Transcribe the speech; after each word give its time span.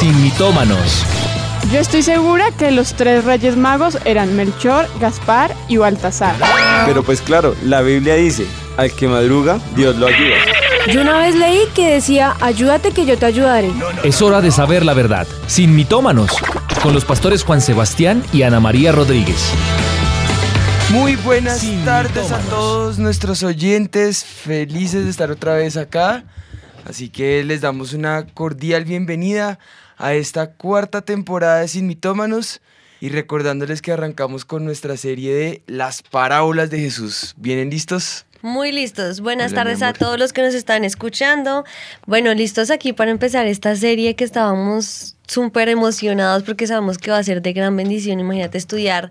sin 0.00 0.22
mitómanos. 0.22 1.04
Yo 1.70 1.78
estoy 1.78 2.02
segura 2.02 2.50
que 2.52 2.70
los 2.70 2.94
tres 2.94 3.22
reyes 3.22 3.58
magos 3.58 3.98
eran 4.06 4.34
Melchor, 4.34 4.88
Gaspar 4.98 5.54
y 5.68 5.76
Baltasar. 5.76 6.36
Pero 6.86 7.02
pues 7.02 7.20
claro, 7.20 7.54
la 7.64 7.82
Biblia 7.82 8.14
dice, 8.14 8.46
al 8.78 8.90
que 8.92 9.08
madruga, 9.08 9.60
Dios 9.76 9.96
lo 9.96 10.06
ayuda. 10.06 10.36
Yo 10.90 11.02
una 11.02 11.18
vez 11.18 11.34
leí 11.34 11.60
que 11.74 11.92
decía, 11.92 12.34
ayúdate 12.40 12.92
que 12.92 13.04
yo 13.04 13.18
te 13.18 13.26
ayudaré. 13.26 13.70
Es 14.02 14.22
hora 14.22 14.40
de 14.40 14.50
saber 14.50 14.86
la 14.86 14.94
verdad, 14.94 15.26
sin 15.46 15.76
mitómanos, 15.76 16.30
con 16.82 16.94
los 16.94 17.04
pastores 17.04 17.44
Juan 17.44 17.60
Sebastián 17.60 18.24
y 18.32 18.40
Ana 18.40 18.58
María 18.58 18.92
Rodríguez. 18.92 19.52
Muy 20.88 21.16
buenas 21.16 21.58
Sin 21.58 21.84
tardes 21.84 22.32
a 22.32 22.38
todos 22.48 22.98
nuestros 22.98 23.42
oyentes, 23.42 24.24
felices 24.24 25.04
de 25.04 25.10
estar 25.10 25.30
otra 25.30 25.56
vez 25.56 25.76
acá. 25.76 26.24
Así 26.88 27.10
que 27.10 27.44
les 27.44 27.60
damos 27.60 27.92
una 27.92 28.24
cordial 28.32 28.86
bienvenida 28.86 29.58
a 30.00 30.14
esta 30.14 30.52
cuarta 30.52 31.02
temporada 31.02 31.60
de 31.60 31.68
Sin 31.68 31.86
Mitómanos 31.86 32.60
y 33.00 33.10
recordándoles 33.10 33.82
que 33.82 33.92
arrancamos 33.92 34.44
con 34.44 34.64
nuestra 34.64 34.96
serie 34.96 35.34
de 35.34 35.62
Las 35.66 36.02
Parábolas 36.02 36.70
de 36.70 36.80
Jesús. 36.80 37.34
¿Vienen 37.36 37.70
listos? 37.70 38.26
Muy 38.42 38.72
listos. 38.72 39.20
Buenas 39.20 39.52
Hola, 39.52 39.64
tardes 39.64 39.82
a 39.82 39.92
todos 39.92 40.18
los 40.18 40.32
que 40.32 40.40
nos 40.40 40.54
están 40.54 40.84
escuchando. 40.84 41.64
Bueno, 42.06 42.32
listos 42.32 42.70
aquí 42.70 42.94
para 42.94 43.10
empezar 43.10 43.46
esta 43.46 43.76
serie 43.76 44.16
que 44.16 44.24
estábamos 44.24 45.16
súper 45.26 45.68
emocionados 45.68 46.42
porque 46.42 46.66
sabemos 46.66 46.96
que 46.96 47.10
va 47.10 47.18
a 47.18 47.22
ser 47.22 47.42
de 47.42 47.52
gran 47.52 47.76
bendición. 47.76 48.18
Imagínate 48.18 48.56
estudiar 48.56 49.10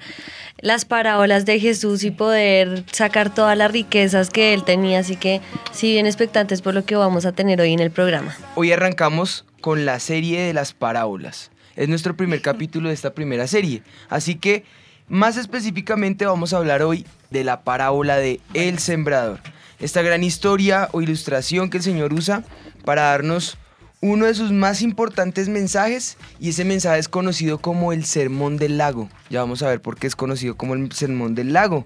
las 0.60 0.86
parábolas 0.86 1.46
de 1.46 1.60
Jesús 1.60 2.04
y 2.04 2.10
poder 2.10 2.84
sacar 2.92 3.34
todas 3.34 3.56
las 3.56 3.72
riquezas 3.72 4.32
que 4.32 4.56
él 4.56 4.64
tenía. 4.64 5.00
Así 5.00 5.16
que, 5.16 5.42
si 5.72 5.92
bien 5.92 6.08
expectantes 6.08 6.64
por 6.64 6.74
lo 6.74 6.84
que 6.84 6.96
vamos 6.96 7.28
a 7.28 7.32
tener 7.32 7.62
hoy 7.62 7.74
en 7.74 7.80
el 7.80 7.92
programa. 7.92 8.36
Hoy 8.56 8.72
arrancamos 8.72 9.46
con 9.60 9.86
la 9.86 10.00
serie 10.00 10.42
de 10.42 10.54
las 10.54 10.74
parábolas. 10.74 11.52
Es 11.76 11.90
nuestro 11.90 12.16
primer 12.16 12.42
capítulo 12.44 12.90
de 12.90 12.94
esta 12.94 13.14
primera 13.14 13.48
serie. 13.48 13.84
Así 14.10 14.36
que, 14.36 14.64
más 15.08 15.38
específicamente, 15.38 16.26
vamos 16.26 16.54
a 16.54 16.58
hablar 16.58 16.82
hoy 16.82 17.06
de 17.30 17.44
la 17.44 17.62
parábola 17.62 18.18
de 18.18 18.40
El 18.54 18.80
Sembrador. 18.80 19.40
Esta 19.80 20.02
gran 20.02 20.24
historia 20.24 20.90
o 20.92 21.02
ilustración 21.02 21.70
que 21.70 21.78
el 21.78 21.84
Señor 21.84 22.14
usa 22.14 22.44
para 22.84 23.04
darnos 23.04 23.58
uno 24.02 24.26
de 24.26 24.34
sus 24.34 24.52
más 24.52 24.82
importantes 24.82 25.50
mensajes 25.50 26.18
y 26.40 26.50
ese 26.50 26.64
mensaje 26.66 27.00
es 27.00 27.10
conocido 27.10 27.58
como 27.58 27.92
el 27.92 28.06
Sermón 28.06 28.58
del 28.58 28.78
Lago. 28.78 29.10
Ya 29.30 29.42
vamos 29.42 29.62
a 29.62 29.68
ver 29.68 29.82
por 29.82 29.98
qué 29.98 30.08
es 30.08 30.16
conocido 30.16 30.56
como 30.56 30.74
el 30.74 30.92
Sermón 30.92 31.36
del 31.36 31.54
Lago. 31.54 31.86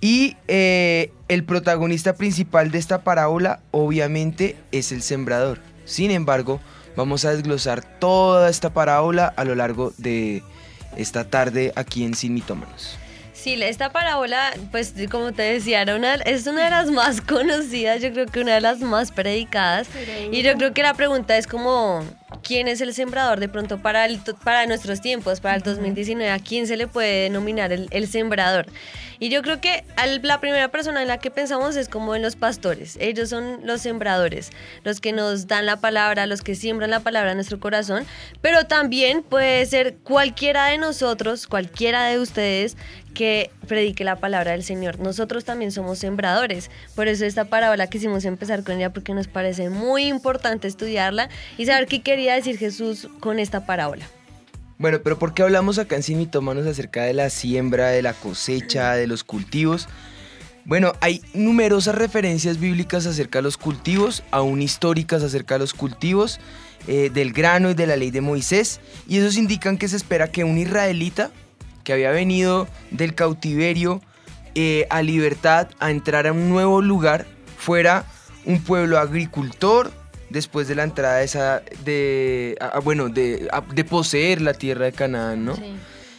Y 0.00 0.36
eh, 0.48 1.12
el 1.28 1.44
protagonista 1.44 2.14
principal 2.14 2.70
de 2.70 2.78
esta 2.78 3.02
parábola 3.02 3.60
obviamente 3.70 4.56
es 4.72 4.92
el 4.92 5.02
sembrador. 5.02 5.60
Sin 5.84 6.10
embargo, 6.10 6.60
vamos 7.00 7.24
a 7.24 7.30
desglosar 7.30 7.82
toda 7.82 8.48
esta 8.50 8.70
parábola 8.70 9.32
a 9.36 9.44
lo 9.44 9.54
largo 9.54 9.92
de 9.98 10.42
esta 10.96 11.24
tarde 11.24 11.72
aquí 11.76 12.04
en 12.04 12.14
Sin 12.14 12.34
Mitómanos. 12.34 12.96
Sí, 13.32 13.54
esta 13.62 13.90
parábola, 13.90 14.52
pues 14.70 14.92
como 15.10 15.32
te 15.32 15.40
decía, 15.42 15.80
era 15.80 15.96
una- 15.96 16.14
es 16.16 16.46
una 16.46 16.64
de 16.64 16.70
las 16.70 16.90
más 16.90 17.20
conocidas, 17.34 18.02
yo 18.02 18.12
creo 18.12 18.26
que 18.26 18.40
una 18.40 18.52
de 18.54 18.60
las 18.60 18.80
más 18.80 19.12
predicadas. 19.12 19.88
Y 20.30 20.42
yo 20.42 20.54
creo 20.56 20.74
que 20.74 20.82
la 20.82 20.92
pregunta 20.92 21.38
es 21.38 21.46
como, 21.46 22.04
¿quién 22.42 22.68
es 22.68 22.80
el 22.80 22.94
sembrador 22.94 23.40
de 23.40 23.48
pronto 23.48 23.78
para, 23.78 24.04
el 24.06 24.20
para 24.44 24.66
nuestros 24.66 25.00
tiempos, 25.00 25.40
para 25.40 25.56
el 25.56 25.62
2019? 25.62 26.30
¿A 26.30 26.38
quién 26.38 26.66
se 26.66 26.76
le 26.76 26.86
puede 26.86 27.24
denominar 27.24 27.72
el, 27.72 27.88
el 27.90 28.08
sembrador? 28.08 28.66
Y 29.18 29.28
yo 29.28 29.42
creo 29.42 29.60
que 29.60 29.84
al- 29.96 30.20
la 30.22 30.40
primera 30.40 30.68
persona 30.68 31.02
en 31.02 31.08
la 31.08 31.18
que 31.18 31.30
pensamos 31.30 31.76
es 31.76 31.88
como 31.90 32.14
en 32.14 32.22
los 32.22 32.36
pastores. 32.36 32.96
Ellos 33.00 33.28
son 33.28 33.60
los 33.66 33.82
sembradores, 33.82 34.50
los 34.82 35.00
que 35.00 35.12
nos 35.12 35.46
dan 35.46 35.66
la 35.66 35.76
palabra, 35.76 36.24
los 36.26 36.40
que 36.40 36.54
siembran 36.54 36.88
la 36.90 37.00
palabra 37.00 37.32
en 37.32 37.36
nuestro 37.36 37.60
corazón. 37.60 38.06
Pero 38.40 38.64
también 38.64 39.22
puede 39.22 39.66
ser 39.66 39.96
cualquiera 39.98 40.66
de 40.66 40.78
nosotros, 40.78 41.46
cualquiera 41.46 42.06
de 42.06 42.18
ustedes 42.18 42.78
que 43.12 43.50
predique 43.66 44.04
la 44.04 44.16
palabra 44.16 44.52
del 44.52 44.62
Señor. 44.62 45.00
Nosotros 45.00 45.44
también 45.44 45.72
somos 45.72 45.98
sembradores. 45.98 46.70
Por 46.94 47.08
eso 47.08 47.26
esta 47.26 47.44
parábola 47.46 47.88
quisimos 47.88 48.24
empezar 48.24 48.62
con 48.62 48.76
ella 48.76 48.90
porque 48.92 49.12
nos 49.14 49.26
parece 49.26 49.68
muy 49.68 50.04
importante 50.06 50.68
estudiarla 50.68 51.28
y 51.58 51.66
saber 51.66 51.86
qué 51.88 52.02
quería 52.02 52.19
decir 52.26 52.58
Jesús 52.58 53.08
con 53.20 53.38
esta 53.38 53.66
parábola. 53.66 54.06
Bueno, 54.78 55.00
pero 55.02 55.18
¿por 55.18 55.34
qué 55.34 55.42
hablamos 55.42 55.78
acá 55.78 55.96
en 55.96 56.02
Sin 56.02 56.18
Mitómanos 56.18 56.66
acerca 56.66 57.04
de 57.04 57.12
la 57.12 57.28
siembra, 57.28 57.88
de 57.88 58.00
la 58.00 58.14
cosecha, 58.14 58.94
de 58.94 59.06
los 59.06 59.24
cultivos? 59.24 59.88
Bueno, 60.64 60.92
hay 61.00 61.22
numerosas 61.34 61.94
referencias 61.94 62.58
bíblicas 62.58 63.06
acerca 63.06 63.38
de 63.38 63.42
los 63.42 63.56
cultivos, 63.56 64.22
aún 64.30 64.62
históricas 64.62 65.22
acerca 65.22 65.56
de 65.56 65.60
los 65.60 65.74
cultivos, 65.74 66.40
eh, 66.86 67.10
del 67.12 67.32
grano 67.32 67.70
y 67.70 67.74
de 67.74 67.86
la 67.86 67.96
ley 67.96 68.10
de 68.10 68.20
Moisés, 68.20 68.80
y 69.06 69.18
esos 69.18 69.36
indican 69.36 69.76
que 69.76 69.88
se 69.88 69.96
espera 69.96 70.30
que 70.30 70.44
un 70.44 70.56
israelita 70.56 71.30
que 71.84 71.92
había 71.92 72.10
venido 72.10 72.68
del 72.90 73.14
cautiverio 73.14 74.00
eh, 74.54 74.86
a 74.90 75.02
libertad, 75.02 75.68
a 75.78 75.90
entrar 75.90 76.26
a 76.26 76.32
un 76.32 76.48
nuevo 76.48 76.80
lugar, 76.80 77.26
fuera 77.56 78.04
un 78.44 78.62
pueblo 78.62 78.98
agricultor, 78.98 79.92
después 80.30 80.68
de 80.68 80.74
la 80.76 80.84
entrada 80.84 81.16
de 81.18 81.24
esa, 81.24 81.62
de, 81.84 82.56
a- 82.60 82.66
a- 82.76 82.80
bueno, 82.80 83.08
de, 83.08 83.48
a- 83.52 83.60
de 83.60 83.84
poseer 83.84 84.40
la 84.40 84.54
tierra 84.54 84.86
de 84.86 84.92
Canaán, 84.92 85.44
¿no? 85.44 85.54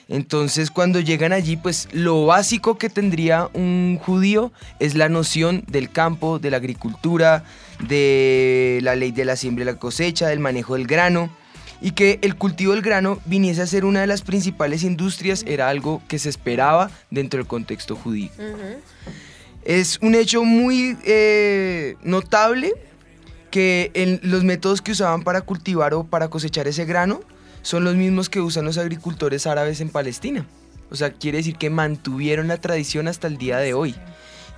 Entonces 0.09 0.71
cuando 0.71 0.99
llegan 0.99 1.31
allí, 1.31 1.55
pues 1.55 1.87
lo 1.93 2.25
básico 2.25 2.77
que 2.77 2.89
tendría 2.89 3.47
un 3.53 3.97
judío 3.97 4.51
es 4.79 4.93
la 4.95 5.07
noción 5.07 5.63
del 5.67 5.89
campo, 5.89 6.37
de 6.37 6.51
la 6.51 6.57
agricultura, 6.57 7.45
de 7.87 8.79
la 8.83 8.95
ley 8.95 9.11
de 9.11 9.23
la 9.23 9.37
siembra 9.37 9.63
y 9.63 9.65
la 9.67 9.75
cosecha, 9.79 10.27
del 10.27 10.39
manejo 10.41 10.75
del 10.75 10.85
grano, 10.85 11.29
y 11.79 11.91
que 11.91 12.19
el 12.23 12.35
cultivo 12.35 12.73
del 12.73 12.81
grano 12.81 13.19
viniese 13.25 13.61
a 13.61 13.67
ser 13.67 13.85
una 13.85 14.01
de 14.01 14.07
las 14.07 14.21
principales 14.21 14.83
industrias 14.83 15.43
era 15.47 15.69
algo 15.69 16.01
que 16.09 16.19
se 16.19 16.27
esperaba 16.29 16.91
dentro 17.09 17.37
del 17.37 17.47
contexto 17.47 17.95
judío. 17.95 18.29
Es 19.63 19.97
un 20.01 20.13
hecho 20.15 20.43
muy 20.43 20.97
eh, 21.05 21.95
notable 22.03 22.73
que 23.51 24.19
los 24.23 24.43
métodos 24.43 24.81
que 24.81 24.93
usaban 24.93 25.23
para 25.23 25.41
cultivar 25.41 25.93
o 25.93 26.05
para 26.05 26.29
cosechar 26.29 26.67
ese 26.67 26.85
grano 26.85 27.21
son 27.61 27.83
los 27.83 27.95
mismos 27.95 28.29
que 28.29 28.39
usan 28.39 28.65
los 28.65 28.77
agricultores 28.77 29.45
árabes 29.45 29.81
en 29.81 29.89
Palestina. 29.89 30.47
O 30.89 30.95
sea, 30.95 31.11
quiere 31.11 31.37
decir 31.37 31.57
que 31.57 31.69
mantuvieron 31.69 32.47
la 32.47 32.57
tradición 32.57 33.07
hasta 33.07 33.27
el 33.27 33.37
día 33.37 33.57
de 33.57 33.73
hoy. 33.73 33.95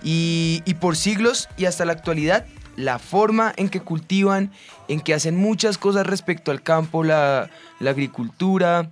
Y, 0.03 0.61
por 0.79 0.95
siglos 0.95 1.47
y 1.57 1.65
hasta 1.65 1.85
la 1.85 1.93
actualidad, 1.93 2.45
la 2.75 2.99
forma 2.99 3.53
en 3.55 3.69
que 3.69 3.81
cultivan, 3.81 4.51
en 4.87 4.99
que 4.99 5.13
hacen 5.13 5.35
muchas 5.35 5.77
cosas 5.77 6.05
respecto 6.05 6.51
al 6.51 6.61
campo, 6.61 7.03
la, 7.03 7.49
agricultura, 7.79 8.89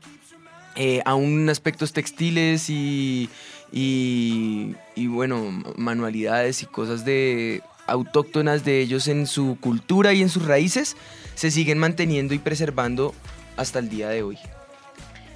eh, 0.75 1.01
aún 1.05 1.49
aspectos 1.49 1.91
textiles 1.91 2.69
y, 2.69 3.29
y, 3.71 4.75
y, 4.95 5.07
bueno, 5.07 5.63
manualidades 5.75 6.63
y 6.63 6.65
cosas 6.65 7.03
de 7.03 7.61
autóctonas 7.87 8.63
de 8.63 8.81
ellos 8.81 9.07
en 9.07 9.27
su 9.27 9.57
cultura 9.59 10.13
y 10.13 10.21
en 10.21 10.29
sus 10.29 10.45
raíces, 10.45 10.95
se 11.35 11.51
siguen 11.51 11.77
manteniendo 11.77 12.33
y 12.33 12.39
preservando 12.39 13.13
hasta 13.57 13.79
el 13.79 13.89
día 13.89 14.09
de 14.09 14.23
hoy. 14.23 14.37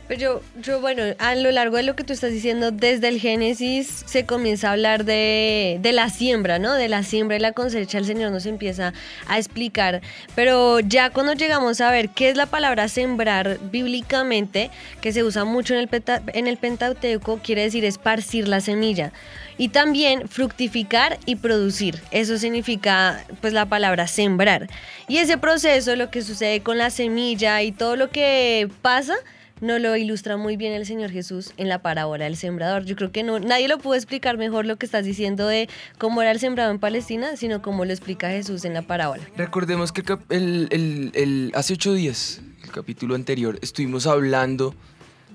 Pero 0.08 0.42
yo, 0.62 0.82
bueno, 0.82 1.02
a 1.18 1.34
lo 1.34 1.52
largo 1.52 1.78
de 1.78 1.84
lo 1.84 1.96
que 1.96 2.04
tú 2.04 2.14
estás 2.14 2.32
diciendo, 2.32 2.70
desde 2.70 3.08
el 3.08 3.20
Génesis 3.20 4.04
se 4.06 4.24
comienza 4.26 4.70
a 4.70 4.74
hablar 4.74 5.04
de, 5.04 5.80
de 5.82 5.92
la 5.94 6.10
siembra, 6.12 6.60
¿no? 6.60 6.74
De 6.76 6.88
la 6.88 7.02
siembra 7.02 7.38
y 7.38 7.40
la 7.40 7.54
cosecha, 7.54 7.98
el 7.98 8.06
Señor 8.06 8.32
nos 8.32 8.46
empieza 8.46 8.94
a 9.28 9.40
explicar. 9.40 10.02
Pero 10.36 10.80
ya 10.80 11.10
cuando 11.10 11.34
llegamos 11.34 11.82
a 11.82 11.90
ver 11.90 12.10
qué 12.10 12.30
es 12.30 12.38
la 12.38 12.46
palabra 12.46 12.88
sembrar 12.88 13.58
bíblicamente, 13.72 14.70
que 15.02 15.12
se 15.12 15.24
usa 15.24 15.44
mucho 15.44 15.74
en 15.74 15.80
el, 15.80 15.88
peta- 15.88 16.22
en 16.34 16.46
el 16.46 16.58
Pentateuco, 16.58 17.40
quiere 17.44 17.64
decir 17.64 17.84
esparcir 17.84 18.48
la 18.48 18.62
semilla. 18.62 19.12
Y 19.58 19.70
también 19.70 20.28
fructificar 20.28 21.18
y 21.26 21.38
producir. 21.38 22.00
Eso 22.12 22.38
significa, 22.38 23.26
pues, 23.42 23.54
la 23.54 23.66
palabra 23.66 24.06
sembrar. 24.06 24.68
Y 25.08 25.18
ese 25.18 25.38
proceso, 25.40 25.96
lo 25.96 26.12
que 26.12 26.22
sucede 26.22 26.60
con 26.62 26.78
la 26.78 26.90
semilla 26.92 27.64
y 27.64 27.72
todo 27.72 27.96
lo 27.96 28.10
que 28.10 28.70
pasa, 28.84 29.16
no 29.62 29.80
lo 29.80 29.96
ilustra 29.96 30.38
muy 30.38 30.58
bien 30.58 30.74
el 30.74 30.86
Señor 30.86 31.12
Jesús 31.12 31.54
en 31.58 31.70
la 31.70 31.82
parábola 31.82 32.26
del 32.26 32.36
sembrador. 32.36 32.84
Yo 32.86 32.96
creo 32.96 33.12
que 33.12 33.24
no, 33.24 33.40
nadie 33.40 33.68
lo 33.68 33.78
pudo 33.78 33.96
explicar 33.96 34.38
mejor 34.38 34.66
lo 34.66 34.76
que 34.78 34.86
estás 34.86 35.06
diciendo 35.06 35.48
de 35.48 35.70
cómo 35.98 36.22
era 36.22 36.32
el 36.32 36.40
sembrado 36.40 36.72
en 36.72 36.80
Palestina, 36.80 37.36
sino 37.38 37.62
cómo 37.62 37.86
lo 37.86 37.92
explica 37.92 38.30
Jesús 38.30 38.66
en 38.66 38.74
la 38.74 38.82
parábola. 38.82 39.24
Recordemos 39.38 39.92
que 39.92 40.04
el 40.30 40.68
el- 40.72 41.12
el- 41.14 41.52
hace 41.56 41.74
ocho 41.74 41.94
días, 41.94 42.42
el 42.64 42.72
capítulo 42.72 43.16
anterior, 43.16 43.58
estuvimos 43.62 44.08
hablando 44.08 44.76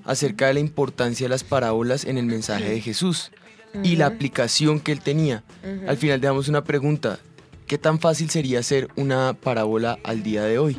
acerca 0.05 0.47
de 0.47 0.55
la 0.55 0.59
importancia 0.59 1.25
de 1.25 1.29
las 1.29 1.43
parábolas 1.43 2.05
en 2.05 2.17
el 2.17 2.25
mensaje 2.25 2.69
de 2.69 2.81
Jesús 2.81 3.31
y 3.83 3.95
la 3.95 4.07
aplicación 4.07 4.79
que 4.79 4.91
él 4.91 4.99
tenía. 4.99 5.43
Al 5.87 5.97
final 5.97 6.19
dejamos 6.19 6.47
una 6.49 6.63
pregunta. 6.63 7.19
¿Qué 7.71 7.77
tan 7.77 8.01
fácil 8.01 8.29
sería 8.29 8.59
hacer 8.59 8.89
una 8.97 9.31
parábola 9.31 9.97
al 10.03 10.23
día 10.23 10.43
de 10.43 10.59
hoy? 10.59 10.77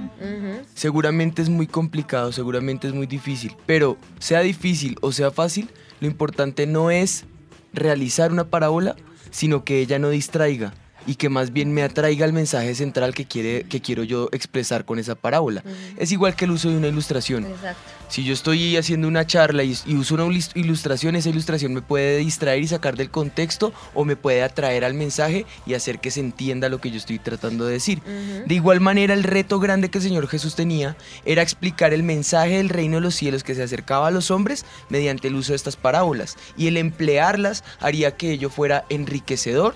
Seguramente 0.74 1.40
es 1.40 1.48
muy 1.48 1.66
complicado, 1.66 2.32
seguramente 2.32 2.86
es 2.86 2.92
muy 2.92 3.06
difícil, 3.06 3.56
pero 3.64 3.96
sea 4.18 4.40
difícil 4.40 4.98
o 5.00 5.10
sea 5.10 5.30
fácil, 5.30 5.70
lo 6.00 6.06
importante 6.06 6.66
no 6.66 6.90
es 6.90 7.24
realizar 7.72 8.30
una 8.30 8.44
parábola, 8.44 8.94
sino 9.30 9.64
que 9.64 9.80
ella 9.80 9.98
no 9.98 10.10
distraiga, 10.10 10.74
y 11.06 11.14
que 11.14 11.30
más 11.30 11.54
bien 11.54 11.72
me 11.72 11.82
atraiga 11.82 12.26
el 12.26 12.34
mensaje 12.34 12.74
central 12.74 13.14
que, 13.14 13.24
quiere, 13.24 13.64
que 13.64 13.80
quiero 13.80 14.02
yo 14.02 14.28
expresar 14.32 14.84
con 14.84 14.98
esa 14.98 15.14
parábola. 15.14 15.64
Es 15.96 16.12
igual 16.12 16.36
que 16.36 16.44
el 16.44 16.50
uso 16.50 16.68
de 16.68 16.76
una 16.76 16.88
ilustración. 16.88 17.46
Exacto. 17.46 18.01
Si 18.12 18.24
yo 18.24 18.34
estoy 18.34 18.76
haciendo 18.76 19.08
una 19.08 19.26
charla 19.26 19.64
y, 19.64 19.74
y 19.86 19.94
uso 19.94 20.16
una 20.16 20.26
ilustración, 20.54 21.16
esa 21.16 21.30
ilustración 21.30 21.72
me 21.72 21.80
puede 21.80 22.18
distraer 22.18 22.62
y 22.62 22.68
sacar 22.68 22.94
del 22.94 23.10
contexto 23.10 23.72
o 23.94 24.04
me 24.04 24.16
puede 24.16 24.42
atraer 24.42 24.84
al 24.84 24.92
mensaje 24.92 25.46
y 25.64 25.72
hacer 25.72 25.98
que 25.98 26.10
se 26.10 26.20
entienda 26.20 26.68
lo 26.68 26.78
que 26.78 26.90
yo 26.90 26.98
estoy 26.98 27.18
tratando 27.18 27.64
de 27.64 27.72
decir. 27.72 28.02
De 28.02 28.54
igual 28.54 28.80
manera, 28.80 29.14
el 29.14 29.24
reto 29.24 29.58
grande 29.60 29.88
que 29.88 29.96
el 29.96 30.04
Señor 30.04 30.28
Jesús 30.28 30.54
tenía 30.54 30.94
era 31.24 31.40
explicar 31.40 31.94
el 31.94 32.02
mensaje 32.02 32.58
del 32.58 32.68
reino 32.68 32.96
de 32.96 33.00
los 33.00 33.14
cielos 33.14 33.44
que 33.44 33.54
se 33.54 33.62
acercaba 33.62 34.08
a 34.08 34.10
los 34.10 34.30
hombres 34.30 34.66
mediante 34.90 35.28
el 35.28 35.34
uso 35.34 35.52
de 35.52 35.56
estas 35.56 35.76
parábolas. 35.76 36.36
Y 36.54 36.66
el 36.66 36.76
emplearlas 36.76 37.64
haría 37.80 38.18
que 38.18 38.30
ello 38.32 38.50
fuera 38.50 38.84
enriquecedor 38.90 39.74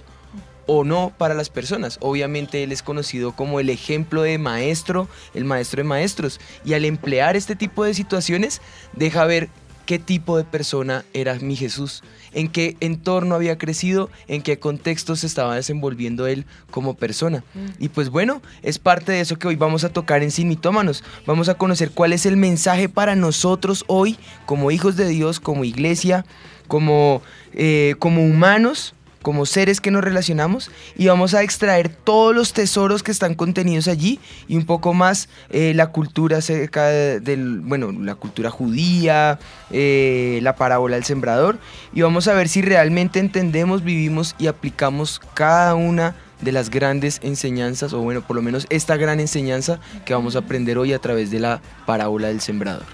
o 0.66 0.84
no 0.84 1.12
para 1.16 1.34
las 1.34 1.50
personas. 1.50 1.98
Obviamente 2.00 2.62
él 2.62 2.72
es 2.72 2.82
conocido 2.82 3.32
como 3.32 3.60
el 3.60 3.70
ejemplo 3.70 4.22
de 4.22 4.38
maestro, 4.38 5.08
el 5.34 5.44
maestro 5.44 5.82
de 5.82 5.88
maestros. 5.88 6.40
Y 6.64 6.74
al 6.74 6.84
emplear 6.84 7.36
este 7.36 7.56
tipo 7.56 7.84
de 7.84 7.94
situaciones, 7.94 8.60
deja 8.94 9.24
ver 9.24 9.48
qué 9.86 9.98
tipo 9.98 10.36
de 10.36 10.44
persona 10.44 11.04
era 11.14 11.34
mi 11.36 11.56
Jesús, 11.56 12.02
en 12.32 12.48
qué 12.48 12.76
entorno 12.80 13.36
había 13.36 13.56
crecido, 13.56 14.10
en 14.26 14.42
qué 14.42 14.58
contexto 14.58 15.16
se 15.16 15.28
estaba 15.28 15.54
desenvolviendo 15.54 16.26
él 16.26 16.44
como 16.70 16.94
persona. 16.94 17.44
Y 17.78 17.88
pues 17.88 18.10
bueno, 18.10 18.42
es 18.62 18.78
parte 18.78 19.12
de 19.12 19.20
eso 19.20 19.38
que 19.38 19.48
hoy 19.48 19.56
vamos 19.56 19.84
a 19.84 19.88
tocar 19.88 20.22
en 20.22 20.32
Sin 20.32 20.48
Mitómanos. 20.48 21.04
Vamos 21.24 21.48
a 21.48 21.54
conocer 21.54 21.92
cuál 21.92 22.12
es 22.12 22.26
el 22.26 22.36
mensaje 22.36 22.88
para 22.88 23.14
nosotros 23.14 23.84
hoy, 23.86 24.18
como 24.44 24.72
hijos 24.72 24.96
de 24.96 25.06
Dios, 25.06 25.40
como 25.40 25.64
iglesia, 25.64 26.26
como, 26.66 27.22
eh, 27.52 27.94
como 28.00 28.24
humanos 28.24 28.92
como 29.26 29.44
seres 29.44 29.80
que 29.80 29.90
nos 29.90 30.04
relacionamos 30.04 30.70
y 30.96 31.08
vamos 31.08 31.34
a 31.34 31.42
extraer 31.42 31.88
todos 31.88 32.32
los 32.32 32.52
tesoros 32.52 33.02
que 33.02 33.10
están 33.10 33.34
contenidos 33.34 33.88
allí 33.88 34.20
y 34.46 34.54
un 34.54 34.64
poco 34.66 34.94
más 34.94 35.28
eh, 35.50 35.72
la 35.74 35.88
cultura 35.88 36.38
acerca 36.38 36.86
de- 36.86 37.18
del, 37.18 37.58
bueno, 37.58 37.90
la 37.90 38.14
cultura 38.14 38.50
judía, 38.50 39.40
eh, 39.72 40.38
la 40.42 40.54
parábola 40.54 40.94
del 40.94 41.04
sembrador 41.04 41.58
y 41.92 42.02
vamos 42.02 42.28
a 42.28 42.34
ver 42.34 42.48
si 42.48 42.62
realmente 42.62 43.18
entendemos, 43.18 43.82
vivimos 43.82 44.36
y 44.38 44.46
aplicamos 44.46 45.20
cada 45.34 45.74
una 45.74 46.14
de 46.40 46.52
las 46.52 46.70
grandes 46.70 47.18
enseñanzas 47.24 47.94
o 47.94 48.02
bueno, 48.02 48.24
por 48.24 48.36
lo 48.36 48.42
menos 48.42 48.68
esta 48.70 48.96
gran 48.96 49.18
enseñanza 49.18 49.80
que 50.04 50.14
vamos 50.14 50.36
a 50.36 50.38
aprender 50.38 50.78
hoy 50.78 50.92
a 50.92 51.00
través 51.00 51.32
de 51.32 51.40
la 51.40 51.60
parábola 51.84 52.28
del 52.28 52.40
sembrador. 52.40 52.86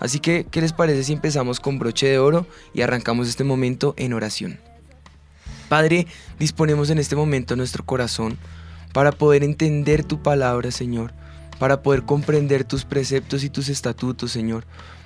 Así 0.00 0.18
que, 0.18 0.44
¿qué 0.50 0.60
les 0.60 0.72
parece 0.72 1.04
si 1.04 1.12
empezamos 1.12 1.60
con 1.60 1.78
broche 1.78 2.08
de 2.08 2.18
oro 2.18 2.48
y 2.74 2.82
arrancamos 2.82 3.28
este 3.28 3.44
momento 3.44 3.94
en 3.96 4.12
oración? 4.12 4.65
Padre, 5.68 6.06
disponemos 6.38 6.90
en 6.90 6.98
este 6.98 7.16
momento 7.16 7.56
nuestro 7.56 7.84
corazón 7.84 8.38
para 8.92 9.10
poder 9.10 9.42
entender 9.42 10.04
tu 10.04 10.22
palabra, 10.22 10.70
Señor, 10.70 11.12
para 11.58 11.82
poder 11.82 12.04
comprender 12.04 12.64
tus 12.64 12.84
preceptos 12.84 13.42
y 13.42 13.50
tus 13.50 13.68
estatutos, 13.68 14.30
Señor, 14.30 14.64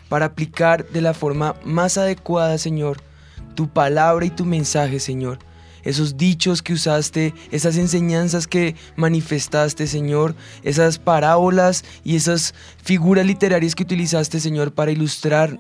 para 0.08 0.26
aplicar 0.26 0.86
de 0.88 1.00
la 1.00 1.14
forma 1.14 1.56
más 1.64 1.96
adecuada, 1.96 2.58
Señor, 2.58 3.00
tu 3.54 3.68
palabra 3.68 4.26
y 4.26 4.30
tu 4.30 4.44
mensaje, 4.44 5.00
Señor. 5.00 5.38
Esos 5.82 6.18
dichos 6.18 6.60
que 6.60 6.74
usaste, 6.74 7.32
esas 7.50 7.78
enseñanzas 7.78 8.46
que 8.46 8.76
manifestaste, 8.96 9.86
Señor, 9.86 10.34
esas 10.62 10.98
parábolas 10.98 11.84
y 12.04 12.16
esas 12.16 12.54
figuras 12.84 13.24
literarias 13.24 13.74
que 13.74 13.84
utilizaste, 13.84 14.40
Señor, 14.40 14.72
para 14.72 14.90
ilustrar 14.90 15.58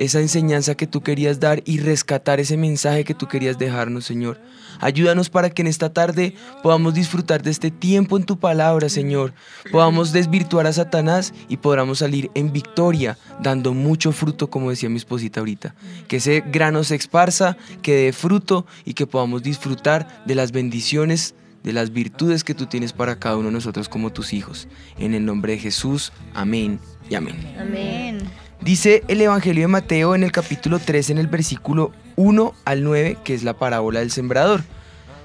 esa 0.00 0.18
enseñanza 0.18 0.74
que 0.74 0.86
tú 0.86 1.02
querías 1.02 1.40
dar 1.40 1.62
y 1.66 1.78
rescatar 1.78 2.40
ese 2.40 2.56
mensaje 2.56 3.04
que 3.04 3.14
tú 3.14 3.28
querías 3.28 3.58
dejarnos, 3.58 4.06
Señor. 4.06 4.40
Ayúdanos 4.80 5.28
para 5.28 5.50
que 5.50 5.60
en 5.60 5.68
esta 5.68 5.92
tarde 5.92 6.34
podamos 6.62 6.94
disfrutar 6.94 7.42
de 7.42 7.50
este 7.50 7.70
tiempo 7.70 8.16
en 8.16 8.24
tu 8.24 8.38
palabra, 8.38 8.88
Señor. 8.88 9.34
Podamos 9.70 10.12
desvirtuar 10.12 10.66
a 10.66 10.72
Satanás 10.72 11.34
y 11.48 11.58
podamos 11.58 11.98
salir 11.98 12.30
en 12.34 12.50
victoria, 12.50 13.18
dando 13.42 13.74
mucho 13.74 14.10
fruto, 14.12 14.48
como 14.48 14.70
decía 14.70 14.88
mi 14.88 14.96
esposita 14.96 15.40
ahorita. 15.40 15.74
Que 16.08 16.16
ese 16.16 16.42
grano 16.46 16.82
se 16.82 16.94
esparza, 16.94 17.58
que 17.82 17.94
dé 17.94 18.12
fruto 18.14 18.64
y 18.86 18.94
que 18.94 19.06
podamos 19.06 19.42
disfrutar 19.42 20.24
de 20.24 20.34
las 20.34 20.50
bendiciones, 20.50 21.34
de 21.62 21.74
las 21.74 21.92
virtudes 21.92 22.42
que 22.42 22.54
tú 22.54 22.64
tienes 22.64 22.94
para 22.94 23.18
cada 23.18 23.36
uno 23.36 23.48
de 23.48 23.52
nosotros 23.52 23.90
como 23.90 24.14
tus 24.14 24.32
hijos. 24.32 24.66
En 24.98 25.12
el 25.12 25.26
nombre 25.26 25.52
de 25.52 25.58
Jesús, 25.58 26.10
amén 26.32 26.80
y 27.10 27.16
amén. 27.16 27.36
Amén. 27.60 28.49
Dice 28.62 29.02
el 29.08 29.22
Evangelio 29.22 29.62
de 29.62 29.68
Mateo 29.68 30.14
en 30.14 30.22
el 30.22 30.32
capítulo 30.32 30.78
3, 30.78 31.10
en 31.10 31.18
el 31.18 31.28
versículo 31.28 31.92
1 32.16 32.54
al 32.66 32.84
9, 32.84 33.16
que 33.24 33.34
es 33.34 33.42
la 33.42 33.54
parábola 33.54 34.00
del 34.00 34.10
sembrador. 34.10 34.62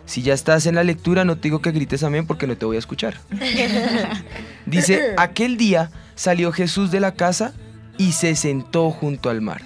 Si 0.05 0.21
ya 0.21 0.33
estás 0.33 0.65
en 0.67 0.75
la 0.75 0.85
lectura, 0.85 1.25
no 1.25 1.35
te 1.35 1.43
digo 1.43 1.61
que 1.61 1.71
grites 1.71 2.03
amén 2.03 2.27
porque 2.27 2.47
no 2.47 2.55
te 2.55 2.65
voy 2.65 2.77
a 2.77 2.79
escuchar. 2.79 3.15
Dice, 4.65 5.15
aquel 5.17 5.57
día 5.57 5.91
salió 6.15 6.53
Jesús 6.53 6.91
de 6.91 7.01
la 7.01 7.13
casa 7.13 7.53
y 7.97 8.13
se 8.13 8.35
sentó 8.35 8.89
junto 8.91 9.29
al 9.29 9.41
mar. 9.41 9.63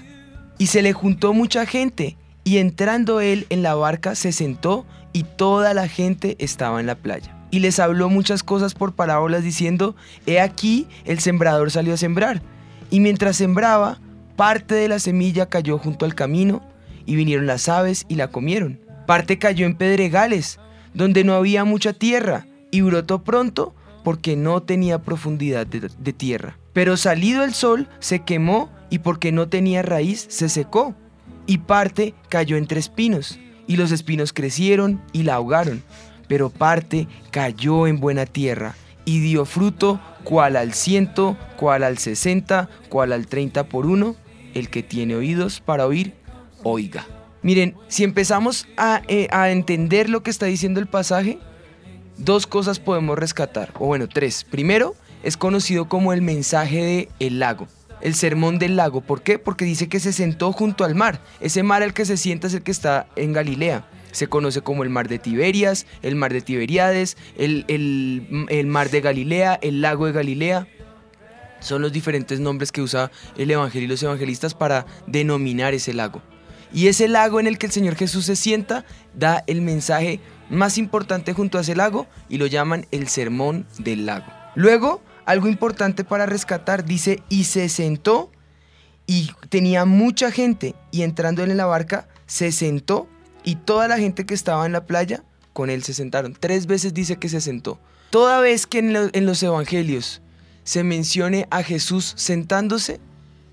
Y 0.57 0.67
se 0.67 0.81
le 0.81 0.91
juntó 0.93 1.33
mucha 1.33 1.65
gente, 1.67 2.17
y 2.43 2.57
entrando 2.57 3.21
él 3.21 3.45
en 3.49 3.61
la 3.61 3.75
barca 3.75 4.15
se 4.15 4.31
sentó 4.31 4.85
y 5.13 5.23
toda 5.23 5.75
la 5.75 5.87
gente 5.87 6.35
estaba 6.39 6.79
en 6.79 6.87
la 6.87 6.95
playa. 6.95 7.35
Y 7.51 7.59
les 7.59 7.79
habló 7.79 8.09
muchas 8.09 8.41
cosas 8.41 8.73
por 8.73 8.93
parábolas 8.93 9.43
diciendo, 9.43 9.95
he 10.25 10.39
aquí 10.39 10.87
el 11.05 11.19
sembrador 11.19 11.69
salió 11.69 11.93
a 11.93 11.97
sembrar. 11.97 12.41
Y 12.89 12.99
mientras 12.99 13.37
sembraba, 13.37 13.99
parte 14.35 14.75
de 14.75 14.87
la 14.87 14.99
semilla 14.99 15.47
cayó 15.47 15.77
junto 15.77 16.05
al 16.05 16.15
camino, 16.15 16.61
y 17.05 17.15
vinieron 17.15 17.47
las 17.47 17.67
aves 17.69 18.05
y 18.07 18.15
la 18.15 18.29
comieron. 18.29 18.79
Parte 19.07 19.39
cayó 19.39 19.65
en 19.65 19.75
pedregales, 19.75 20.59
donde 20.93 21.23
no 21.23 21.33
había 21.33 21.65
mucha 21.65 21.93
tierra, 21.93 22.45
y 22.71 22.81
brotó 22.81 23.23
pronto 23.23 23.73
porque 24.03 24.35
no 24.35 24.61
tenía 24.61 25.01
profundidad 25.01 25.67
de, 25.67 26.13
tierra. 26.13 26.57
Pero 26.73 26.97
salido 26.97 27.43
el 27.43 27.53
sol, 27.53 27.87
se 27.99 28.19
quemó, 28.19 28.69
y 28.89 28.99
porque 28.99 29.31
no 29.31 29.49
tenía 29.49 29.81
raíz, 29.81 30.25
se 30.29 30.49
secó. 30.49 30.95
Y 31.47 31.59
parte 31.59 32.13
cayó 32.29 32.57
entre 32.57 32.79
espinos, 32.79 33.39
y 33.67 33.75
los 33.77 33.91
espinos 33.91 34.33
crecieron 34.33 35.01
y 35.11 35.23
la 35.23 35.35
ahogaron. 35.35 35.83
Pero 36.27 36.49
parte 36.49 37.07
cayó 37.31 37.87
en 37.87 37.99
buena 37.99 38.25
tierra, 38.25 38.75
y 39.05 39.19
dio 39.19 39.45
fruto, 39.45 39.99
cual 40.23 40.55
al 40.55 40.73
ciento, 40.73 41.37
cual 41.57 41.83
al 41.83 41.97
sesenta, 41.97 42.69
cual 42.89 43.13
al 43.13 43.27
treinta 43.27 43.67
por 43.67 43.85
uno. 43.85 44.15
El 44.53 44.69
que 44.69 44.81
tiene 44.81 45.15
oídos 45.15 45.61
para 45.61 45.85
oír, 45.85 46.15
oiga. 46.63 47.05
Miren, 47.41 47.75
si 47.87 48.03
empezamos 48.03 48.67
a, 48.77 49.01
eh, 49.07 49.27
a 49.31 49.51
entender 49.51 50.09
lo 50.09 50.23
que 50.23 50.31
está 50.31 50.47
diciendo 50.47 50.79
el 50.79 50.87
pasaje, 50.87 51.37
dos 52.17 52.47
cosas 52.47 52.79
podemos 52.79 53.17
rescatar, 53.17 53.71
o 53.75 53.85
bueno, 53.85 54.09
tres. 54.09 54.43
Primero, 54.43 54.95
es 55.23 55.37
conocido 55.37 55.87
como 55.87 56.13
el 56.13 56.21
mensaje 56.21 56.83
de 56.83 57.09
el 57.19 57.39
lago, 57.39 57.67
el 58.01 58.15
sermón 58.15 58.59
del 58.59 58.75
lago. 58.75 59.01
¿Por 59.01 59.21
qué? 59.21 59.37
Porque 59.39 59.65
dice 59.65 59.87
que 59.87 59.99
se 59.99 60.11
sentó 60.11 60.51
junto 60.51 60.83
al 60.83 60.95
mar. 60.95 61.21
Ese 61.39 61.63
mar 61.63 61.83
al 61.83 61.93
que 61.93 62.05
se 62.05 62.17
sienta 62.17 62.47
es 62.47 62.53
el 62.55 62.63
que 62.63 62.71
está 62.71 63.07
en 63.15 63.33
Galilea. 63.33 63.87
Se 64.11 64.27
conoce 64.27 64.61
como 64.61 64.83
el 64.83 64.89
mar 64.89 65.07
de 65.07 65.19
Tiberias, 65.19 65.85
el 66.01 66.15
mar 66.15 66.33
de 66.33 66.41
Tiberiades, 66.41 67.17
el, 67.37 67.65
el- 67.67 68.45
el 68.49 68.65
mar 68.67 68.89
de 68.89 69.01
Galilea, 69.01 69.59
el 69.61 69.81
lago 69.81 70.05
de 70.07 70.11
Galilea. 70.13 70.67
Son 71.59 71.81
los 71.81 71.91
diferentes 71.91 72.39
nombres 72.39 72.71
que 72.71 72.81
usa 72.81 73.11
el 73.37 73.51
Evangelio 73.51 73.85
y 73.85 73.89
los 73.89 74.01
evangelistas 74.03 74.53
para 74.53 74.85
denominar 75.07 75.73
ese 75.73 75.93
lago. 75.93 76.21
Y 76.71 76.87
ese 76.87 77.07
lago 77.07 77.39
en 77.39 77.47
el 77.47 77.57
que 77.57 77.65
el 77.65 77.71
Señor 77.71 77.95
Jesús 77.95 78.25
se 78.25 78.35
sienta 78.35 78.85
da 79.13 79.43
el 79.47 79.61
mensaje 79.61 80.19
más 80.49 80.77
importante 80.77 81.33
junto 81.33 81.57
a 81.57 81.61
ese 81.61 81.75
lago 81.75 82.07
y 82.29 82.37
lo 82.37 82.45
llaman 82.45 82.85
el 82.91 83.07
sermón 83.07 83.65
del 83.79 84.05
lago. 84.05 84.25
Luego, 84.55 85.01
algo 85.25 85.47
importante 85.47 86.03
para 86.03 86.25
rescatar, 86.25 86.85
dice, 86.85 87.21
y 87.27 87.43
se 87.43 87.69
sentó 87.69 88.31
y 89.05 89.31
tenía 89.49 89.85
mucha 89.85 90.31
gente 90.31 90.75
y 90.91 91.01
entrando 91.01 91.43
en 91.43 91.55
la 91.57 91.65
barca, 91.65 92.07
se 92.25 92.51
sentó 92.51 93.07
y 93.43 93.55
toda 93.55 93.87
la 93.87 93.97
gente 93.97 94.25
que 94.25 94.33
estaba 94.33 94.65
en 94.65 94.71
la 94.71 94.85
playa 94.85 95.23
con 95.53 95.69
él 95.69 95.83
se 95.83 95.93
sentaron. 95.93 96.35
Tres 96.39 96.67
veces 96.67 96.93
dice 96.93 97.17
que 97.17 97.29
se 97.29 97.41
sentó. 97.41 97.79
Toda 98.09 98.39
vez 98.39 98.65
que 98.67 98.79
en, 98.79 98.95
en 99.13 99.25
los 99.25 99.43
evangelios 99.43 100.21
se 100.63 100.83
mencione 100.83 101.47
a 101.51 101.63
Jesús 101.63 102.13
sentándose, 102.15 102.99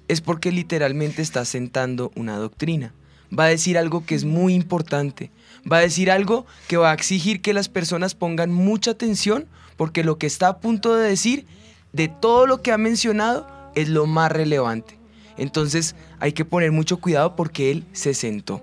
es 0.08 0.20
porque 0.20 0.52
literalmente 0.52 1.22
está 1.22 1.44
sentando 1.44 2.12
una 2.14 2.36
doctrina. 2.36 2.92
Va 3.36 3.44
a 3.44 3.48
decir 3.48 3.76
algo 3.76 4.04
que 4.06 4.14
es 4.14 4.24
muy 4.24 4.54
importante. 4.54 5.30
Va 5.70 5.78
a 5.78 5.80
decir 5.80 6.10
algo 6.10 6.46
que 6.68 6.76
va 6.76 6.90
a 6.90 6.94
exigir 6.94 7.42
que 7.42 7.52
las 7.52 7.68
personas 7.68 8.14
pongan 8.14 8.52
mucha 8.52 8.92
atención 8.92 9.46
porque 9.76 10.04
lo 10.04 10.16
que 10.18 10.26
está 10.26 10.48
a 10.48 10.58
punto 10.58 10.94
de 10.94 11.08
decir, 11.08 11.46
de 11.92 12.08
todo 12.08 12.46
lo 12.46 12.62
que 12.62 12.72
ha 12.72 12.78
mencionado, 12.78 13.46
es 13.74 13.88
lo 13.88 14.06
más 14.06 14.30
relevante. 14.30 14.98
Entonces 15.36 15.96
hay 16.18 16.32
que 16.32 16.44
poner 16.44 16.72
mucho 16.72 16.98
cuidado 16.98 17.36
porque 17.36 17.70
él 17.70 17.84
se 17.92 18.14
sentó. 18.14 18.62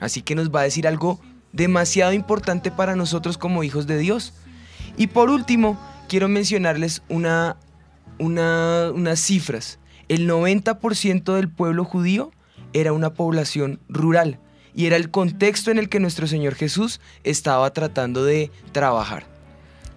Así 0.00 0.22
que 0.22 0.34
nos 0.34 0.50
va 0.50 0.60
a 0.60 0.64
decir 0.64 0.86
algo 0.88 1.20
demasiado 1.52 2.12
importante 2.12 2.70
para 2.70 2.96
nosotros 2.96 3.36
como 3.38 3.62
hijos 3.64 3.86
de 3.86 3.98
Dios. 3.98 4.32
Y 4.96 5.08
por 5.08 5.30
último, 5.30 5.78
quiero 6.08 6.28
mencionarles 6.28 7.02
una, 7.08 7.56
una- 8.18 8.90
unas 8.94 9.20
cifras. 9.20 9.78
El 10.08 10.28
90% 10.28 11.34
del 11.34 11.48
pueblo 11.48 11.84
judío 11.84 12.32
era 12.72 12.92
una 12.92 13.14
población 13.14 13.80
rural. 13.88 14.38
y 14.72 14.86
era 14.86 14.94
el 14.94 15.10
contexto 15.10 15.72
en 15.72 15.78
el 15.78 15.88
que 15.88 15.98
nuestro 15.98 16.28
Señor 16.28 16.54
Jesús 16.54 17.00
estaba 17.24 17.68
tratando 17.72 18.24
de 18.24 18.52
trabajar. 18.70 19.26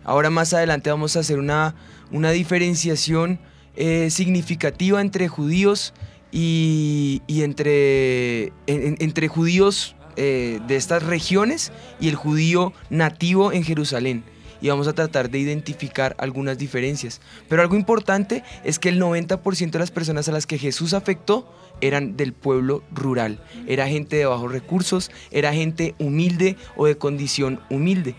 Ahora 0.04 0.32
más 0.32 0.52
adelante 0.54 0.90
vamos 0.90 1.16
a 1.16 1.20
hacer 1.20 1.38
una, 1.38 1.76
una 2.12 2.32
diferenciación 2.32 3.40
eh, 3.76 4.10
significativa 4.10 5.00
entre 5.00 5.28
judíos 5.28 5.94
y, 6.34 7.22
y 7.28 7.44
entre, 7.44 8.46
en- 8.46 8.52
en- 8.68 8.98
entre 9.00 9.28
judíos 9.28 9.96
eh, 10.18 10.60
de 10.68 10.76
estas 10.76 11.04
regiones 11.04 11.72
y 12.00 12.10
el 12.10 12.16
judío 12.16 12.74
nativo 12.90 13.52
en 13.54 13.64
Jerusalén. 13.64 14.24
Y 14.62 14.70
vamos 14.70 14.88
a 14.88 14.94
tratar 14.94 15.30
de 15.30 15.40
identificar 15.40 16.16
algunas 16.20 16.58
diferencias. 16.58 17.20
Pero 17.50 17.62
algo 17.62 17.76
importante 17.76 18.44
es 18.64 18.80
que 18.80 18.90
el 18.90 19.00
90% 19.02 19.72
de 19.72 19.80
las 19.80 19.92
personas 19.92 20.28
a 20.30 20.32
las 20.32 20.46
que 20.48 20.58
Jesús 20.58 20.94
afectó 20.94 21.54
eran 21.82 22.16
del 22.16 22.32
pueblo 22.34 22.82
rural. 22.92 23.44
Era 23.68 23.88
gente 23.90 24.16
de 24.16 24.26
bajos 24.26 24.52
recursos, 24.52 25.12
era 25.32 25.54
gente 25.54 25.96
humilde 26.00 26.56
o 26.78 26.86
de 26.86 26.98
condición 26.98 27.60
humilde. 27.70 28.16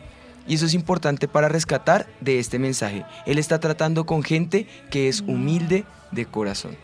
Y 0.46 0.56
eso 0.56 0.66
es 0.66 0.74
importante 0.74 1.28
para 1.28 1.48
rescatar 1.48 2.06
de 2.20 2.38
este 2.38 2.58
mensaje. 2.58 3.04
Él 3.24 3.38
está 3.38 3.58
tratando 3.58 4.04
con 4.04 4.22
gente 4.22 4.66
que 4.90 5.08
es 5.08 5.22
humilde 5.22 5.84
de 6.10 6.26
corazón. 6.26 6.76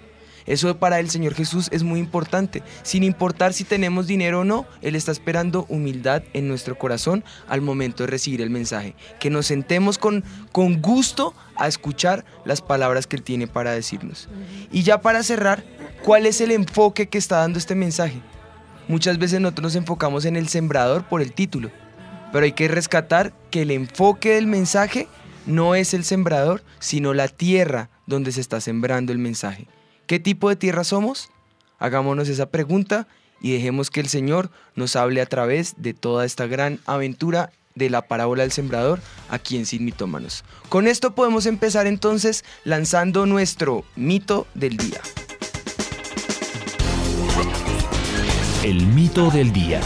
Eso 0.46 0.76
para 0.78 1.00
el 1.00 1.10
Señor 1.10 1.34
Jesús 1.34 1.68
es 1.72 1.82
muy 1.82 2.00
importante. 2.00 2.62
Sin 2.82 3.02
importar 3.02 3.52
si 3.52 3.64
tenemos 3.64 4.06
dinero 4.06 4.40
o 4.40 4.44
no, 4.44 4.66
Él 4.82 4.96
está 4.96 5.12
esperando 5.12 5.66
humildad 5.68 6.22
en 6.32 6.48
nuestro 6.48 6.78
corazón 6.78 7.24
al 7.48 7.60
momento 7.60 8.02
de 8.02 8.08
recibir 8.08 8.40
el 8.40 8.50
mensaje. 8.50 8.94
Que 9.18 9.30
nos 9.30 9.46
sentemos 9.46 9.98
con, 9.98 10.24
con 10.52 10.80
gusto 10.80 11.34
a 11.56 11.68
escuchar 11.68 12.24
las 12.44 12.62
palabras 12.62 13.06
que 13.06 13.16
Él 13.16 13.22
tiene 13.22 13.46
para 13.46 13.72
decirnos. 13.72 14.28
Y 14.72 14.82
ya 14.82 15.00
para 15.00 15.22
cerrar, 15.22 15.64
¿cuál 16.02 16.26
es 16.26 16.40
el 16.40 16.50
enfoque 16.50 17.08
que 17.08 17.18
está 17.18 17.38
dando 17.38 17.58
este 17.58 17.74
mensaje? 17.74 18.20
Muchas 18.88 19.18
veces 19.18 19.40
nosotros 19.40 19.62
nos 19.62 19.76
enfocamos 19.76 20.24
en 20.24 20.36
el 20.36 20.48
sembrador 20.48 21.04
por 21.04 21.22
el 21.22 21.32
título, 21.32 21.70
pero 22.32 22.44
hay 22.44 22.52
que 22.52 22.66
rescatar 22.66 23.32
que 23.50 23.62
el 23.62 23.70
enfoque 23.70 24.30
del 24.34 24.46
mensaje 24.46 25.06
no 25.46 25.74
es 25.74 25.94
el 25.94 26.04
sembrador, 26.04 26.62
sino 26.78 27.14
la 27.14 27.28
tierra 27.28 27.88
donde 28.06 28.32
se 28.32 28.40
está 28.40 28.60
sembrando 28.60 29.12
el 29.12 29.18
mensaje. 29.18 29.68
¿Qué 30.10 30.18
tipo 30.18 30.48
de 30.48 30.56
tierra 30.56 30.82
somos? 30.82 31.30
Hagámonos 31.78 32.28
esa 32.28 32.46
pregunta 32.50 33.06
y 33.40 33.52
dejemos 33.52 33.90
que 33.90 34.00
el 34.00 34.08
Señor 34.08 34.50
nos 34.74 34.96
hable 34.96 35.20
a 35.20 35.26
través 35.26 35.74
de 35.76 35.94
toda 35.94 36.24
esta 36.24 36.48
gran 36.48 36.80
aventura 36.84 37.52
de 37.76 37.90
la 37.90 38.02
parábola 38.02 38.42
del 38.42 38.50
sembrador 38.50 38.98
aquí 39.28 39.56
en 39.56 39.66
Sin 39.66 39.84
Mitómanos. 39.84 40.42
Con 40.68 40.88
esto 40.88 41.14
podemos 41.14 41.46
empezar 41.46 41.86
entonces 41.86 42.44
lanzando 42.64 43.24
nuestro 43.24 43.84
mito 43.94 44.48
del 44.54 44.78
día. 44.78 45.00
El 48.64 48.88
mito 48.88 49.30
del 49.30 49.52
día. 49.52 49.80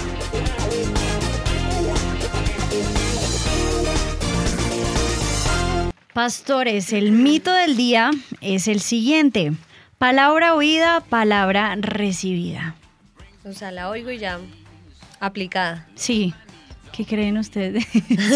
Pastores, 6.14 6.94
el 6.94 7.12
mito 7.12 7.52
del 7.52 7.76
día 7.76 8.10
es 8.40 8.68
el 8.68 8.80
siguiente. 8.80 9.52
Palabra 10.04 10.54
oída, 10.54 11.00
palabra 11.00 11.74
recibida. 11.80 12.74
O 13.42 13.54
sea, 13.54 13.72
la 13.72 13.88
oigo 13.88 14.10
y 14.10 14.18
ya 14.18 14.38
aplicada. 15.18 15.86
Sí. 15.94 16.34
¿Qué 16.92 17.06
creen 17.06 17.38
ustedes? 17.38 17.86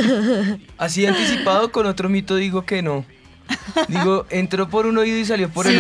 Así 0.79 1.05
anticipado 1.05 1.71
con 1.71 1.85
otro 1.85 2.09
mito 2.09 2.37
digo 2.37 2.65
que 2.65 2.81
no. 2.81 3.05
Digo, 3.87 4.25
entró 4.31 4.71
por 4.71 4.87
un 4.87 4.97
oído 4.97 5.19
y 5.19 5.27
salió 5.27 5.51
por 5.51 5.67
el 5.67 5.75
Sí. 5.75 5.79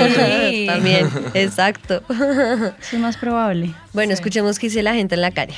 otro. 0.68 0.74
También, 0.74 1.10
exacto. 1.32 2.02
Eso 2.10 2.74
es 2.92 2.98
más 3.00 3.16
probable. 3.16 3.72
Bueno, 3.94 4.12
escuchemos 4.12 4.58
qué 4.58 4.66
dice 4.66 4.82
la 4.82 4.92
gente 4.92 5.14
en 5.14 5.22
la 5.22 5.30
calle. 5.30 5.56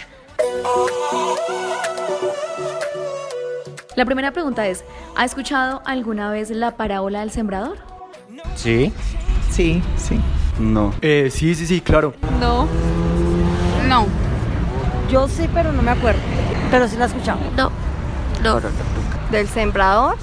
La 3.97 4.05
primera 4.05 4.31
pregunta 4.31 4.69
es, 4.69 4.85
¿ha 5.17 5.25
escuchado 5.25 5.83
alguna 5.87 6.31
vez 6.31 6.51
la 6.51 6.77
parábola 6.77 7.19
del 7.19 7.33
sembrador? 7.33 7.79
Sí. 8.55 8.93
Sí, 9.51 9.83
sí. 9.97 10.21
No. 10.59 10.93
Eh, 11.01 11.31
sí, 11.33 11.55
sí, 11.55 11.67
sí, 11.67 11.81
claro. 11.81 12.15
No. 12.41 12.67
No. 13.89 14.07
Yo 15.11 15.29
sí, 15.29 15.49
pero 15.53 15.73
no 15.73 15.83
me 15.83 15.91
acuerdo. 15.91 16.21
Pero 16.71 16.87
sí 16.89 16.97
la 16.97 17.05
he 17.05 17.09
escuchado. 17.09 17.41
No, 17.57 17.71
no, 18.43 18.61
no, 18.61 18.69
no. 18.69 19.31
¿Del 19.31 19.49
sembrador? 19.49 20.17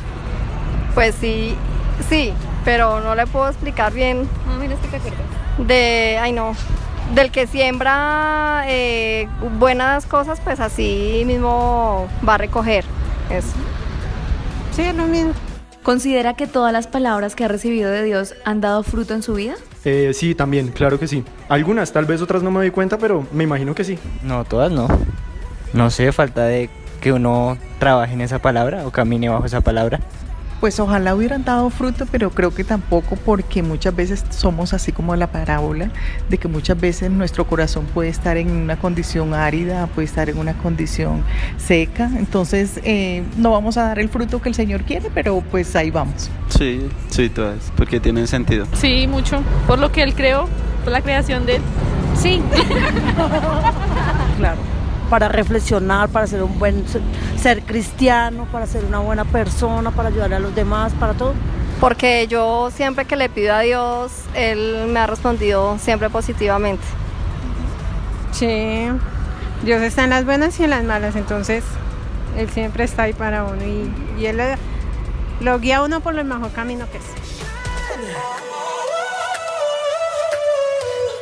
Pues 0.93 1.15
sí, 1.19 1.55
sí, 2.09 2.33
pero 2.65 3.01
no 3.01 3.15
le 3.15 3.27
puedo 3.27 3.47
explicar 3.47 3.93
bien. 3.93 4.27
No, 4.47 4.57
mira, 4.57 4.75
es 4.75 4.79
que 4.79 4.87
te 4.87 4.97
acuerdas. 4.97 5.25
De, 5.57 6.19
ay 6.21 6.33
no, 6.33 6.53
del 7.15 7.31
que 7.31 7.47
siembra 7.47 8.63
eh, 8.67 9.27
buenas 9.57 10.05
cosas, 10.05 10.39
pues 10.41 10.59
así 10.59 11.23
mismo 11.25 12.07
va 12.27 12.35
a 12.35 12.37
recoger. 12.37 12.85
Eso. 13.29 13.53
Sí, 14.75 14.83
es 14.83 14.95
lo 14.95 15.05
mismo. 15.07 15.33
¿Considera 15.87 16.33
que 16.33 16.47
todas 16.47 16.73
las 16.73 16.85
palabras 16.85 17.33
que 17.33 17.45
ha 17.45 17.47
recibido 17.47 17.89
de 17.89 18.03
Dios 18.03 18.35
han 18.43 18.59
dado 18.59 18.83
fruto 18.83 19.13
en 19.13 19.23
su 19.23 19.35
vida? 19.35 19.53
Eh, 19.85 20.11
sí, 20.13 20.35
también, 20.35 20.67
claro 20.67 20.99
que 20.99 21.07
sí. 21.07 21.23
Algunas, 21.47 21.93
tal 21.93 22.03
vez 22.03 22.21
otras 22.21 22.43
no 22.43 22.51
me 22.51 22.59
doy 22.59 22.71
cuenta, 22.71 22.97
pero 22.97 23.25
me 23.31 23.45
imagino 23.45 23.73
que 23.73 23.85
sí. 23.85 23.97
No, 24.21 24.43
todas 24.43 24.69
no. 24.69 24.89
No 25.71 25.89
sé, 25.89 26.11
falta 26.11 26.43
de 26.43 26.69
que 26.99 27.13
uno 27.13 27.57
trabaje 27.79 28.15
en 28.15 28.19
esa 28.19 28.39
palabra 28.39 28.85
o 28.85 28.91
camine 28.91 29.29
bajo 29.29 29.45
esa 29.45 29.61
palabra. 29.61 30.01
Pues 30.59 30.79
ojalá 30.79 31.13
hubieran 31.13 31.43
dado 31.43 31.69
fruto, 31.69 32.05
pero 32.11 32.31
creo 32.31 32.53
que 32.53 32.63
tampoco 32.63 33.15
porque 33.15 33.61
muchas 33.61 33.95
veces 33.95 34.23
somos 34.29 34.73
así 34.73 34.91
como 34.91 35.15
la 35.15 35.27
parábola, 35.27 35.91
de 36.29 36.37
que 36.37 36.47
muchas 36.47 36.79
veces 36.79 37.11
nuestro 37.11 37.45
corazón 37.45 37.85
puede 37.85 38.09
estar 38.09 38.37
en 38.37 38.49
una 38.51 38.77
condición 38.77 39.33
árida, 39.33 39.87
puede 39.87 40.05
estar 40.05 40.29
en 40.29 40.37
una 40.37 40.53
condición 40.53 41.23
seca, 41.57 42.09
entonces 42.17 42.79
eh, 42.83 43.23
no 43.37 43.51
vamos 43.51 43.77
a 43.77 43.83
dar 43.83 43.99
el 43.99 44.09
fruto 44.09 44.41
que 44.41 44.49
el 44.49 44.55
Señor 44.55 44.83
quiere, 44.83 45.09
pero 45.13 45.43
pues 45.51 45.75
ahí 45.75 45.91
vamos. 45.91 46.29
Sí, 46.49 46.87
sí, 47.09 47.29
todas, 47.29 47.71
porque 47.75 47.99
tienen 47.99 48.27
sentido. 48.27 48.65
Sí, 48.73 49.05
mucho. 49.07 49.41
Por 49.67 49.79
lo 49.79 49.91
que 49.91 50.01
él 50.01 50.15
creó, 50.15 50.47
por 50.83 50.91
la 50.91 51.01
creación 51.01 51.45
de 51.45 51.57
él. 51.57 51.61
Sí. 52.19 52.41
Claro. 54.37 54.76
Para 55.09 55.29
reflexionar, 55.29 56.09
para 56.09 56.27
ser 56.27 56.43
un 56.43 56.59
buen 56.59 56.87
ser, 56.87 57.01
ser 57.41 57.61
cristiano, 57.63 58.47
para 58.51 58.65
ser 58.65 58.83
una 58.85 58.99
buena 58.99 59.25
persona, 59.25 59.91
para 59.91 60.09
ayudar 60.09 60.33
a 60.33 60.39
los 60.39 60.53
demás, 60.53 60.93
para 60.99 61.13
todo. 61.13 61.33
Porque 61.79 62.27
yo 62.27 62.69
siempre 62.71 63.05
que 63.05 63.15
le 63.15 63.29
pido 63.29 63.53
a 63.53 63.61
Dios, 63.61 64.11
Él 64.33 64.87
me 64.89 64.99
ha 64.99 65.07
respondido 65.07 65.77
siempre 65.79 66.09
positivamente. 66.09 66.83
Sí. 68.31 68.87
Dios 69.63 69.81
está 69.81 70.03
en 70.03 70.11
las 70.11 70.25
buenas 70.25 70.59
y 70.59 70.63
en 70.63 70.71
las 70.71 70.83
malas, 70.83 71.15
entonces 71.15 71.63
Él 72.35 72.49
siempre 72.49 72.83
está 72.83 73.03
ahí 73.03 73.13
para 73.13 73.43
uno 73.43 73.63
y, 73.63 74.21
y 74.21 74.25
Él 74.25 74.39
lo 75.39 75.59
guía 75.59 75.77
a 75.77 75.83
uno 75.83 75.99
por 76.01 76.17
el 76.17 76.25
mejor 76.25 76.51
camino 76.51 76.85
que 76.91 76.97
es. 76.97 77.03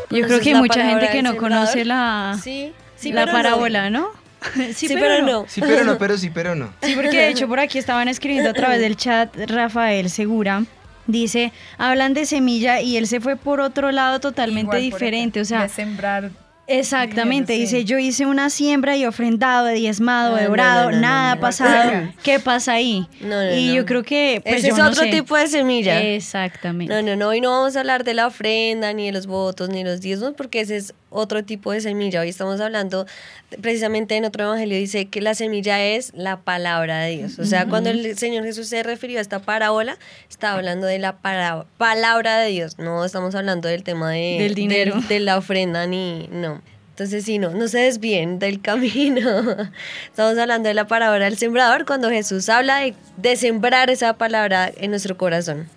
Yo 0.09 0.21
creo 0.21 0.27
¿Conoces 0.27 0.43
que 0.43 0.49
hay 0.49 0.55
mucha 0.55 0.85
gente 0.85 1.09
que 1.11 1.23
no 1.23 1.35
conoce 1.35 1.85
la, 1.85 2.37
Sí, 2.41 2.73
sí, 3.09 3.13
la 3.13 3.25
pero 3.25 3.37
no. 3.37 3.43
parábola, 3.43 3.89
¿no? 3.89 4.07
Sí, 4.75 4.87
pero 4.93 5.23
no. 5.25 5.45
Sí, 5.47 5.59
pero 5.61 5.83
no, 5.83 5.97
pero 5.99 6.17
sí, 6.17 6.29
pero 6.29 6.53
no. 6.55 6.71
Sí, 6.83 6.93
porque 6.95 7.17
de 7.17 7.29
hecho 7.29 7.47
por 7.47 7.59
aquí 7.59 7.77
estaban 7.79 8.07
escribiendo 8.07 8.49
a 8.51 8.53
través 8.53 8.79
del 8.79 8.95
chat 8.95 9.35
Rafael 9.47 10.09
Segura. 10.09 10.63
Dice, 11.07 11.51
hablan 11.77 12.13
de 12.13 12.25
semilla 12.25 12.81
y 12.81 12.97
él 12.97 13.07
se 13.07 13.19
fue 13.19 13.35
por 13.37 13.59
otro 13.59 13.91
lado 13.91 14.19
totalmente 14.19 14.77
Igual 14.79 14.89
por 14.91 14.99
diferente. 14.99 15.39
acá, 15.39 15.43
O 15.43 15.45
sea, 15.45 15.61
de 15.63 15.69
sembrar. 15.69 16.31
exactamente. 16.67 17.53
Sí. 17.53 17.59
Dice, 17.61 17.85
yo 17.85 17.97
hice 17.99 18.25
una 18.25 18.49
siembra 18.49 18.95
y 18.97 19.05
ofrendado, 19.05 19.67
diezmado, 19.67 20.35
Ah, 20.35 20.41
he 20.41 20.43
no, 20.49 20.55
no, 20.55 20.55
no, 20.55 20.57
nada 20.57 20.91
no, 20.91 21.31
ha 21.31 21.35
no. 21.35 21.41
pasado. 21.41 21.91
¿Qué 22.23 22.39
pasa 22.39 22.73
ahí? 22.73 23.07
No, 23.21 23.27
no, 23.43 23.55
y 23.55 23.67
no. 23.69 23.73
yo 23.75 23.85
creo 23.85 24.01
que... 24.03 24.41
Pues, 24.43 24.57
Ese 24.57 24.69
yo 24.69 24.73
es 24.73 24.79
no 24.79 24.87
otro 24.89 25.03
sé. 25.03 25.11
tipo 25.11 25.35
de 25.37 25.47
semilla. 25.47 26.01
Exactamente. 26.01 26.93
No, 26.93 27.01
no, 27.03 27.15
no, 27.15 27.27
hoy 27.29 27.39
no 27.41 27.51
vamos 27.51 27.75
a 27.75 27.79
hablar 27.81 28.03
de 28.03 28.13
la 28.15 28.25
ofrenda, 28.27 28.91
ni 28.93 29.05
de 29.07 29.11
los 29.11 29.27
votos, 29.27 29.69
ni 29.69 29.83
de 29.83 29.91
los 29.91 30.01
diezmos, 30.01 30.33
porque 30.35 30.61
ese 30.61 30.77
es 30.77 30.93
otro 31.15 31.43
tipo 31.43 31.71
de 31.71 31.81
semilla. 31.81 32.21
Hoy 32.21 32.29
estamos 32.29 32.59
hablando, 32.61 33.05
precisamente 33.61 34.15
en 34.15 34.25
otro 34.25 34.43
evangelio 34.45 34.77
dice 34.77 35.05
que 35.05 35.21
la 35.21 35.33
semilla 35.35 35.83
es 35.83 36.11
la 36.15 36.37
palabra 36.41 36.99
de 36.99 37.17
Dios. 37.17 37.39
O 37.39 37.45
sea, 37.45 37.61
Ujú. 37.61 37.69
cuando 37.71 37.89
el 37.89 38.17
Señor 38.17 38.43
Jesús 38.43 38.67
se 38.67 38.83
refirió 38.83 39.19
a 39.19 39.21
esta 39.21 39.39
parábola, 39.39 39.97
estaba 40.29 40.57
hablando 40.57 40.87
de 40.87 40.99
la 40.99 41.17
para- 41.17 41.65
palabra 41.77 42.37
de 42.39 42.49
Dios. 42.51 42.77
No 42.77 43.03
estamos 43.05 43.33
hablando 43.35 43.67
del 43.67 43.83
tema 43.83 44.11
de, 44.11 44.37
Del 44.39 44.55
dinero. 44.55 44.99
de 45.09 45.19
la 45.19 45.37
ofrenda, 45.37 45.87
ni 45.87 46.27
no. 46.31 46.61
Entonces, 46.91 47.25
sí, 47.25 47.39
no, 47.39 47.49
no 47.51 47.67
se 47.67 47.79
desvíen 47.79 48.39
del 48.39 48.61
camino. 48.61 49.21
Estamos 50.09 50.37
hablando 50.37 50.69
de 50.69 50.73
la 50.75 50.87
parábola 50.87 51.25
del 51.25 51.37
sembrador 51.37 51.85
cuando 51.85 52.09
Jesús 52.09 52.47
habla 52.47 52.77
de, 52.77 52.93
de 53.17 53.35
sembrar 53.35 53.89
esa 53.89 54.13
palabra 54.13 54.71
en 54.77 54.91
nuestro 54.91 55.17
corazón. 55.17 55.67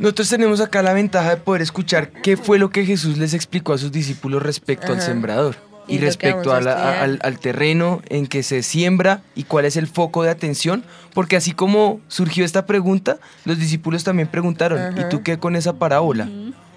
Nosotros 0.00 0.28
tenemos 0.30 0.60
acá 0.60 0.82
la 0.82 0.92
ventaja 0.94 1.30
de 1.30 1.36
poder 1.36 1.62
escuchar 1.62 2.10
qué 2.10 2.36
fue 2.36 2.58
lo 2.58 2.70
que 2.70 2.84
Jesús 2.86 3.18
les 3.18 3.34
explicó 3.34 3.74
a 3.74 3.78
sus 3.78 3.92
discípulos 3.92 4.42
respecto 4.42 4.92
al 4.92 5.00
sembrador 5.02 5.56
Y 5.88 5.98
respecto 5.98 6.52
a 6.52 6.60
la- 6.60 6.72
a- 6.72 7.02
al, 7.02 7.18
al 7.22 7.38
terreno 7.38 8.00
en 8.08 8.26
que 8.26 8.42
se 8.42 8.62
siembra 8.62 9.22
y 9.34 9.44
cuál 9.44 9.66
es 9.66 9.76
el 9.76 9.86
foco 9.86 10.22
de 10.22 10.30
atención, 10.30 10.84
porque 11.14 11.36
así 11.36 11.52
como 11.52 12.00
surgió 12.08 12.44
esta 12.44 12.64
pregunta, 12.64 13.18
los 13.44 13.58
discípulos 13.58 14.02
también 14.04 14.28
preguntaron, 14.28 14.78
Ajá. 14.80 15.00
¿y 15.00 15.08
tú 15.10 15.22
qué 15.22 15.38
con 15.38 15.54
esa 15.54 15.74
parábola? 15.74 16.28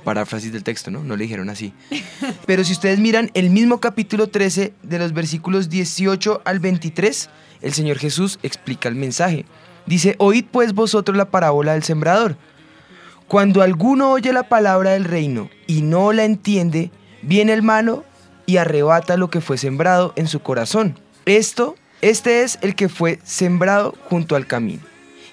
Paráfrasis 0.04 0.52
del 0.52 0.64
texto, 0.64 0.92
¿no? 0.92 1.02
No 1.04 1.16
le 1.16 1.24
dijeron 1.24 1.50
así. 1.50 1.74
Pero 2.46 2.66
si 2.66 2.74
ustedes 2.74 3.00
miran 3.00 3.32
el 3.36 3.50
mismo 3.52 3.80
capítulo 3.80 4.28
13 4.28 4.74
de 4.84 5.00
los 5.00 5.14
versículos 5.14 5.70
18 5.70 6.42
al 6.44 6.60
23, 6.60 7.30
el 7.62 7.72
Señor 7.74 8.00
Jesús 8.00 8.38
explica 8.44 8.90
el 8.90 8.96
mensaje. 8.96 9.46
Dice, 9.86 10.16
oíd 10.18 10.44
pues 10.52 10.74
vosotros 10.74 11.16
la 11.16 11.26
parábola 11.30 11.72
del 11.74 11.84
sembrador. 11.84 12.36
Cuando 13.28 13.62
alguno 13.62 14.12
oye 14.12 14.32
la 14.34 14.44
palabra 14.44 14.92
del 14.92 15.06
reino 15.06 15.50
y 15.66 15.82
no 15.82 16.14
la 16.14 16.26
entiende, 16.26 16.92
viene 17.22 17.54
el 17.54 17.64
malo 17.64 18.04
y 18.46 18.58
arrebata 18.58 19.18
lo 19.18 19.30
que 19.30 19.42
fue 19.42 19.58
sembrado 19.58 20.14
en 20.16 20.28
su 20.28 20.42
corazón. 20.42 21.00
Esto, 21.26 21.76
este 22.02 22.44
es 22.44 22.60
el 22.62 22.76
que 22.76 22.90
fue 22.90 23.20
sembrado 23.24 23.96
junto 24.10 24.36
al 24.36 24.46
camino. 24.46 24.82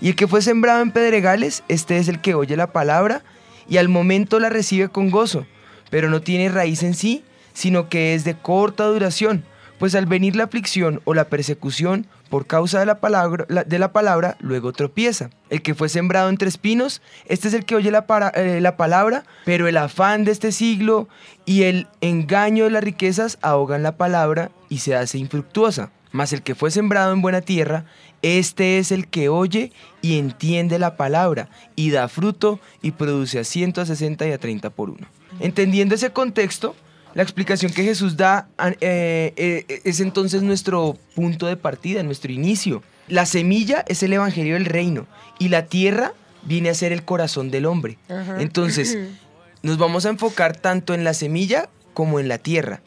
Y 0.00 0.08
el 0.08 0.16
que 0.16 0.28
fue 0.28 0.40
sembrado 0.40 0.80
en 0.82 0.92
pedregales, 0.92 1.62
este 1.68 1.98
es 1.98 2.08
el 2.08 2.20
que 2.20 2.34
oye 2.34 2.56
la 2.56 2.72
palabra 2.72 3.22
y 3.68 3.76
al 3.76 3.88
momento 3.88 4.40
la 4.40 4.48
recibe 4.48 4.88
con 4.88 5.10
gozo, 5.10 5.46
pero 5.90 6.08
no 6.08 6.22
tiene 6.22 6.48
raíz 6.48 6.82
en 6.82 6.94
sí, 6.94 7.24
sino 7.52 7.88
que 7.88 8.14
es 8.14 8.24
de 8.24 8.34
corta 8.34 8.84
duración, 8.84 9.44
pues 9.78 9.94
al 9.94 10.06
venir 10.06 10.36
la 10.36 10.44
aflicción 10.44 11.02
o 11.04 11.12
la 11.12 11.28
persecución 11.28 12.06
por 12.30 12.46
causa 12.46 12.78
de 12.80 12.86
la 12.86 13.00
palabra, 13.00 13.44
la- 13.48 13.64
de 13.64 13.78
la 13.78 13.92
palabra 13.92 14.36
luego 14.40 14.72
tropieza. 14.72 15.28
El 15.50 15.60
que 15.60 15.74
fue 15.74 15.88
sembrado 15.90 16.30
entre 16.30 16.48
espinos, 16.48 17.02
este 17.26 17.48
es 17.48 17.54
el 17.54 17.64
que 17.66 17.74
oye 17.74 17.90
la, 17.90 18.06
eh, 18.36 18.60
la 18.62 18.76
palabra, 18.78 19.24
pero 19.44 19.68
el 19.68 19.76
afán 19.76 20.24
de 20.24 20.32
este 20.32 20.52
siglo 20.52 21.08
y 21.44 21.64
el 21.64 21.88
engaño 22.00 22.64
de 22.64 22.70
las 22.70 22.84
riquezas 22.84 23.38
ahogan 23.42 23.82
la 23.82 23.96
palabra 23.96 24.50
y 24.68 24.78
se 24.78 24.94
hace 24.94 25.18
infructuosa. 25.18 25.90
Mas 26.12 26.32
el 26.32 26.42
que 26.42 26.54
fue 26.54 26.70
sembrado 26.70 27.12
en 27.12 27.22
buena 27.22 27.40
tierra, 27.40 27.84
este 28.22 28.78
es 28.78 28.90
el 28.92 29.06
que 29.08 29.28
oye 29.28 29.72
y 30.02 30.18
entiende 30.18 30.78
la 30.78 30.96
palabra 30.96 31.48
y 31.76 31.90
da 31.90 32.08
fruto 32.08 32.58
y 32.82 32.92
produce 32.92 33.38
a 33.38 33.44
100, 33.44 33.74
a 33.80 33.86
60 33.86 34.26
y 34.26 34.32
a 34.32 34.38
30 34.38 34.70
por 34.70 34.90
uno. 34.90 35.06
Entendiendo 35.38 35.94
ese 35.94 36.10
contexto, 36.10 36.74
la 37.14 37.22
explicación 37.22 37.72
que 37.72 37.82
Jesús 37.82 38.16
da 38.16 38.48
eh, 38.80 39.32
eh, 39.36 39.80
es 39.84 40.00
entonces 40.00 40.42
nuestro 40.42 40.96
punto 41.14 41.46
de 41.46 41.56
partida, 41.56 42.02
nuestro 42.02 42.32
inicio. 42.32 42.82
La 43.08 43.26
semilla 43.26 43.84
es 43.88 44.02
el 44.02 44.12
evangelio 44.12 44.54
del 44.54 44.66
reino 44.66 45.06
y 45.38 45.48
la 45.48 45.66
tierra 45.66 46.12
viene 46.42 46.70
a 46.70 46.74
ser 46.74 46.92
el 46.92 47.04
corazón 47.04 47.50
del 47.50 47.66
hombre. 47.66 47.98
Entonces, 48.38 48.96
nos 49.62 49.78
vamos 49.78 50.06
a 50.06 50.10
enfocar 50.10 50.56
tanto 50.56 50.94
en 50.94 51.04
la 51.04 51.14
semilla 51.14 51.68
como 51.94 52.20
en 52.20 52.28
la 52.28 52.38
tierra. 52.38 52.80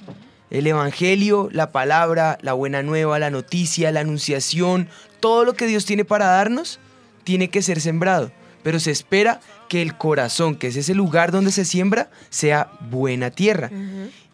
El 0.49 0.67
Evangelio, 0.67 1.49
la 1.51 1.71
palabra, 1.71 2.37
la 2.41 2.53
buena 2.53 2.83
nueva, 2.83 3.17
la 3.17 3.31
noticia, 3.31 3.91
la 3.91 4.01
anunciación, 4.01 4.87
todo 5.19 5.45
lo 5.45 5.53
que 5.53 5.65
Dios 5.65 5.85
tiene 5.85 6.05
para 6.05 6.27
darnos, 6.27 6.79
tiene 7.23 7.49
que 7.49 7.63
ser 7.63 7.81
sembrado. 7.81 8.31
Pero 8.61 8.79
se 8.79 8.91
espera 8.91 9.41
que 9.73 9.81
el 9.81 9.97
corazón, 9.97 10.53
que 10.53 10.67
es 10.67 10.75
ese 10.75 10.93
lugar 10.93 11.31
donde 11.31 11.51
se 11.51 11.65
siembra, 11.65 12.11
sea 12.29 12.69
buena 12.91 13.31
tierra. 13.31 13.71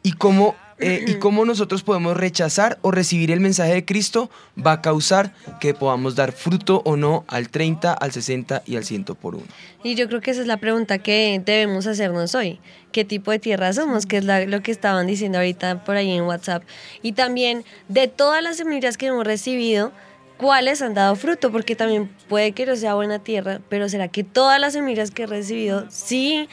Y 0.03 0.11
cómo, 0.13 0.53
eh, 0.79 1.05
y 1.07 1.13
cómo 1.15 1.45
nosotros 1.45 1.81
podemos 1.81 2.17
rechazar 2.17 2.77
o 2.81 2.91
recibir 2.91 3.31
el 3.31 3.39
mensaje 3.39 3.71
de 3.73 3.85
Cristo 3.85 4.29
va 4.57 4.73
a 4.73 4.81
causar 4.81 5.33
que 5.61 5.73
podamos 5.73 6.15
dar 6.15 6.33
fruto 6.33 6.81
o 6.83 6.97
no 6.97 7.23
al 7.29 7.47
30, 7.47 7.93
al 7.93 8.11
60 8.11 8.63
y 8.65 8.75
al 8.75 8.83
100 8.83 9.05
por 9.15 9.35
uno. 9.35 9.45
Y 9.81 9.95
yo 9.95 10.09
creo 10.09 10.19
que 10.19 10.31
esa 10.31 10.41
es 10.41 10.47
la 10.47 10.57
pregunta 10.57 10.97
que 10.97 11.41
debemos 11.45 11.87
hacernos 11.87 12.35
hoy. 12.35 12.59
¿Qué 12.91 13.05
tipo 13.05 13.31
de 13.31 13.39
tierra 13.39 13.71
somos? 13.71 14.05
Que 14.05 14.17
es 14.17 14.25
la- 14.25 14.45
lo 14.45 14.61
que 14.61 14.71
estaban 14.71 15.07
diciendo 15.07 15.37
ahorita 15.37 15.85
por 15.85 15.95
ahí 15.95 16.11
en 16.11 16.23
WhatsApp. 16.23 16.63
Y 17.01 17.13
también 17.13 17.63
de 17.87 18.09
todas 18.09 18.43
las 18.43 18.57
semillas 18.57 18.97
que 18.97 19.05
hemos 19.07 19.23
recibido, 19.25 19.93
¿cuáles 20.39 20.81
han 20.81 20.95
dado 20.95 21.15
fruto? 21.15 21.51
Porque 21.51 21.75
también 21.75 22.09
puede 22.27 22.53
que 22.53 22.65
no 22.65 22.75
sea 22.75 22.95
buena 22.95 23.19
tierra, 23.19 23.59
pero 23.69 23.87
¿será 23.89 24.07
que 24.07 24.23
todas 24.23 24.59
las 24.59 24.73
semillas 24.73 25.11
que 25.11 25.23
he 25.23 25.27
recibido 25.27 25.85
sí 25.89 26.49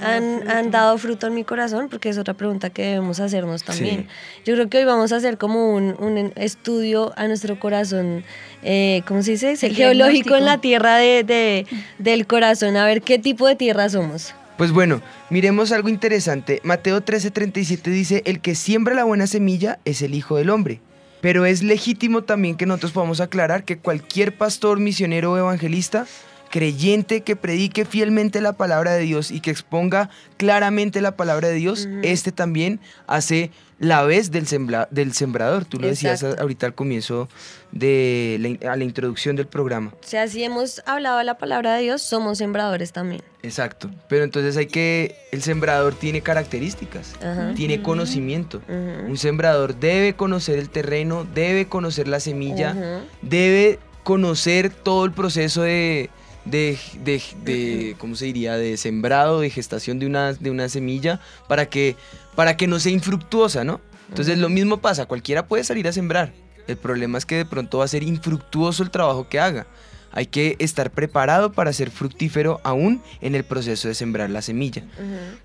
han, 0.00 0.48
han 0.48 0.70
dado 0.70 0.96
fruto 0.96 1.26
en 1.26 1.34
mi 1.34 1.44
corazón? 1.44 1.88
Porque 1.90 2.08
es 2.08 2.16
otra 2.18 2.32
pregunta 2.34 2.70
que 2.70 2.82
debemos 2.82 3.20
hacernos 3.20 3.62
también. 3.64 4.06
Yo 4.44 4.54
creo 4.54 4.68
que 4.70 4.78
hoy 4.78 4.84
vamos 4.84 5.12
a 5.12 5.16
hacer 5.16 5.36
como 5.36 5.74
un, 5.74 5.94
un 5.98 6.32
estudio 6.36 7.12
a 7.16 7.26
nuestro 7.28 7.58
corazón, 7.60 8.24
eh, 8.62 9.02
¿cómo 9.06 9.22
se 9.22 9.32
dice? 9.32 9.50
El 9.60 9.74
Geológico 9.76 10.36
en 10.36 10.44
la 10.46 10.58
tierra 10.60 10.96
de, 10.96 11.22
de- 11.24 11.66
del 11.98 12.26
corazón, 12.26 12.76
a 12.76 12.86
ver 12.86 13.02
qué 13.02 13.18
tipo 13.18 13.46
de 13.46 13.56
tierra 13.56 13.88
somos. 13.88 14.34
Pues 14.56 14.72
bueno, 14.72 15.02
miremos 15.28 15.70
algo 15.72 15.90
interesante. 15.90 16.60
Mateo 16.64 17.04
13:37 17.04 17.82
dice, 17.90 18.22
el 18.24 18.40
que 18.40 18.54
siembra 18.54 18.94
la 18.94 19.04
buena 19.04 19.26
semilla 19.26 19.78
es 19.84 20.00
el 20.00 20.14
Hijo 20.14 20.36
del 20.36 20.48
Hombre. 20.48 20.80
Pero 21.26 21.44
es 21.44 21.64
legítimo 21.64 22.22
también 22.22 22.54
que 22.54 22.66
nosotros 22.66 22.92
podamos 22.92 23.20
aclarar 23.20 23.64
que 23.64 23.78
cualquier 23.78 24.38
pastor, 24.38 24.78
misionero 24.78 25.32
o 25.32 25.36
evangelista, 25.36 26.06
creyente 26.50 27.22
que 27.22 27.34
predique 27.34 27.84
fielmente 27.84 28.40
la 28.40 28.52
palabra 28.52 28.92
de 28.92 29.00
Dios 29.00 29.32
y 29.32 29.40
que 29.40 29.50
exponga 29.50 30.08
claramente 30.36 31.00
la 31.00 31.16
palabra 31.16 31.48
de 31.48 31.54
Dios, 31.54 31.88
este 32.04 32.30
también 32.30 32.78
hace 33.08 33.50
la 33.78 34.02
vez 34.04 34.30
del, 34.30 34.46
sembla- 34.46 34.88
del 34.90 35.12
sembrador. 35.12 35.64
Tú 35.64 35.78
lo 35.78 35.86
decías 35.86 36.22
ahorita 36.24 36.66
al 36.66 36.74
comienzo 36.74 37.28
de 37.72 38.58
la, 38.62 38.72
a 38.72 38.76
la 38.76 38.84
introducción 38.84 39.36
del 39.36 39.46
programa. 39.46 39.92
O 40.02 40.06
sea, 40.06 40.26
si 40.28 40.42
hemos 40.44 40.82
hablado 40.86 41.22
la 41.22 41.36
palabra 41.38 41.74
de 41.76 41.82
Dios, 41.82 42.00
somos 42.02 42.38
sembradores 42.38 42.92
también. 42.92 43.22
Exacto. 43.42 43.90
Pero 44.08 44.24
entonces 44.24 44.56
hay 44.56 44.66
que. 44.66 45.14
El 45.30 45.42
sembrador 45.42 45.94
tiene 45.94 46.20
características, 46.22 47.14
Ajá. 47.22 47.52
tiene 47.54 47.82
conocimiento. 47.82 48.62
Un 48.68 49.18
sembrador 49.18 49.78
debe 49.78 50.14
conocer 50.14 50.58
el 50.58 50.70
terreno, 50.70 51.26
debe 51.34 51.66
conocer 51.66 52.08
la 52.08 52.20
semilla, 52.20 53.02
debe 53.22 53.78
conocer 54.04 54.70
todo 54.70 55.04
el 55.04 55.12
proceso 55.12 55.62
de. 55.62 56.10
De, 56.44 56.78
de, 57.02 57.20
de- 57.42 57.96
¿cómo 57.98 58.14
se 58.14 58.26
diría? 58.26 58.56
De 58.56 58.76
sembrado, 58.76 59.40
de 59.40 59.50
gestación 59.50 59.98
de 59.98 60.06
una, 60.06 60.32
de 60.32 60.48
una 60.52 60.68
semilla 60.68 61.18
para 61.48 61.66
que, 61.66 61.96
para 62.36 62.56
que 62.56 62.68
no 62.68 62.78
sea 62.78 62.92
infructuosa, 62.92 63.64
¿no? 63.64 63.80
Entonces 64.08 64.38
lo 64.38 64.48
mismo 64.48 64.76
pasa, 64.76 65.06
cualquiera 65.06 65.48
puede 65.48 65.64
salir 65.64 65.88
a 65.88 65.92
sembrar. 65.92 66.32
El 66.68 66.76
problema 66.76 67.18
es 67.18 67.26
que 67.26 67.36
de 67.36 67.44
pronto 67.44 67.78
va 67.78 67.84
a 67.84 67.88
ser 67.88 68.02
infructuoso 68.02 68.82
el 68.82 68.90
trabajo 68.90 69.28
que 69.28 69.40
haga. 69.40 69.66
Hay 70.12 70.26
que 70.26 70.56
estar 70.58 70.90
preparado 70.90 71.52
para 71.52 71.72
ser 71.72 71.90
fructífero 71.90 72.60
aún 72.64 73.02
en 73.20 73.34
el 73.34 73.44
proceso 73.44 73.88
de 73.88 73.94
sembrar 73.94 74.30
la 74.30 74.42
semilla. 74.42 74.84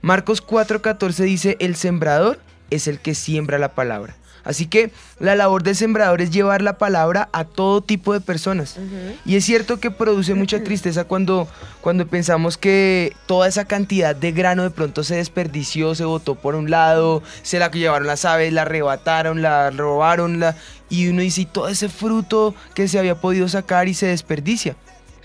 Marcos 0.01 0.45
4:14 0.45 1.23
dice, 1.23 1.57
el 1.59 1.75
sembrador 1.75 2.39
es 2.69 2.87
el 2.87 2.99
que 2.99 3.15
siembra 3.15 3.57
la 3.57 3.73
palabra. 3.73 4.15
Así 4.43 4.65
que 4.65 4.91
la 5.19 5.35
labor 5.35 5.63
del 5.63 5.75
sembrador 5.75 6.21
es 6.21 6.31
llevar 6.31 6.61
la 6.61 6.77
palabra 6.77 7.29
a 7.31 7.45
todo 7.45 7.81
tipo 7.81 8.13
de 8.13 8.21
personas. 8.21 8.77
Y 9.25 9.35
es 9.35 9.45
cierto 9.45 9.79
que 9.79 9.91
produce 9.91 10.33
mucha 10.33 10.63
tristeza 10.63 11.03
cuando, 11.03 11.47
cuando 11.81 12.07
pensamos 12.07 12.57
que 12.57 13.15
toda 13.27 13.47
esa 13.47 13.65
cantidad 13.65 14.15
de 14.15 14.31
grano 14.31 14.63
de 14.63 14.71
pronto 14.71 15.03
se 15.03 15.15
desperdició, 15.15 15.95
se 15.95 16.05
botó 16.05 16.35
por 16.35 16.55
un 16.55 16.69
lado, 16.69 17.21
se 17.43 17.59
la 17.59 17.69
llevaron 17.69 18.07
las 18.07 18.25
aves, 18.25 18.51
la 18.51 18.63
arrebataron, 18.63 19.41
la 19.41 19.69
robaron, 19.69 20.39
la... 20.39 20.55
y 20.89 21.07
uno 21.07 21.21
dice, 21.21 21.41
y 21.41 21.45
todo 21.45 21.67
ese 21.67 21.89
fruto 21.89 22.55
que 22.73 22.87
se 22.87 22.99
había 22.99 23.15
podido 23.15 23.47
sacar 23.47 23.87
y 23.87 23.93
se 23.93 24.07
desperdicia. 24.07 24.75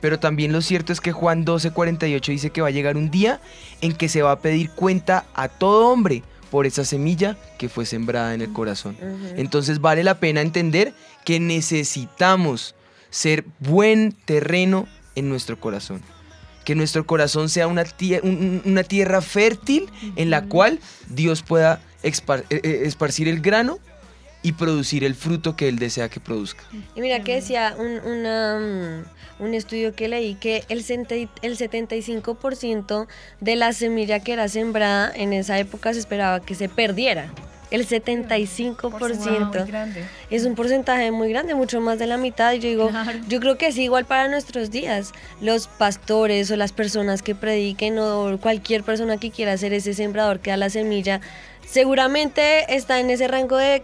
Pero 0.00 0.18
también 0.18 0.52
lo 0.52 0.60
cierto 0.60 0.92
es 0.92 1.00
que 1.00 1.12
Juan 1.12 1.44
12:48 1.44 2.26
dice 2.26 2.50
que 2.50 2.60
va 2.60 2.68
a 2.68 2.70
llegar 2.70 2.96
un 2.96 3.10
día 3.10 3.40
en 3.80 3.94
que 3.94 4.08
se 4.08 4.22
va 4.22 4.32
a 4.32 4.40
pedir 4.40 4.70
cuenta 4.70 5.24
a 5.34 5.48
todo 5.48 5.88
hombre 5.88 6.22
por 6.50 6.66
esa 6.66 6.84
semilla 6.84 7.36
que 7.58 7.68
fue 7.68 7.86
sembrada 7.86 8.34
en 8.34 8.40
el 8.42 8.52
corazón. 8.52 8.96
Entonces 9.36 9.80
vale 9.80 10.02
la 10.04 10.18
pena 10.20 10.40
entender 10.40 10.94
que 11.24 11.40
necesitamos 11.40 12.74
ser 13.10 13.44
buen 13.60 14.12
terreno 14.12 14.86
en 15.14 15.28
nuestro 15.28 15.58
corazón. 15.58 16.02
Que 16.64 16.74
nuestro 16.74 17.06
corazón 17.06 17.48
sea 17.48 17.66
una, 17.68 17.84
tie- 17.84 18.20
un- 18.22 18.60
un- 18.64 18.72
una 18.72 18.82
tierra 18.82 19.22
fértil 19.22 19.88
en 20.16 20.30
la 20.30 20.44
cual 20.44 20.80
Dios 21.08 21.42
pueda 21.42 21.80
eh, 22.02 22.12
eh, 22.50 22.82
esparcir 22.84 23.28
el 23.28 23.40
grano 23.40 23.78
y 24.46 24.52
producir 24.52 25.02
el 25.02 25.16
fruto 25.16 25.56
que 25.56 25.66
Él 25.66 25.76
desea 25.76 26.08
que 26.08 26.20
produzca. 26.20 26.62
Y 26.94 27.00
mira 27.00 27.24
que 27.24 27.34
decía 27.34 27.74
un, 27.76 27.98
una, 28.08 28.60
mm, 28.60 29.42
un 29.42 29.54
estudio 29.54 29.92
que 29.92 30.06
leí 30.06 30.36
que 30.36 30.62
el, 30.68 30.78
el 30.78 31.58
75% 31.58 33.08
de 33.40 33.56
la 33.56 33.72
semilla 33.72 34.20
que 34.20 34.34
era 34.34 34.46
sembrada 34.46 35.10
en 35.16 35.32
esa 35.32 35.58
época 35.58 35.92
se 35.92 35.98
esperaba 35.98 36.38
que 36.38 36.54
se 36.54 36.68
perdiera. 36.68 37.28
El 37.72 37.88
75% 37.88 39.90
es 40.30 40.44
un 40.44 40.54
porcentaje 40.54 41.10
muy 41.10 41.30
grande, 41.30 41.56
mucho 41.56 41.80
más 41.80 41.98
de 41.98 42.06
la 42.06 42.16
mitad. 42.16 42.52
Y 42.52 42.60
yo 42.60 42.68
digo, 42.68 42.92
yo 43.26 43.40
creo 43.40 43.58
que 43.58 43.66
es 43.66 43.76
igual 43.78 44.04
para 44.04 44.28
nuestros 44.28 44.70
días. 44.70 45.10
Los 45.40 45.66
pastores 45.66 46.52
o 46.52 46.56
las 46.56 46.70
personas 46.70 47.22
que 47.22 47.34
prediquen 47.34 47.98
o 47.98 48.38
cualquier 48.40 48.84
persona 48.84 49.16
que 49.16 49.32
quiera 49.32 49.56
ser 49.56 49.72
ese 49.72 49.92
sembrador 49.92 50.38
que 50.38 50.50
da 50.50 50.56
la 50.56 50.70
semilla, 50.70 51.20
seguramente 51.66 52.76
está 52.76 53.00
en 53.00 53.10
ese 53.10 53.26
rango 53.26 53.56
de 53.56 53.82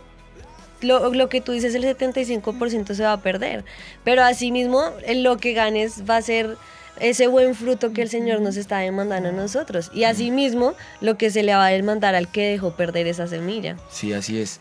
lo, 0.82 1.12
lo 1.14 1.28
que 1.28 1.40
tú 1.40 1.52
dices, 1.52 1.74
el 1.74 1.84
75% 1.84 2.94
se 2.94 3.02
va 3.02 3.12
a 3.12 3.20
perder. 3.20 3.64
Pero 4.04 4.22
asimismo, 4.24 4.82
en 5.04 5.22
lo 5.22 5.36
que 5.38 5.52
ganes 5.52 6.02
va 6.08 6.16
a 6.16 6.22
ser 6.22 6.56
ese 7.00 7.26
buen 7.26 7.54
fruto 7.54 7.92
que 7.92 8.02
el 8.02 8.08
Señor 8.10 8.40
nos 8.40 8.56
está 8.56 8.78
demandando 8.78 9.30
a 9.30 9.32
nosotros. 9.32 9.90
Y 9.94 10.04
asimismo, 10.04 10.74
lo 11.00 11.16
que 11.16 11.30
se 11.30 11.42
le 11.42 11.54
va 11.54 11.66
a 11.66 11.70
demandar 11.70 12.14
al 12.14 12.30
que 12.30 12.42
dejó 12.50 12.72
perder 12.76 13.06
esa 13.06 13.26
semilla. 13.26 13.76
Sí, 13.90 14.12
así 14.12 14.40
es. 14.40 14.60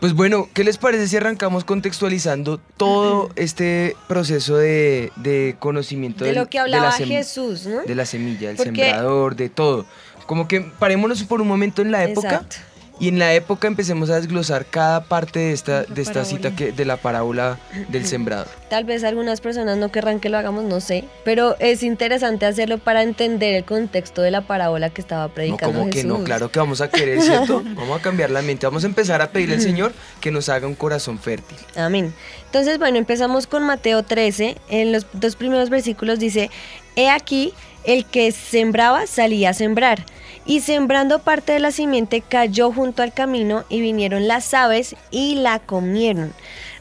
Pues 0.00 0.14
bueno, 0.14 0.48
¿qué 0.54 0.64
les 0.64 0.78
parece 0.78 1.06
si 1.08 1.18
arrancamos 1.18 1.64
contextualizando 1.64 2.58
todo 2.78 3.28
este 3.36 3.96
proceso 4.08 4.56
de, 4.56 5.12
de 5.16 5.56
conocimiento 5.58 6.24
De 6.24 6.30
del- 6.30 6.38
lo 6.40 6.48
que 6.48 6.56
la 6.56 6.62
hablaba 6.64 6.90
sem- 6.92 7.06
Jesús, 7.08 7.66
¿no? 7.66 7.82
De 7.82 7.94
la 7.94 8.06
semilla, 8.06 8.50
el 8.50 8.56
Porque- 8.56 8.82
sembrador, 8.86 9.36
de 9.36 9.50
todo. 9.50 9.84
Como 10.26 10.48
que 10.48 10.62
parémonos 10.62 11.22
por 11.24 11.42
un 11.42 11.48
momento 11.48 11.82
en 11.82 11.92
la 11.92 12.04
época 12.04 12.28
Exacto. 12.28 12.56
Y 13.00 13.08
en 13.08 13.18
la 13.18 13.32
época 13.34 13.66
empecemos 13.66 14.10
a 14.10 14.16
desglosar 14.16 14.66
cada 14.66 15.02
parte 15.04 15.38
de 15.40 15.52
esta, 15.52 15.84
de 15.84 16.02
esta 16.02 16.24
cita 16.24 16.54
que, 16.54 16.70
de 16.70 16.84
la 16.84 16.98
parábola 16.98 17.58
del 17.88 18.06
sembrador. 18.06 18.46
Tal 18.68 18.84
vez 18.84 19.02
algunas 19.02 19.40
personas 19.40 19.78
no 19.78 19.90
querrán 19.90 20.20
que 20.20 20.28
lo 20.28 20.36
hagamos, 20.38 20.64
no 20.64 20.80
sé, 20.80 21.04
pero 21.24 21.56
es 21.58 21.82
interesante 21.82 22.46
hacerlo 22.46 22.78
para 22.78 23.02
entender 23.02 23.54
el 23.54 23.64
contexto 23.64 24.20
de 24.22 24.30
la 24.30 24.42
parábola 24.42 24.90
que 24.90 25.00
estaba 25.00 25.28
No, 25.28 25.34
predicando 25.34 25.78
como 25.78 25.90
que 25.90 26.04
no, 26.04 26.14
Jesús. 26.16 26.26
claro 26.26 26.52
que 26.52 26.58
vamos 26.58 26.80
a 26.82 26.90
querer, 26.90 27.20
¿cierto? 27.22 27.62
Vamos 27.74 27.98
a 27.98 28.02
cambiar 28.02 28.30
la 28.30 28.42
mente, 28.42 28.66
vamos 28.66 28.84
a 28.84 28.86
empezar 28.86 29.22
a 29.22 29.30
pedirle 29.30 29.54
al 29.54 29.60
Señor 29.62 29.92
que 30.20 30.30
nos 30.30 30.48
haga 30.50 30.66
un 30.66 30.74
corazón 30.74 31.18
fértil. 31.18 31.56
Amén. 31.74 32.12
Entonces, 32.44 32.78
bueno, 32.78 32.98
empezamos 32.98 33.46
con 33.46 33.64
Mateo 33.64 34.02
13. 34.02 34.56
En 34.68 34.92
los 34.92 35.06
dos 35.14 35.36
primeros 35.36 35.70
versículos 35.70 36.18
dice, 36.18 36.50
He 36.96 37.08
aquí, 37.08 37.54
el 37.84 38.04
que 38.04 38.30
sembraba 38.32 39.06
salía 39.06 39.50
a 39.50 39.54
sembrar. 39.54 40.04
Y 40.46 40.60
sembrando 40.60 41.18
parte 41.18 41.52
de 41.52 41.60
la 41.60 41.70
simiente 41.70 42.22
cayó 42.22 42.72
junto 42.72 43.02
al 43.02 43.12
camino 43.12 43.64
y 43.68 43.80
vinieron 43.80 44.26
las 44.26 44.52
aves 44.54 44.96
y 45.10 45.36
la 45.36 45.58
comieron. 45.58 46.32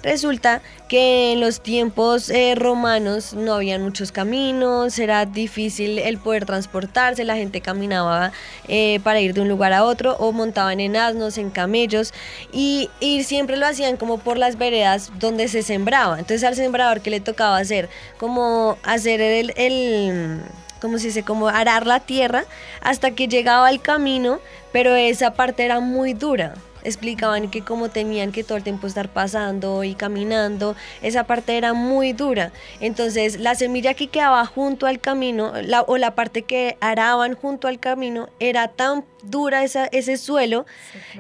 Resulta 0.02 0.62
que 0.88 1.34
en 1.34 1.42
los 1.42 1.60
tiempos 1.60 2.30
eh, 2.30 2.56
romanos 2.56 3.34
no 3.34 3.54
habían 3.54 3.84
muchos 3.84 4.14
caminos, 4.14 4.98
era 4.98 5.26
difícil 5.26 6.00
el 6.00 6.18
poder 6.18 6.46
transportarse, 6.46 7.26
la 7.26 7.36
gente 7.36 7.60
caminaba 7.60 8.32
eh, 8.70 9.02
para 9.04 9.20
ir 9.20 9.34
de 9.34 9.42
un 9.42 9.50
lugar 9.50 9.74
a 9.74 9.84
otro 9.84 10.16
o 10.18 10.32
montaban 10.32 10.80
en 10.80 10.96
asnos, 10.96 11.38
en 11.38 11.50
camellos 11.50 12.14
y, 12.54 12.90
y 13.02 13.24
siempre 13.24 13.58
lo 13.58 13.68
hacían 13.68 13.98
como 13.98 14.20
por 14.20 14.38
las 14.38 14.58
veredas 14.58 15.12
donde 15.20 15.50
se 15.50 15.64
sembraba. 15.64 16.18
Entonces 16.18 16.46
al 16.46 16.56
sembrador 16.56 17.02
que 17.02 17.10
le 17.10 17.20
tocaba 17.20 17.58
hacer 17.58 17.90
como 18.18 18.78
hacer 18.84 19.20
el, 19.20 19.54
el 19.58 20.40
como 20.80 20.98
se 20.98 21.08
dice, 21.08 21.24
como 21.24 21.48
arar 21.48 21.86
la 21.86 22.00
tierra 22.00 22.46
hasta 22.82 23.12
que 23.12 23.28
llegaba 23.28 23.68
al 23.68 23.82
camino, 23.82 24.40
pero 24.72 24.96
esa 24.96 25.34
parte 25.34 25.66
era 25.66 25.80
muy 25.80 26.14
dura. 26.14 26.56
Explicaban 26.84 27.50
que 27.50 27.62
como 27.62 27.90
tenían 27.90 28.32
que 28.32 28.44
todo 28.44 28.58
el 28.58 28.64
tiempo 28.64 28.88
estar 28.88 29.10
pasando 29.10 29.84
y 29.84 29.96
caminando, 29.96 30.76
esa 31.02 31.24
parte 31.26 31.58
era 31.58 31.74
muy 31.74 32.14
dura. 32.14 32.52
Entonces 32.80 33.40
la 33.40 33.56
semilla 33.56 33.94
que 33.94 34.08
quedaba 34.08 34.46
junto 34.46 34.86
al 34.88 35.00
camino, 35.00 35.54
la- 35.62 35.82
o 35.82 35.98
la 35.98 36.16
parte 36.16 36.44
que 36.44 36.78
araban 36.82 37.36
junto 37.36 37.68
al 37.68 37.80
camino, 37.80 38.30
era 38.40 38.68
tan 38.70 39.04
dura 39.22 39.64
esa, 39.66 39.86
ese 39.88 40.16
suelo 40.16 40.66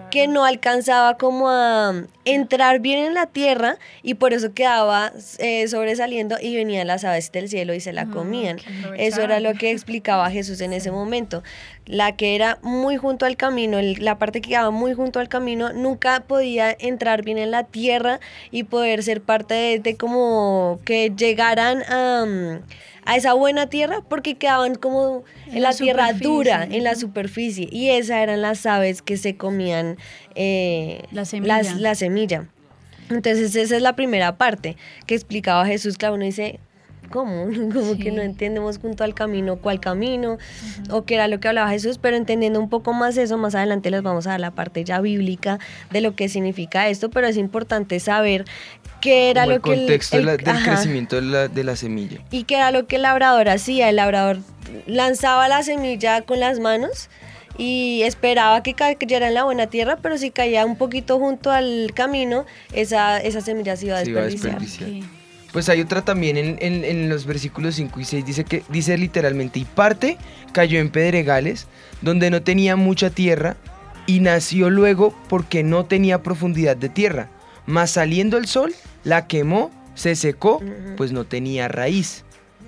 que 0.09 0.27
no 0.27 0.45
alcanzaba 0.45 1.17
como 1.17 1.49
a 1.49 1.93
entrar 2.23 2.79
bien 2.79 2.99
en 3.05 3.13
la 3.13 3.25
tierra 3.25 3.77
y 4.03 4.13
por 4.13 4.31
eso 4.33 4.53
quedaba 4.53 5.11
eh, 5.39 5.67
sobresaliendo 5.67 6.37
y 6.41 6.55
venían 6.55 6.87
las 6.87 7.03
aves 7.03 7.31
del 7.33 7.49
cielo 7.49 7.73
y 7.73 7.81
se 7.81 7.91
la 7.91 8.05
comían. 8.05 8.57
Eso 8.97 9.21
era 9.21 9.39
lo 9.41 9.53
que 9.55 9.71
explicaba 9.71 10.29
Jesús 10.31 10.61
en 10.61 10.71
ese 10.73 10.91
momento. 10.91 11.43
La 11.91 12.15
que 12.15 12.35
era 12.35 12.59
muy 12.61 12.97
junto 12.97 13.25
al 13.25 13.35
camino, 13.35 13.79
la 13.81 14.19
parte 14.19 14.41
que 14.41 14.49
quedaba 14.49 14.69
muy 14.69 14.93
junto 14.93 15.19
al 15.19 15.27
camino, 15.27 15.73
nunca 15.73 16.19
podía 16.27 16.69
entrar 16.79 17.23
bien 17.23 17.39
en 17.39 17.49
la 17.49 17.63
tierra 17.63 18.19
y 18.51 18.63
poder 18.63 19.01
ser 19.01 19.21
parte 19.21 19.55
de, 19.55 19.79
de 19.79 19.95
como 19.97 20.79
que 20.85 21.11
llegaran 21.17 21.81
a, 21.89 22.25
mm, 22.27 22.61
a 23.05 23.15
esa 23.17 23.33
buena 23.33 23.69
tierra 23.69 24.03
porque 24.07 24.35
quedaban 24.37 24.75
como 24.75 25.23
en, 25.47 25.55
En 25.57 25.63
la, 25.63 25.71
la 25.71 25.75
tierra 25.75 26.13
dura, 26.13 26.63
en 26.63 26.83
la 26.83 26.93
superficie. 26.93 27.67
Y 27.71 27.89
esas 27.89 28.17
eran 28.17 28.43
las 28.43 28.67
aves 28.67 29.01
que 29.01 29.17
se 29.17 29.35
comían 29.35 29.97
eh, 30.35 31.01
La 31.11 31.25
semilla. 31.25 31.57
las- 31.63 31.75
la 31.79 31.95
semilla. 31.95 32.47
Entonces 33.09 33.55
esa 33.55 33.75
es 33.75 33.81
la 33.81 33.95
primera 33.95 34.37
parte 34.37 34.77
que 35.07 35.15
explicaba 35.15 35.65
Jesús, 35.65 35.97
claro, 35.97 36.13
uno 36.13 36.25
dice, 36.25 36.59
¿cómo? 37.09 37.45
Como 37.73 37.97
que 37.97 38.11
no 38.11 38.21
entendemos 38.21 38.77
junto 38.79 39.03
al 39.03 39.13
camino 39.13 39.57
cuál 39.57 39.79
camino 39.79 40.37
o 40.89 41.03
qué 41.05 41.15
era 41.15 41.27
lo 41.27 41.39
que 41.39 41.47
hablaba 41.47 41.69
Jesús, 41.69 41.97
pero 41.97 42.15
entendiendo 42.17 42.59
un 42.59 42.69
poco 42.69 42.93
más 42.93 43.17
eso, 43.17 43.37
más 43.37 43.55
adelante 43.55 43.91
les 43.91 44.01
vamos 44.01 44.27
a 44.27 44.31
dar 44.31 44.39
la 44.39 44.51
parte 44.51 44.83
ya 44.83 45.01
bíblica 45.01 45.59
de 45.91 46.01
lo 46.01 46.15
que 46.15 46.29
significa 46.29 46.87
esto, 46.87 47.09
pero 47.09 47.27
es 47.27 47.37
importante 47.37 47.99
saber 47.99 48.45
qué 49.01 49.29
era 49.29 49.43
Como 49.43 49.49
lo 49.51 49.55
el 49.57 49.61
que 49.61 49.71
el- 49.73 49.77
contexto 49.79 50.17
el- 50.17 50.25
la- 50.25 50.37
del 50.37 50.49
ajá. 50.49 50.71
crecimiento 50.73 51.15
de 51.17 51.21
la, 51.23 51.47
de 51.47 51.63
la 51.63 51.75
semilla. 51.75 52.19
¿Y 52.31 52.43
qué 52.43 52.55
era 52.55 52.71
lo 52.71 52.85
que 52.87 52.97
el 52.97 53.01
labrador 53.03 53.49
hacía? 53.49 53.89
El 53.89 53.95
labrador 53.97 54.37
lanzaba 54.87 55.47
la 55.47 55.63
semilla 55.63 56.21
con 56.21 56.39
las 56.39 56.59
manos 56.59 57.09
y 57.57 58.03
esperaba 58.03 58.63
que 58.63 58.73
cayera 58.73 59.27
en 59.27 59.33
la 59.33 59.43
buena 59.43 59.67
tierra, 59.67 59.97
pero 60.01 60.17
si 60.17 60.31
caía 60.31 60.65
un 60.65 60.77
poquito 60.77 61.19
junto 61.19 61.51
al 61.51 61.91
camino, 61.93 62.45
esa, 62.71 63.17
esa 63.19 63.41
semilla 63.41 63.75
se 63.75 63.87
iba 63.87 63.97
a 63.97 64.03
Se 64.05 64.11
iba 64.11 64.21
a 64.21 64.23
desperdiciar. 64.25 64.61
desperdiciar. 64.61 65.18
Pues 65.51 65.67
hay 65.69 65.81
otra 65.81 66.03
también 66.03 66.37
en, 66.37 66.57
en- 66.61 66.83
en 66.85 67.09
los 67.09 67.25
versículos 67.25 67.75
5 67.75 67.99
y 67.99 68.05
6, 68.05 68.25
dice 68.25 68.43
que 68.43 68.63
dice 68.69 68.97
literalmente, 68.97 69.59
y 69.59 69.65
parte 69.65 70.17
cayó 70.51 70.79
en 70.79 70.89
pedregales, 70.89 71.67
donde 72.01 72.29
no 72.29 72.41
tenía 72.43 72.75
mucha 72.75 73.09
tierra, 73.09 73.57
y 74.05 74.19
nació 74.19 74.69
luego 74.69 75.15
porque 75.27 75.63
no 75.63 75.85
tenía 75.85 76.23
profundidad 76.23 76.75
de 76.77 76.89
tierra. 76.89 77.29
Mas 77.65 77.91
saliendo 77.91 78.37
el 78.37 78.47
sol, 78.47 78.73
la 79.03 79.27
quemó, 79.27 79.71
se 79.95 80.15
secó, 80.15 80.61
pues 80.97 81.11
no 81.11 81.25
tenía 81.25 81.67
raíz. 81.67 82.23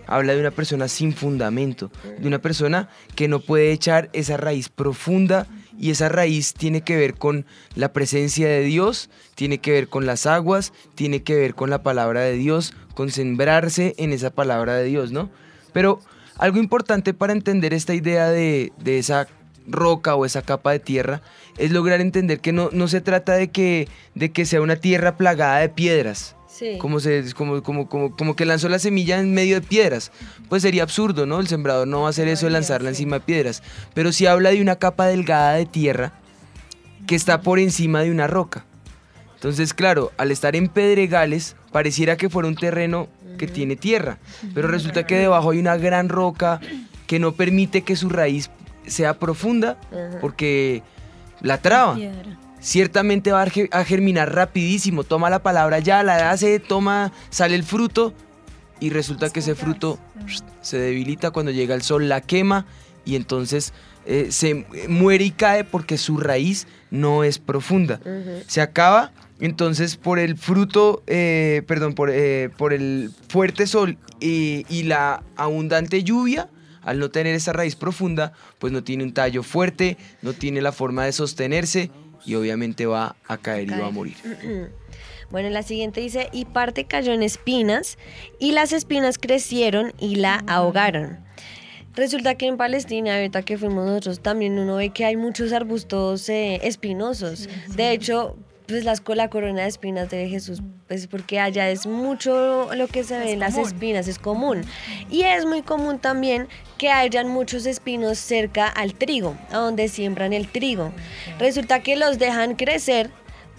Habla 0.07 0.33
de 0.33 0.39
una 0.41 0.51
persona 0.51 0.87
sin 0.87 1.13
fundamento, 1.13 1.89
de 2.19 2.27
una 2.27 2.39
persona 2.39 2.89
que 3.15 3.27
no 3.27 3.39
puede 3.39 3.71
echar 3.71 4.09
esa 4.13 4.37
raíz 4.37 4.69
profunda 4.69 5.47
y 5.77 5.91
esa 5.91 6.09
raíz 6.09 6.53
tiene 6.53 6.81
que 6.81 6.95
ver 6.95 7.15
con 7.15 7.45
la 7.75 7.93
presencia 7.93 8.47
de 8.47 8.61
Dios, 8.61 9.09
tiene 9.35 9.59
que 9.59 9.71
ver 9.71 9.87
con 9.87 10.05
las 10.05 10.25
aguas, 10.25 10.73
tiene 10.95 11.23
que 11.23 11.35
ver 11.35 11.55
con 11.55 11.69
la 11.69 11.83
palabra 11.83 12.21
de 12.21 12.33
Dios, 12.33 12.73
con 12.93 13.09
sembrarse 13.11 13.95
en 13.97 14.13
esa 14.13 14.29
palabra 14.29 14.75
de 14.75 14.85
Dios, 14.85 15.11
¿no? 15.11 15.29
Pero 15.73 15.99
algo 16.37 16.57
importante 16.57 17.13
para 17.13 17.33
entender 17.33 17.73
esta 17.73 17.93
idea 17.93 18.29
de, 18.29 18.71
de 18.77 18.99
esa 18.99 19.27
roca 19.67 20.15
o 20.15 20.25
esa 20.25 20.41
capa 20.41 20.71
de 20.71 20.79
tierra 20.79 21.21
es 21.57 21.71
lograr 21.71 22.01
entender 22.01 22.39
que 22.39 22.51
no, 22.51 22.69
no 22.71 22.87
se 22.87 23.01
trata 23.01 23.33
de 23.33 23.49
que, 23.49 23.87
de 24.15 24.31
que 24.31 24.45
sea 24.45 24.61
una 24.61 24.75
tierra 24.75 25.17
plagada 25.17 25.59
de 25.59 25.69
piedras, 25.69 26.35
Sí. 26.51 26.77
como, 26.79 26.99
se, 26.99 27.33
como, 27.33 27.63
como, 27.63 27.87
como, 27.87 28.15
como 28.15 28.35
que 28.35 28.45
lanzó 28.45 28.67
la 28.67 28.77
semilla 28.77 29.19
en 29.19 29.33
medio 29.33 29.55
de 29.55 29.65
piedras. 29.65 30.11
Pues 30.49 30.61
sería 30.61 30.83
absurdo, 30.83 31.25
¿no? 31.25 31.39
El 31.39 31.47
sembrador 31.47 31.87
no 31.87 32.01
va 32.01 32.07
a 32.07 32.09
hacer 32.09 32.27
eso 32.27 32.45
de 32.45 32.51
lanzarla 32.51 32.89
encima 32.89 33.19
de 33.19 33.25
piedras. 33.25 33.63
Pero 33.93 34.11
sí 34.11 34.25
habla 34.25 34.51
de 34.51 34.61
una 34.61 34.75
capa 34.75 35.07
delgada 35.07 35.53
de 35.53 35.65
tierra 35.65 36.13
que 37.07 37.15
está 37.15 37.41
por 37.41 37.57
encima 37.57 38.01
de 38.01 38.11
una 38.11 38.27
roca. 38.27 38.65
Entonces, 39.35 39.73
claro, 39.73 40.11
al 40.17 40.29
estar 40.29 40.55
en 40.55 40.67
pedregales, 40.67 41.55
pareciera 41.71 42.15
que 42.15 42.29
fuera 42.29 42.47
un 42.47 42.55
terreno 42.55 43.07
que 43.39 43.47
tiene 43.47 43.75
tierra, 43.75 44.19
pero 44.53 44.67
resulta 44.67 45.07
que 45.07 45.15
debajo 45.15 45.49
hay 45.49 45.57
una 45.57 45.77
gran 45.77 46.09
roca 46.09 46.59
que 47.07 47.17
no 47.17 47.31
permite 47.31 47.81
que 47.81 47.95
su 47.95 48.07
raíz 48.09 48.51
sea 48.85 49.17
profunda 49.17 49.79
porque 50.19 50.83
la 51.41 51.57
traba. 51.57 51.97
Ciertamente 52.61 53.31
va 53.31 53.41
a 53.41 53.49
ge- 53.49 53.69
a 53.71 53.83
germinar 53.83 54.33
rapidísimo, 54.35 55.03
toma 55.03 55.29
la 55.29 55.41
palabra 55.41 55.79
ya, 55.79 56.03
la 56.03 56.29
hace, 56.31 56.59
toma, 56.59 57.11
sale 57.31 57.55
el 57.55 57.63
fruto 57.63 58.13
y 58.79 58.91
resulta 58.91 59.29
que 59.31 59.39
ese 59.39 59.55
fruto 59.55 59.99
se 60.61 60.77
debilita 60.77 61.31
cuando 61.31 61.51
llega 61.51 61.73
el 61.75 61.81
sol, 61.81 62.07
la 62.07 62.21
quema 62.21 62.65
y 63.03 63.15
entonces 63.15 63.73
eh, 64.05 64.27
se 64.29 64.65
muere 64.87 65.23
y 65.25 65.31
cae 65.31 65.63
porque 65.63 65.97
su 65.97 66.17
raíz 66.17 66.67
no 66.91 67.23
es 67.23 67.39
profunda. 67.39 67.99
Se 68.47 68.61
acaba 68.61 69.11
entonces 69.39 69.97
por 69.97 70.19
el 70.19 70.37
fruto, 70.37 71.01
eh, 71.07 71.63
perdón, 71.67 71.93
por, 71.95 72.11
eh, 72.11 72.49
por 72.57 72.73
el 72.73 73.09
fuerte 73.27 73.65
sol 73.65 73.97
y 74.19 74.83
la 74.83 75.23
abundante 75.35 76.03
lluvia, 76.03 76.47
al 76.83 76.99
no 76.99 77.09
tener 77.09 77.33
esa 77.35 77.53
raíz 77.53 77.75
profunda, 77.75 78.33
pues 78.59 78.71
no 78.71 78.83
tiene 78.83 79.03
un 79.03 79.13
tallo 79.13 79.41
fuerte, 79.43 79.97
no 80.21 80.33
tiene 80.33 80.61
la 80.61 80.71
forma 80.71 81.05
de 81.05 81.11
sostenerse 81.11 81.89
y 82.25 82.35
obviamente 82.35 82.85
va 82.85 83.15
a 83.27 83.37
caer 83.37 83.67
y 83.67 83.71
va 83.71 83.87
a 83.87 83.91
morir. 83.91 84.15
Bueno, 85.29 85.49
la 85.49 85.63
siguiente 85.63 86.01
dice, 86.01 86.29
y 86.33 86.45
parte 86.45 86.85
cayó 86.85 87.13
en 87.13 87.23
espinas, 87.23 87.97
y 88.37 88.51
las 88.51 88.73
espinas 88.73 89.17
crecieron 89.17 89.93
y 89.97 90.15
la 90.15 90.43
ahogaron. 90.47 91.19
Resulta 91.95 92.35
que 92.35 92.47
en 92.47 92.57
Palestina, 92.57 93.15
ahorita 93.15 93.41
que 93.41 93.57
fuimos 93.57 93.85
nosotros, 93.85 94.21
también 94.21 94.57
uno 94.59 94.77
ve 94.77 94.89
que 94.89 95.05
hay 95.05 95.17
muchos 95.17 95.51
arbustos 95.51 96.27
eh, 96.29 96.59
espinosos. 96.63 97.49
De 97.75 97.91
hecho, 97.91 98.37
pues 98.71 99.01
co- 99.01 99.15
la 99.15 99.29
corona 99.29 99.63
de 99.63 99.67
espinas 99.67 100.09
de 100.09 100.27
Jesús, 100.29 100.61
pues 100.87 101.07
porque 101.07 101.39
allá 101.39 101.69
es 101.69 101.85
mucho 101.85 102.69
lo 102.75 102.87
que 102.87 103.03
se 103.03 103.17
ve 103.17 103.31
en 103.33 103.39
las 103.39 103.55
espinas, 103.57 104.07
es 104.07 104.17
común. 104.19 104.61
Y 105.09 105.23
es 105.23 105.45
muy 105.45 105.61
común 105.61 105.99
también 105.99 106.47
que 106.77 106.89
hayan 106.89 107.27
muchos 107.27 107.65
espinos 107.65 108.17
cerca 108.17 108.67
al 108.67 108.93
trigo, 108.95 109.35
a 109.51 109.57
donde 109.57 109.87
siembran 109.87 110.33
el 110.33 110.47
trigo. 110.47 110.91
Resulta 111.39 111.81
que 111.81 111.95
los 111.95 112.17
dejan 112.17 112.55
crecer 112.55 113.09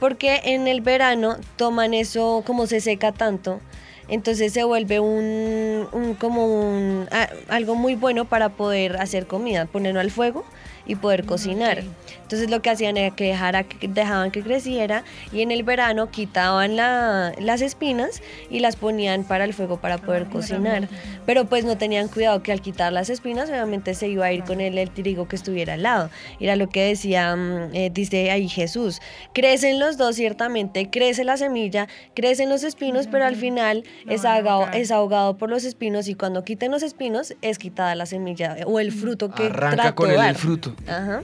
porque 0.00 0.40
en 0.44 0.66
el 0.66 0.80
verano 0.80 1.36
toman 1.56 1.94
eso 1.94 2.42
como 2.44 2.66
se 2.66 2.80
seca 2.80 3.12
tanto. 3.12 3.60
Entonces 4.08 4.52
se 4.52 4.64
vuelve 4.64 4.98
un, 5.00 5.86
un- 5.92 6.14
como 6.18 6.44
un, 6.46 7.06
a- 7.12 7.30
algo 7.48 7.76
muy 7.76 7.94
bueno 7.94 8.24
para 8.24 8.48
poder 8.50 8.96
hacer 8.96 9.26
comida, 9.28 9.66
ponerlo 9.66 10.00
al 10.00 10.10
fuego 10.10 10.44
y 10.86 10.96
poder 10.96 11.24
cocinar. 11.24 11.82
Entonces 12.22 12.50
lo 12.50 12.62
que 12.62 12.70
hacían 12.70 12.96
era 12.96 13.14
que 13.14 13.24
dejara- 13.32 13.64
que 13.64 13.88
dejaban 13.88 14.30
que 14.30 14.42
creciera 14.42 15.04
y 15.32 15.42
en 15.42 15.50
el 15.50 15.62
verano 15.62 16.10
quitaban 16.10 16.76
la- 16.76 17.32
las 17.38 17.60
espinas 17.60 18.22
y 18.50 18.60
las 18.60 18.76
ponían 18.76 19.24
para 19.24 19.44
el 19.44 19.52
fuego 19.54 19.78
para 19.80 19.98
poder 19.98 20.26
cocinar. 20.26 20.88
Pero 21.26 21.44
pues 21.44 21.64
no 21.64 21.76
tenían 21.76 22.08
cuidado 22.08 22.42
que 22.42 22.52
al 22.52 22.60
quitar 22.62 22.92
las 22.92 23.10
espinas 23.10 23.50
obviamente 23.50 23.94
se 23.94 24.08
iba 24.08 24.26
a 24.26 24.32
ir 24.32 24.44
con 24.44 24.60
el, 24.60 24.78
el 24.78 24.90
trigo 24.90 25.28
que 25.28 25.36
estuviera 25.36 25.74
al 25.74 25.82
lado. 25.82 26.10
Era 26.40 26.56
lo 26.56 26.68
que 26.68 26.82
decía, 26.84 27.36
mm, 27.36 27.74
eh, 27.74 27.90
dice 27.92 28.30
ahí 28.30 28.48
Jesús. 28.48 29.00
Crecen 29.34 29.78
los 29.78 29.96
dos 29.98 30.16
ciertamente, 30.16 30.88
crece 30.90 31.24
la 31.24 31.36
semilla, 31.36 31.86
crecen 32.14 32.48
los 32.48 32.64
espinos, 32.64 33.06
pero 33.10 33.24
al 33.26 33.36
final 33.36 33.84
es 34.08 34.24
ahogado, 34.24 34.68
es 34.72 34.90
ahogado 34.90 35.36
por 35.36 35.50
los 35.50 35.64
espinos 35.64 36.08
y 36.08 36.14
cuando 36.14 36.44
quiten 36.44 36.70
los 36.70 36.82
espinos 36.82 37.34
es 37.42 37.58
quitada 37.58 37.94
la 37.94 38.06
semilla 38.06 38.56
o 38.66 38.80
el 38.80 38.90
fruto 38.92 39.30
que 39.30 39.44
Arranca 39.44 39.76
trató 39.82 39.94
con 39.94 40.14
dar. 40.14 40.30
el 40.30 40.34
fruto. 40.36 40.71
Ajá. 40.86 41.22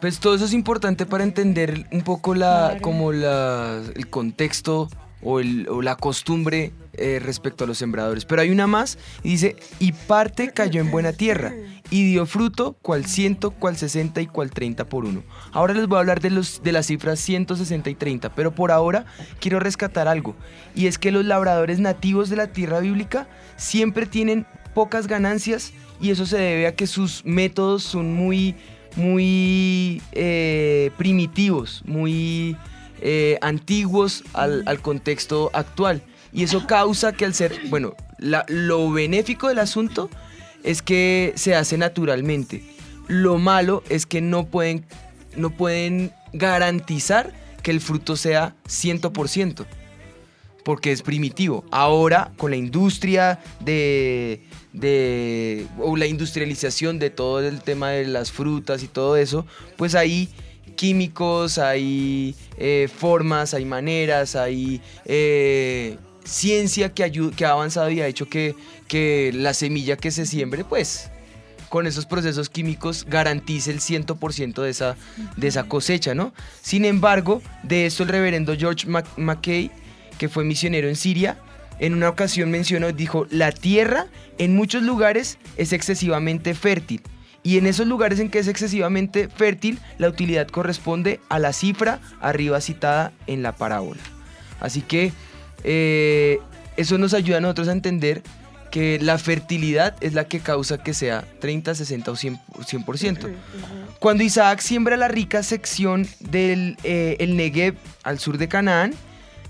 Pues 0.00 0.20
todo 0.20 0.34
eso 0.34 0.44
es 0.44 0.52
importante 0.52 1.06
para 1.06 1.24
entender 1.24 1.86
un 1.90 2.02
poco 2.02 2.34
la, 2.34 2.76
como 2.82 3.12
la, 3.12 3.80
el 3.94 4.08
contexto 4.08 4.88
o, 5.22 5.40
el- 5.40 5.66
o 5.70 5.80
la 5.80 5.96
costumbre 5.96 6.72
eh, 6.92 7.18
respecto 7.22 7.64
a 7.64 7.66
los 7.66 7.78
sembradores. 7.78 8.24
Pero 8.26 8.42
hay 8.42 8.50
una 8.50 8.66
más 8.66 8.98
y 9.22 9.30
dice, 9.30 9.56
y 9.80 9.92
parte 9.92 10.50
cayó 10.52 10.80
en 10.82 10.90
buena 10.90 11.12
tierra 11.12 11.52
y 11.90 12.04
dio 12.10 12.26
fruto 12.26 12.76
cual 12.82 13.06
ciento, 13.06 13.50
cual 13.52 13.76
sesenta 13.76 14.20
y 14.20 14.26
cual 14.26 14.50
treinta 14.50 14.84
por 14.86 15.06
uno. 15.06 15.22
Ahora 15.52 15.72
les 15.72 15.86
voy 15.88 15.96
a 15.96 16.00
hablar 16.00 16.20
de, 16.20 16.30
los, 16.30 16.62
de 16.62 16.72
las 16.72 16.86
cifras 16.86 17.18
160 17.20 17.88
y 17.90 17.94
30, 17.94 18.34
pero 18.34 18.54
por 18.54 18.72
ahora 18.72 19.06
quiero 19.40 19.60
rescatar 19.60 20.08
algo. 20.08 20.36
Y 20.74 20.86
es 20.88 20.98
que 20.98 21.10
los 21.10 21.24
labradores 21.24 21.78
nativos 21.80 22.28
de 22.28 22.36
la 22.36 22.48
tierra 22.48 22.80
bíblica 22.80 23.28
siempre 23.56 24.04
tienen 24.06 24.46
pocas 24.74 25.06
ganancias 25.06 25.72
y 26.00 26.10
eso 26.10 26.26
se 26.26 26.38
debe 26.38 26.66
a 26.66 26.74
que 26.74 26.86
sus 26.86 27.24
métodos 27.24 27.82
son 27.82 28.12
muy 28.12 28.54
muy 28.96 30.02
eh, 30.12 30.90
primitivos, 30.96 31.82
muy 31.84 32.56
eh, 33.00 33.38
antiguos 33.42 34.24
al, 34.32 34.62
al 34.66 34.80
contexto 34.80 35.50
actual. 35.52 36.02
Y 36.32 36.42
eso 36.42 36.66
causa 36.66 37.12
que 37.12 37.24
al 37.24 37.34
ser, 37.34 37.54
bueno, 37.68 37.94
lo 38.18 38.90
benéfico 38.90 39.48
del 39.48 39.58
asunto 39.58 40.10
es 40.64 40.82
que 40.82 41.32
se 41.36 41.54
hace 41.54 41.78
naturalmente. 41.78 42.64
Lo 43.06 43.38
malo 43.38 43.82
es 43.88 44.06
que 44.06 44.20
no 44.20 44.46
pueden, 44.46 44.84
no 45.36 45.50
pueden 45.50 46.12
garantizar 46.32 47.32
que 47.62 47.70
el 47.70 47.80
fruto 47.80 48.16
sea 48.16 48.54
100% 48.66 49.66
porque 50.66 50.90
es 50.90 51.02
primitivo. 51.02 51.64
Ahora, 51.70 52.32
con 52.36 52.50
la 52.50 52.56
industria 52.56 53.38
de, 53.60 54.42
de- 54.80 55.66
o 55.78 55.96
la 55.96 56.06
industrialización 56.06 56.98
de 56.98 57.10
todo 57.10 57.40
el 57.40 57.60
tema 57.62 57.90
de 57.90 58.06
las 58.06 58.30
frutas 58.30 58.82
y 58.82 58.88
todo 58.88 59.16
eso, 59.16 59.46
pues 59.76 59.94
hay 59.94 60.28
químicos, 60.76 61.58
hay 61.58 62.34
eh, 62.58 62.88
formas, 62.94 63.54
hay 63.54 63.64
maneras, 63.64 64.36
hay 64.36 64.80
eh, 65.06 65.96
ciencia 66.24 66.92
que, 66.92 67.10
que 67.34 67.44
ha 67.46 67.50
avanzado 67.52 67.90
y 67.90 68.00
ha 68.02 68.06
hecho 68.06 68.28
que, 68.28 68.54
que 68.86 69.30
la 69.34 69.54
semilla 69.54 69.96
que 69.96 70.10
se 70.10 70.26
siembre, 70.26 70.64
pues 70.64 71.10
con 71.70 71.86
esos 71.86 72.06
procesos 72.06 72.48
químicos 72.48 73.04
garantice 73.08 73.70
el 73.72 73.80
100% 73.80 74.62
de 74.62 74.70
esa, 74.70 74.96
de 75.36 75.48
esa 75.48 75.64
cosecha, 75.64 76.14
¿no? 76.14 76.32
Sin 76.62 76.84
embargo, 76.84 77.42
de 77.64 77.86
esto 77.86 78.04
el 78.04 78.08
reverendo 78.10 78.54
George 78.56 78.86
Mac- 78.86 79.16
Mackay, 79.16 79.70
que 80.18 80.28
fue 80.28 80.44
misionero 80.44 80.88
en 80.88 80.94
Siria, 80.96 81.38
en 81.78 81.94
una 81.94 82.08
ocasión 82.08 82.50
mencionó, 82.50 82.92
dijo, 82.92 83.26
la 83.30 83.52
tierra 83.52 84.06
en 84.38 84.54
muchos 84.54 84.82
lugares 84.82 85.38
es 85.56 85.72
excesivamente 85.72 86.54
fértil. 86.54 87.02
Y 87.42 87.58
en 87.58 87.66
esos 87.66 87.86
lugares 87.86 88.18
en 88.18 88.28
que 88.28 88.40
es 88.40 88.48
excesivamente 88.48 89.28
fértil, 89.28 89.78
la 89.98 90.08
utilidad 90.08 90.48
corresponde 90.48 91.20
a 91.28 91.38
la 91.38 91.52
cifra 91.52 92.00
arriba 92.20 92.60
citada 92.60 93.12
en 93.26 93.42
la 93.42 93.52
parábola. 93.52 94.00
Así 94.58 94.80
que 94.80 95.12
eh, 95.62 96.40
eso 96.76 96.98
nos 96.98 97.14
ayuda 97.14 97.38
a 97.38 97.40
nosotros 97.40 97.68
a 97.68 97.72
entender 97.72 98.22
que 98.70 98.98
la 99.00 99.16
fertilidad 99.16 99.94
es 100.00 100.14
la 100.14 100.28
que 100.28 100.40
causa 100.40 100.82
que 100.82 100.92
sea 100.92 101.24
30, 101.40 101.74
60 101.74 102.10
o 102.10 102.14
100%. 102.14 102.38
100%. 102.58 103.34
Cuando 104.00 104.24
Isaac 104.24 104.60
siembra 104.60 104.96
la 104.96 105.08
rica 105.08 105.42
sección 105.42 106.06
del 106.20 106.76
eh, 106.82 107.16
el 107.20 107.36
Negev 107.36 107.76
al 108.02 108.18
sur 108.18 108.38
de 108.38 108.48
Canaán, 108.48 108.92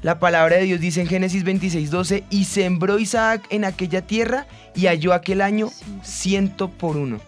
la 0.06 0.20
palabra 0.20 0.54
de 0.54 0.62
Dios 0.62 0.78
dice 0.78 1.00
en 1.00 1.08
Génesis 1.08 1.42
26, 1.42 1.90
12, 1.90 2.22
y 2.30 2.44
sembró 2.44 3.00
Isaac 3.00 3.44
en 3.50 3.64
aquella 3.64 4.02
tierra 4.02 4.46
y 4.76 4.86
halló 4.86 5.12
aquel 5.12 5.40
año 5.40 5.72
ciento 6.04 6.70
por 6.70 6.96
uno. 6.96 7.18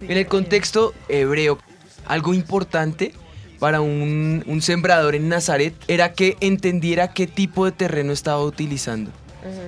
En 0.00 0.16
el 0.16 0.28
contexto 0.28 0.94
hebreo, 1.08 1.58
algo 2.06 2.32
importante 2.32 3.12
para 3.58 3.80
un, 3.80 4.44
un 4.46 4.62
sembrador 4.62 5.16
en 5.16 5.28
Nazaret 5.28 5.74
era 5.88 6.12
que 6.12 6.36
entendiera 6.38 7.12
qué 7.12 7.26
tipo 7.26 7.64
de 7.64 7.72
terreno 7.72 8.12
estaba 8.12 8.44
utilizando. 8.44 9.10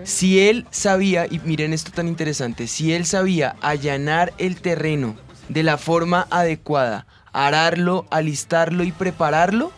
Si 0.05 0.39
él 0.39 0.69
sabía, 0.71 1.27
y 1.29 1.41
miren 1.41 1.73
esto 1.73 1.91
tan 1.91 2.07
interesante, 2.07 2.69
si 2.69 2.93
él 2.93 3.07
sabía 3.07 3.57
allanar 3.61 4.33
el 4.39 4.61
terreno 4.61 5.17
de 5.49 5.65
la 5.65 5.79
forma 5.79 6.29
adecuada, 6.31 7.09
ararlo, 7.33 8.07
alistarlo 8.09 8.85
y 8.85 8.93
prepararlo, 8.93 9.73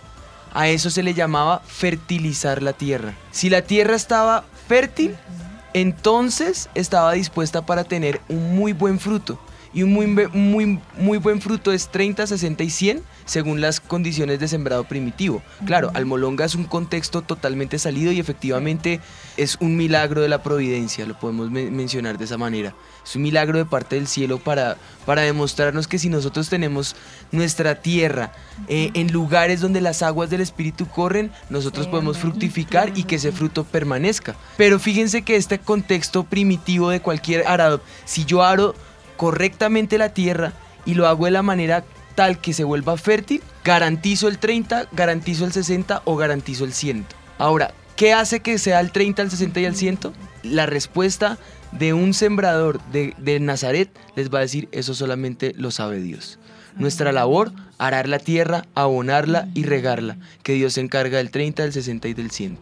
a 0.53 0.69
eso 0.69 0.91
se 0.91 1.03
le 1.03 1.15
llamaba 1.15 1.61
fertilizar 1.67 2.63
la 2.63 2.73
tierra. 2.73 3.15
Si 3.31 3.51
la 3.51 3.63
tierra 3.63 3.95
estaba 3.97 4.45
fértil, 4.69 5.15
entonces 5.75 6.69
estaba 6.75 7.13
dispuesta 7.13 7.65
para 7.67 7.85
tener 7.85 8.21
un 8.29 8.57
muy 8.57 8.73
buen 8.73 8.99
fruto. 8.99 9.39
Y 9.75 9.83
un 9.83 9.93
muy, 9.93 10.07
muy, 10.07 10.81
muy 10.97 11.19
buen 11.19 11.43
fruto 11.43 11.73
es 11.73 11.89
30, 11.89 12.27
60 12.27 12.65
y 12.65 12.71
100 12.71 13.03
según 13.27 13.61
las 13.61 13.81
condiciones 13.81 14.41
de 14.41 14.49
sembrado 14.49 14.85
primitivo. 14.85 15.43
Claro, 15.67 15.91
Almolonga 15.93 16.47
es 16.47 16.55
un 16.55 16.65
contexto 16.65 17.21
totalmente 17.21 17.79
salido 17.79 18.11
y 18.11 18.19
efectivamente 18.19 19.01
es 19.37 19.59
un 19.61 19.77
milagro 19.77 20.23
de 20.23 20.29
la 20.29 20.43
providencia, 20.43 21.05
lo 21.05 21.19
podemos 21.19 21.51
men- 21.51 21.77
mencionar 21.77 22.17
de 22.17 22.25
esa 22.25 22.39
manera. 22.39 22.75
Es 23.09 23.16
un 23.16 23.23
milagro 23.23 23.57
de 23.57 23.64
parte 23.64 23.97
del 23.97 24.07
cielo 24.07 24.38
para, 24.38 24.77
para 25.07 25.23
demostrarnos 25.23 25.88
que 25.88 25.99
si 25.99 26.11
nosotros 26.11 26.51
tenemos 26.51 26.94
nuestra 27.33 27.77
tierra 27.77 28.33
eh, 28.68 28.90
en 28.92 29.11
lugares 29.12 29.62
donde 29.62 29.81
las 29.81 30.03
aguas 30.03 30.29
del 30.29 30.42
Espíritu 30.42 30.87
corren, 30.87 31.33
nosotros 31.49 31.87
podemos 31.87 32.18
fructificar 32.18 32.92
y 32.99 33.05
que 33.05 33.16
ese 33.16 33.33
fruto 33.33 33.64
permanezca. 33.64 34.37
Pero 34.59 34.79
fíjense 34.79 35.23
que 35.23 35.37
este 35.37 35.59
contexto 35.59 36.25
primitivo 36.25 36.90
de 36.90 37.01
cualquier 37.01 37.47
arado, 37.47 37.81
si 38.05 38.27
yo 38.27 38.42
aro 38.42 38.75
correctamente 39.16 39.97
la 39.97 40.11
tierra 40.11 40.53
y 40.85 40.92
lo 40.92 41.09
hago 41.09 41.25
de 41.25 41.31
la 41.31 41.42
manera 41.42 41.85
tal 42.14 42.42
que 42.42 42.53
se 42.53 42.64
vuelva 42.64 42.99
fértil, 42.99 43.42
garantizo 43.64 44.29
el 44.29 44.38
30, 44.38 44.88
garantizo 44.92 45.47
el 45.47 45.53
60 45.53 46.03
o 46.05 46.16
garantizo 46.16 46.66
el 46.66 46.75
100. 46.75 47.07
Ahora, 47.38 47.73
¿qué 47.99 48.13
hace 48.13 48.41
que 48.41 48.59
sea 48.59 48.79
el 48.81 48.93
30, 48.93 49.23
el 49.23 49.31
60 49.31 49.61
y 49.61 49.65
el 49.65 49.75
100? 49.75 49.99
La 50.45 50.67
respuesta 50.67 51.37
de 51.73 51.93
un 51.93 52.15
sembrador 52.15 52.81
de, 52.93 53.13
de 53.19 53.41
Nazaret 53.41 53.91
les 54.15 54.33
va 54.33 54.39
a 54.39 54.43
decir, 54.43 54.69
eso 54.71 54.95
solamente 54.95 55.53
lo 55.57 55.73
sabe 55.73 56.01
Dios. 56.01 56.39
Nuestra 56.77 57.11
labor, 57.11 57.53
arar 57.77 58.09
la 58.09 58.21
tierra, 58.21 58.65
abonarla 58.77 59.49
y 59.53 59.65
regarla, 59.65 60.17
que 60.45 60.55
Dios 60.55 60.75
se 60.75 60.81
encarga 60.81 61.19
del 61.19 61.33
30, 61.33 61.65
del 61.65 61.73
60 61.73 62.07
y 62.07 62.15
del 62.15 62.31
100. 62.31 62.59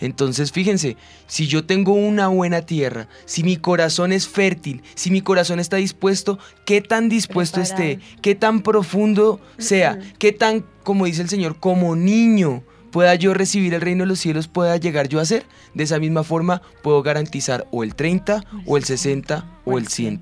Entonces, 0.00 0.52
fíjense, 0.52 0.98
si 1.26 1.48
yo 1.48 1.64
tengo 1.64 1.94
una 1.94 2.28
buena 2.28 2.60
tierra, 2.60 3.08
si 3.24 3.42
mi 3.42 3.56
corazón 3.56 4.12
es 4.12 4.28
fértil, 4.28 4.82
si 4.94 5.10
mi 5.10 5.22
corazón 5.22 5.60
está 5.60 5.78
dispuesto, 5.78 6.38
qué 6.66 6.82
tan 6.82 7.08
dispuesto 7.08 7.62
esté, 7.62 8.00
qué 8.20 8.34
tan 8.34 8.62
profundo 8.62 9.40
sea, 9.56 9.98
qué 10.18 10.32
tan, 10.32 10.66
como 10.84 11.06
dice 11.06 11.22
el 11.22 11.30
Señor, 11.30 11.58
como 11.58 11.96
niño 11.96 12.62
pueda 12.90 13.14
yo 13.14 13.34
recibir 13.34 13.74
el 13.74 13.80
reino 13.80 14.04
de 14.04 14.08
los 14.08 14.18
cielos, 14.18 14.48
pueda 14.48 14.76
llegar 14.76 15.08
yo 15.08 15.20
a 15.20 15.24
ser, 15.24 15.44
de 15.74 15.84
esa 15.84 15.98
misma 15.98 16.24
forma 16.24 16.62
puedo 16.82 17.02
garantizar 17.02 17.66
o 17.70 17.82
el 17.82 17.94
30, 17.94 18.44
o 18.66 18.76
el 18.76 18.84
60, 18.84 19.44
o 19.64 19.78
el 19.78 19.88
100. 19.88 20.20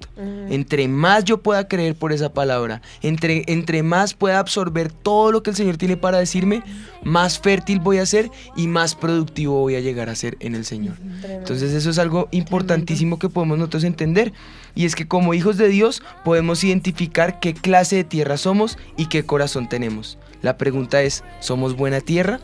Entre 0.49 0.89
más 0.89 1.25
yo 1.25 1.43
pueda 1.43 1.69
creer 1.69 1.95
por 1.95 2.13
esa 2.13 2.33
palabra, 2.33 2.83
entre, 3.03 3.45
entre 3.47 3.83
más 3.83 4.15
pueda 4.15 4.39
absorber 4.39 4.93
todo 4.93 5.33
lo 5.33 5.43
que 5.43 5.51
el 5.51 5.57
Señor 5.57 5.77
tiene 5.77 5.97
para 5.97 6.19
decirme, 6.19 6.63
más 7.05 7.39
fértil 7.39 7.81
voy 7.81 7.99
a 7.99 8.07
ser 8.07 8.31
y 8.57 8.67
más 8.67 8.95
productivo 8.95 9.61
voy 9.61 9.77
a 9.77 9.81
llegar 9.81 10.09
a 10.09 10.15
ser 10.15 10.37
en 10.41 10.55
el 10.55 10.65
Señor. 10.65 10.97
Entonces 11.29 11.73
eso 11.73 11.91
es 11.91 11.99
algo 11.99 12.29
importantísimo 12.33 13.19
que 13.19 13.29
podemos 13.29 13.59
nosotros 13.59 13.85
entender. 13.85 14.33
Y 14.75 14.85
es 14.85 14.95
que 14.95 15.07
como 15.07 15.33
hijos 15.33 15.57
de 15.57 15.69
Dios 15.69 16.03
podemos 16.25 16.65
identificar 16.65 17.41
qué 17.41 17.55
clase 17.55 17.97
de 17.97 18.05
tierra 18.05 18.37
somos 18.37 18.79
y 18.97 19.07
qué 19.07 19.25
corazón 19.25 19.69
tenemos. 19.69 20.19
La 20.43 20.59
pregunta 20.59 21.03
es, 21.03 21.25
¿somos 21.41 21.77
buena 21.77 22.01
tierra? 22.01 22.41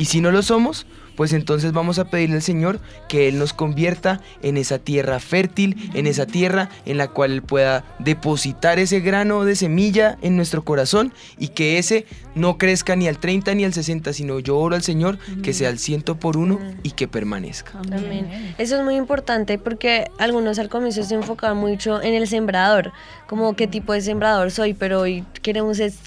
Y 0.00 0.06
si 0.06 0.22
no 0.22 0.30
lo 0.30 0.40
somos, 0.42 0.86
pues 1.14 1.34
entonces 1.34 1.72
vamos 1.72 1.98
a 1.98 2.06
pedirle 2.06 2.36
al 2.36 2.42
Señor 2.42 2.80
que 3.06 3.28
Él 3.28 3.38
nos 3.38 3.52
convierta 3.52 4.22
en 4.40 4.56
esa 4.56 4.78
tierra 4.78 5.20
fértil, 5.20 5.90
en 5.92 6.06
esa 6.06 6.24
tierra 6.24 6.70
en 6.86 6.96
la 6.96 7.08
cual 7.08 7.32
Él 7.32 7.42
pueda 7.42 7.84
depositar 7.98 8.78
ese 8.78 9.00
grano 9.00 9.44
de 9.44 9.54
semilla 9.56 10.16
en 10.22 10.36
nuestro 10.36 10.64
corazón 10.64 11.12
y 11.38 11.48
que 11.48 11.76
ese 11.76 12.06
no 12.34 12.56
crezca 12.56 12.96
ni 12.96 13.08
al 13.08 13.18
30 13.18 13.54
ni 13.56 13.66
al 13.66 13.74
60, 13.74 14.14
sino 14.14 14.38
yo 14.38 14.56
oro 14.56 14.74
al 14.74 14.82
Señor 14.82 15.18
que 15.42 15.52
sea 15.52 15.68
al 15.68 15.78
ciento 15.78 16.18
por 16.18 16.38
uno 16.38 16.58
y 16.82 16.92
que 16.92 17.06
permanezca. 17.06 17.72
Amén. 17.78 18.54
Eso 18.56 18.78
es 18.78 18.82
muy 18.82 18.94
importante 18.96 19.58
porque 19.58 20.10
algunos 20.16 20.58
al 20.58 20.70
comienzo 20.70 21.02
se 21.02 21.14
enfocaban 21.14 21.58
mucho 21.58 22.00
en 22.00 22.14
el 22.14 22.26
sembrador, 22.26 22.92
como 23.28 23.54
qué 23.54 23.66
tipo 23.66 23.92
de 23.92 24.00
sembrador 24.00 24.50
soy, 24.50 24.72
pero 24.72 25.00
hoy 25.00 25.26
queremos 25.42 25.78
es 25.78 25.98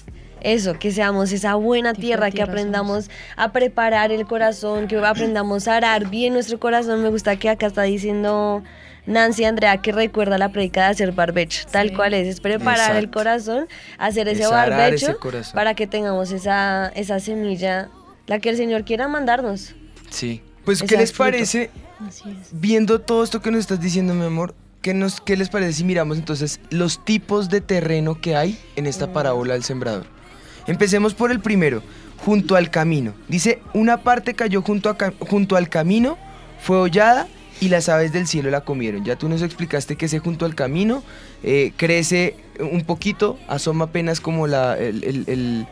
eso, 0.44 0.78
que 0.78 0.92
seamos 0.92 1.32
esa 1.32 1.54
buena 1.56 1.92
tierra, 1.94 2.30
que 2.30 2.42
aprendamos 2.42 3.10
a 3.36 3.50
preparar 3.50 4.12
el 4.12 4.26
corazón, 4.26 4.86
que 4.86 4.96
aprendamos 4.98 5.66
a 5.66 5.76
arar 5.76 6.08
bien 6.10 6.34
nuestro 6.34 6.60
corazón. 6.60 7.02
Me 7.02 7.08
gusta 7.08 7.36
que 7.36 7.48
acá 7.48 7.66
está 7.66 7.82
diciendo 7.82 8.62
Nancy 9.06 9.44
Andrea 9.44 9.78
que 9.82 9.90
recuerda 9.92 10.38
la 10.38 10.50
predica 10.50 10.82
de 10.84 10.86
hacer 10.88 11.12
barbecho, 11.12 11.66
tal 11.70 11.92
cual 11.94 12.14
es, 12.14 12.28
es 12.28 12.40
preparar 12.40 12.94
el 12.96 13.10
corazón, 13.10 13.66
hacer 13.98 14.28
ese 14.28 14.42
Es 14.44 14.50
barbecho 14.50 15.06
ese 15.10 15.16
corazón. 15.16 15.54
para 15.54 15.74
que 15.74 15.86
tengamos 15.86 16.30
esa, 16.30 16.88
esa 16.94 17.18
semilla, 17.20 17.88
la 18.26 18.38
que 18.38 18.50
el 18.50 18.56
Señor 18.56 18.84
quiera 18.84 19.08
mandarnos. 19.08 19.74
Sí. 20.10 20.42
Pues, 20.64 20.78
Ese 20.78 20.86
¿qué 20.86 20.96
les 20.96 21.12
fruto. 21.12 21.24
parece? 21.30 21.70
Viendo 22.52 23.00
todo 23.00 23.22
esto 23.24 23.40
que 23.42 23.50
nos 23.50 23.60
estás 23.60 23.80
diciendo, 23.80 24.14
mi 24.14 24.24
amor, 24.24 24.54
¿qué, 24.82 24.94
nos, 24.94 25.20
¿qué 25.20 25.36
les 25.36 25.48
parece 25.48 25.74
si 25.74 25.84
miramos 25.84 26.16
entonces 26.18 26.60
los 26.70 27.04
tipos 27.04 27.48
de 27.50 27.60
terreno 27.60 28.20
que 28.20 28.34
hay 28.36 28.58
en 28.76 28.86
esta 28.86 29.12
parábola 29.12 29.54
del 29.54 29.64
sembrador? 29.64 30.06
Empecemos 30.66 31.14
por 31.14 31.30
el 31.30 31.40
primero, 31.40 31.82
junto 32.24 32.56
al 32.56 32.70
camino. 32.70 33.14
Dice, 33.28 33.60
una 33.74 33.98
parte 34.02 34.34
cayó 34.34 34.62
junto, 34.62 34.88
a 34.90 34.96
junto 35.20 35.56
al 35.56 35.68
camino, 35.68 36.16
fue 36.60 36.78
hollada 36.78 37.26
y 37.60 37.68
las 37.68 37.88
aves 37.88 38.12
del 38.12 38.26
cielo 38.26 38.50
la 38.50 38.62
comieron. 38.62 39.04
Ya 39.04 39.16
tú 39.16 39.28
nos 39.28 39.42
explicaste 39.42 39.96
que 39.96 40.06
ese 40.06 40.18
junto 40.18 40.44
al 40.46 40.54
camino 40.54 41.02
eh, 41.42 41.72
crece 41.76 42.36
un 42.58 42.82
poquito, 42.84 43.38
asoma 43.48 43.86
apenas 43.86 44.20
como 44.20 44.46
la, 44.46 44.76
el, 44.78 45.04
el- 45.04 45.24
el- 45.26 45.66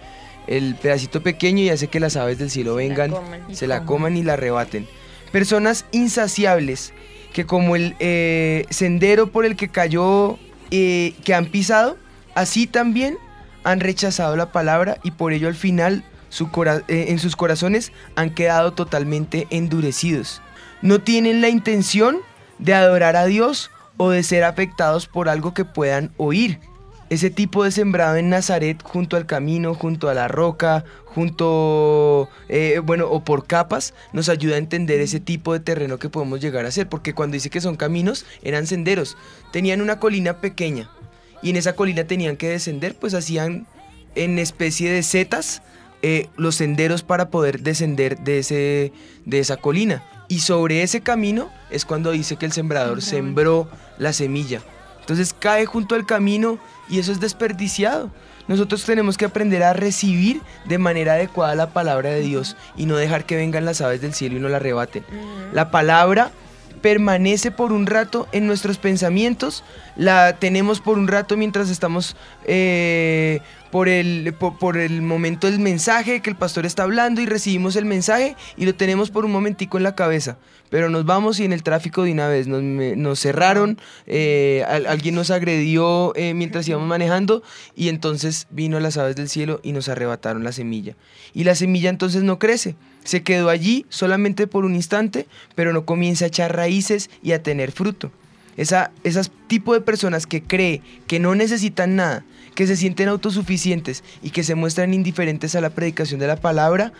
el 0.48 0.74
pedacito 0.74 1.22
pequeño 1.22 1.62
y 1.62 1.68
hace 1.70 1.86
que 1.86 2.00
las 2.00 2.16
aves 2.16 2.36
del 2.36 2.50
cielo 2.50 2.74
vengan, 2.74 3.10
coman. 3.12 3.54
se 3.54 3.68
la 3.68 3.84
coman 3.84 4.16
y 4.16 4.24
la 4.24 4.32
arrebaten. 4.32 4.88
Personas 5.30 5.84
insaciables 5.92 6.92
que 7.32 7.46
como 7.46 7.76
el 7.76 7.94
eh, 8.00 8.66
sendero 8.68 9.30
por 9.30 9.44
el 9.46 9.54
que 9.54 9.68
cayó, 9.68 10.38
eh, 10.72 11.14
que 11.24 11.32
han 11.34 11.46
pisado, 11.46 11.96
así 12.34 12.66
también 12.66 13.16
han 13.64 13.80
rechazado 13.80 14.36
la 14.36 14.52
palabra 14.52 14.98
y 15.02 15.12
por 15.12 15.32
ello 15.32 15.48
al 15.48 15.54
final 15.54 16.04
su 16.28 16.50
cora- 16.50 16.82
eh, 16.88 17.06
en 17.08 17.18
sus 17.18 17.36
corazones 17.36 17.92
han 18.16 18.30
quedado 18.30 18.72
totalmente 18.72 19.46
endurecidos. 19.50 20.40
No 20.80 21.00
tienen 21.00 21.40
la 21.40 21.48
intención 21.48 22.18
de 22.58 22.74
adorar 22.74 23.16
a 23.16 23.26
Dios 23.26 23.70
o 23.96 24.10
de 24.10 24.22
ser 24.22 24.44
afectados 24.44 25.06
por 25.06 25.28
algo 25.28 25.54
que 25.54 25.64
puedan 25.64 26.10
oír. 26.16 26.58
Ese 27.10 27.28
tipo 27.28 27.62
de 27.62 27.70
sembrado 27.70 28.16
en 28.16 28.30
Nazaret, 28.30 28.82
junto 28.82 29.18
al 29.18 29.26
camino, 29.26 29.74
junto 29.74 30.08
a 30.08 30.14
la 30.14 30.28
roca, 30.28 30.84
junto, 31.04 32.30
eh, 32.48 32.80
bueno, 32.82 33.06
o 33.10 33.22
por 33.22 33.46
capas, 33.46 33.92
nos 34.14 34.30
ayuda 34.30 34.54
a 34.54 34.58
entender 34.58 35.00
ese 35.00 35.20
tipo 35.20 35.52
de 35.52 35.60
terreno 35.60 35.98
que 35.98 36.08
podemos 36.08 36.40
llegar 36.40 36.64
a 36.64 36.70
ser. 36.70 36.88
Porque 36.88 37.12
cuando 37.14 37.34
dice 37.34 37.50
que 37.50 37.60
son 37.60 37.76
caminos, 37.76 38.24
eran 38.42 38.66
senderos. 38.66 39.18
Tenían 39.52 39.82
una 39.82 40.00
colina 40.00 40.38
pequeña 40.38 40.88
y 41.42 41.50
en 41.50 41.56
esa 41.56 41.74
colina 41.74 42.04
tenían 42.04 42.36
que 42.36 42.48
descender, 42.48 42.94
pues 42.94 43.14
hacían 43.14 43.66
en 44.14 44.38
especie 44.38 44.90
de 44.90 45.02
setas 45.02 45.62
eh, 46.02 46.28
los 46.36 46.56
senderos 46.56 47.02
para 47.02 47.28
poder 47.28 47.60
descender 47.60 48.18
de, 48.18 48.38
ese, 48.38 48.92
de 49.24 49.38
esa 49.38 49.56
colina. 49.56 50.02
Y 50.28 50.40
sobre 50.40 50.82
ese 50.82 51.00
camino 51.00 51.50
es 51.70 51.84
cuando 51.84 52.10
dice 52.10 52.36
que 52.36 52.46
el 52.46 52.52
sembrador 52.52 53.02
sembró 53.02 53.68
la 53.98 54.12
semilla. 54.12 54.62
Entonces 55.00 55.34
cae 55.38 55.66
junto 55.66 55.94
al 55.94 56.06
camino 56.06 56.58
y 56.88 56.98
eso 56.98 57.12
es 57.12 57.20
desperdiciado. 57.20 58.10
Nosotros 58.48 58.84
tenemos 58.84 59.16
que 59.16 59.24
aprender 59.24 59.62
a 59.62 59.72
recibir 59.72 60.40
de 60.64 60.78
manera 60.78 61.14
adecuada 61.14 61.54
la 61.54 61.72
palabra 61.72 62.10
de 62.10 62.20
Dios 62.20 62.56
y 62.76 62.86
no 62.86 62.96
dejar 62.96 63.24
que 63.24 63.36
vengan 63.36 63.64
las 63.64 63.80
aves 63.80 64.00
del 64.00 64.14
cielo 64.14 64.36
y 64.36 64.40
nos 64.40 64.50
la 64.50 64.56
arrebaten. 64.56 65.04
La 65.52 65.70
palabra 65.70 66.32
permanece 66.82 67.50
por 67.50 67.72
un 67.72 67.86
rato 67.86 68.28
en 68.32 68.46
nuestros 68.46 68.76
pensamientos, 68.76 69.64
la 69.96 70.36
tenemos 70.38 70.80
por 70.80 70.98
un 70.98 71.08
rato 71.08 71.36
mientras 71.36 71.70
estamos 71.70 72.16
eh, 72.44 73.40
por, 73.70 73.88
el, 73.88 74.34
por, 74.38 74.58
por 74.58 74.76
el 74.76 75.00
momento 75.00 75.50
del 75.50 75.60
mensaje 75.60 76.20
que 76.20 76.28
el 76.28 76.36
pastor 76.36 76.66
está 76.66 76.82
hablando 76.82 77.20
y 77.20 77.26
recibimos 77.26 77.76
el 77.76 77.84
mensaje 77.86 78.36
y 78.56 78.66
lo 78.66 78.74
tenemos 78.74 79.10
por 79.10 79.24
un 79.24 79.32
momentico 79.32 79.78
en 79.78 79.84
la 79.84 79.94
cabeza, 79.94 80.36
pero 80.72 80.88
nos 80.88 81.04
vamos 81.04 81.38
y 81.38 81.44
en 81.44 81.52
el 81.52 81.62
tráfico 81.62 82.02
de 82.02 82.12
una 82.12 82.28
vez 82.28 82.46
nos, 82.48 82.62
me- 82.62 82.96
nos 82.96 83.20
cerraron, 83.20 83.78
eh, 84.06 84.64
al- 84.66 84.86
alguien 84.86 85.14
nos 85.14 85.30
agredió 85.30 86.14
eh, 86.16 86.32
mientras 86.32 86.66
íbamos 86.66 86.88
manejando 86.88 87.42
y 87.76 87.90
entonces 87.90 88.46
vino 88.48 88.80
las 88.80 88.96
aves 88.96 89.14
del 89.14 89.28
cielo 89.28 89.60
y 89.62 89.72
nos 89.72 89.90
arrebataron 89.90 90.44
la 90.44 90.52
semilla. 90.52 90.96
Y 91.34 91.44
la 91.44 91.54
semilla 91.56 91.90
entonces 91.90 92.22
no 92.22 92.38
crece, 92.38 92.74
se 93.04 93.22
quedó 93.22 93.50
allí 93.50 93.84
solamente 93.90 94.46
por 94.46 94.64
un 94.64 94.74
instante, 94.74 95.26
pero 95.54 95.74
no 95.74 95.84
comienza 95.84 96.24
a 96.24 96.28
echar 96.28 96.56
raíces 96.56 97.10
y 97.22 97.32
a 97.32 97.42
tener 97.42 97.70
fruto. 97.70 98.10
Esa, 98.56 98.90
esas 99.02 99.30
tipo 99.46 99.72
de 99.74 99.80
personas 99.80 100.26
que 100.26 100.42
cree 100.42 100.82
que 101.06 101.18
no 101.18 101.34
necesitan 101.34 101.96
nada, 101.96 102.24
que 102.54 102.66
se 102.66 102.76
sienten 102.76 103.08
autosuficientes 103.08 104.04
y 104.22 104.30
que 104.30 104.42
se 104.44 104.54
muestran 104.54 104.92
indiferentes 104.92 105.54
a 105.54 105.60
la 105.62 105.70
predicación 105.70 106.20
de 106.20 106.26
la 106.26 106.36
palabra, 106.36 106.92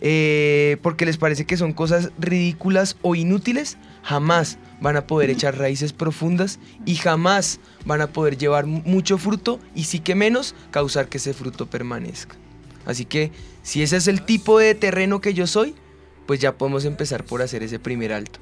eh, 0.00 0.78
porque 0.82 1.04
les 1.04 1.18
parece 1.18 1.44
que 1.44 1.56
son 1.58 1.72
cosas 1.74 2.10
ridículas 2.18 2.96
o 3.02 3.14
inútiles, 3.14 3.76
jamás 4.02 4.56
van 4.80 4.96
a 4.96 5.06
poder 5.06 5.28
echar 5.30 5.58
raíces 5.58 5.92
profundas 5.92 6.58
y 6.86 6.94
jamás 6.96 7.60
van 7.84 8.00
a 8.00 8.06
poder 8.06 8.38
llevar 8.38 8.64
mu- 8.66 8.82
mucho 8.84 9.18
fruto 9.18 9.60
y 9.74 9.84
sí 9.84 9.98
que 10.00 10.14
menos 10.14 10.54
causar 10.70 11.08
que 11.08 11.18
ese 11.18 11.34
fruto 11.34 11.66
permanezca. 11.66 12.36
Así 12.86 13.04
que 13.04 13.30
si 13.62 13.82
ese 13.82 13.96
es 13.98 14.08
el 14.08 14.22
tipo 14.22 14.58
de 14.58 14.74
terreno 14.74 15.20
que 15.20 15.34
yo 15.34 15.46
soy, 15.46 15.74
pues 16.26 16.40
ya 16.40 16.56
podemos 16.56 16.86
empezar 16.86 17.24
por 17.24 17.42
hacer 17.42 17.62
ese 17.62 17.78
primer 17.78 18.12
alto. 18.12 18.40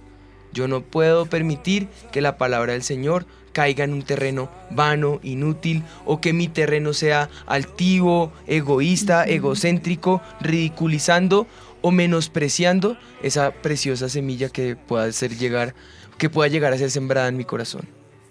Yo 0.52 0.68
no 0.68 0.82
puedo 0.82 1.26
permitir 1.26 1.88
que 2.10 2.20
la 2.20 2.36
palabra 2.36 2.72
del 2.72 2.82
Señor 2.82 3.26
caiga 3.52 3.84
en 3.84 3.92
un 3.92 4.02
terreno 4.02 4.50
vano, 4.70 5.20
inútil, 5.22 5.82
o 6.04 6.20
que 6.20 6.32
mi 6.32 6.48
terreno 6.48 6.92
sea 6.92 7.28
altivo, 7.46 8.32
egoísta, 8.46 9.24
egocéntrico, 9.24 10.22
ridiculizando 10.40 11.46
o 11.82 11.90
menospreciando 11.90 12.96
esa 13.22 13.50
preciosa 13.50 14.08
semilla 14.08 14.48
que 14.48 14.76
pueda 14.76 15.10
ser 15.12 15.36
llegar, 15.36 15.74
que 16.18 16.30
pueda 16.30 16.48
llegar 16.48 16.72
a 16.72 16.78
ser 16.78 16.90
sembrada 16.90 17.28
en 17.28 17.36
mi 17.36 17.44
corazón. 17.44 17.82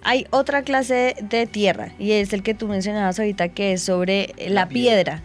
Hay 0.03 0.25
otra 0.31 0.63
clase 0.63 1.15
de 1.21 1.45
tierra 1.45 1.93
y 1.99 2.13
es 2.13 2.33
el 2.33 2.41
que 2.41 2.55
tú 2.55 2.67
mencionabas 2.67 3.19
ahorita 3.19 3.49
que 3.49 3.73
es 3.73 3.83
sobre 3.83 4.33
la, 4.47 4.67
piedra. 4.67 5.21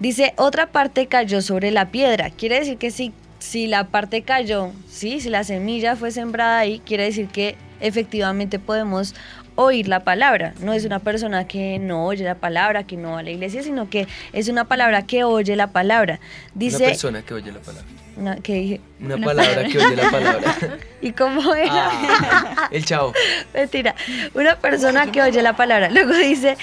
Dice, 0.00 0.34
otra 0.36 0.72
parte 0.72 1.06
cayó 1.06 1.42
sobre 1.42 1.70
la 1.70 1.92
piedra. 1.92 2.30
Quiere 2.30 2.58
decir 2.58 2.76
que 2.76 2.90
si, 2.90 3.12
si 3.40 3.66
la 3.66 3.88
parte 3.88 4.22
cayó, 4.22 4.70
¿sí? 4.88 5.20
si 5.20 5.28
la 5.28 5.42
semilla 5.44 5.96
fue 5.96 6.12
sembrada 6.12 6.58
ahí, 6.58 6.80
quiere 6.80 7.04
decir 7.04 7.26
que 7.28 7.56
efectivamente 7.80 8.58
podemos 8.58 9.14
oír 9.56 9.88
la 9.88 10.04
palabra. 10.04 10.54
No 10.60 10.72
es 10.72 10.84
una 10.84 11.00
persona 11.00 11.46
que 11.46 11.78
no 11.78 12.06
oye 12.06 12.24
la 12.24 12.36
palabra, 12.36 12.84
que 12.84 12.96
no 12.96 13.12
va 13.12 13.18
a 13.20 13.22
la 13.22 13.30
iglesia, 13.30 13.62
sino 13.62 13.90
que 13.90 14.06
es 14.32 14.48
una 14.48 14.66
palabra 14.66 15.06
que 15.06 15.24
oye 15.24 15.56
la 15.56 15.72
palabra. 15.72 16.20
Dice, 16.54 16.76
Una 16.76 16.86
persona 16.86 17.22
que 17.22 17.34
oye 17.34 17.50
la 17.52 17.60
palabra. 17.60 17.99
Una- 18.20 18.36
¿qué 18.36 18.54
dije? 18.54 18.80
Una 19.00 19.16
palabra 19.18 19.64
que 19.64 19.78
oye 19.78 19.96
la 19.96 20.10
palabra. 20.10 20.56
¿Y 21.00 21.12
cómo 21.12 21.54
era? 21.54 21.88
Ah, 21.90 22.68
el 22.70 22.84
chavo. 22.84 23.12
Mentira. 23.54 23.94
Una 24.34 24.56
persona 24.56 25.10
que 25.10 25.22
oye 25.22 25.40
la 25.42 25.56
palabra. 25.56 25.88
Luego 25.90 26.12
dice, 26.14 26.58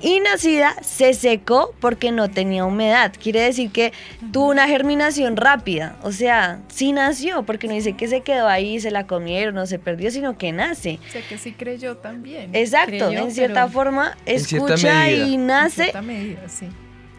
y 0.00 0.18
nacida 0.20 0.74
se 0.82 1.12
secó 1.12 1.74
porque 1.80 2.10
no 2.10 2.30
tenía 2.30 2.64
humedad. 2.64 3.12
Quiere 3.22 3.40
decir 3.42 3.70
que 3.70 3.92
tuvo 4.32 4.48
una 4.50 4.66
germinación 4.66 5.36
rápida. 5.36 5.96
O 6.02 6.12
sea, 6.12 6.60
sí 6.68 6.92
nació, 6.92 7.42
porque 7.42 7.68
no 7.68 7.74
dice 7.74 7.92
que 7.92 8.08
se 8.08 8.22
quedó 8.22 8.48
ahí, 8.48 8.80
se 8.80 8.90
la 8.90 9.06
comieron 9.06 9.58
o 9.58 9.66
se 9.66 9.78
perdió, 9.78 10.10
sino 10.10 10.38
que 10.38 10.50
nace. 10.52 10.98
O 11.06 11.12
sea 11.12 11.22
que 11.28 11.36
sí 11.38 11.52
creyó 11.52 11.98
también. 11.98 12.50
Exacto, 12.54 12.88
Creyó, 13.08 13.18
en 13.18 13.30
cierta 13.32 13.68
forma 13.68 14.16
En 14.24 14.40
cierta 14.40 14.74
escucha 14.74 15.10
y 15.10 15.34
En 15.34 15.46
nace. 15.46 15.82
cierta 15.82 16.02
medida, 16.02 16.48
sí. 16.48 16.68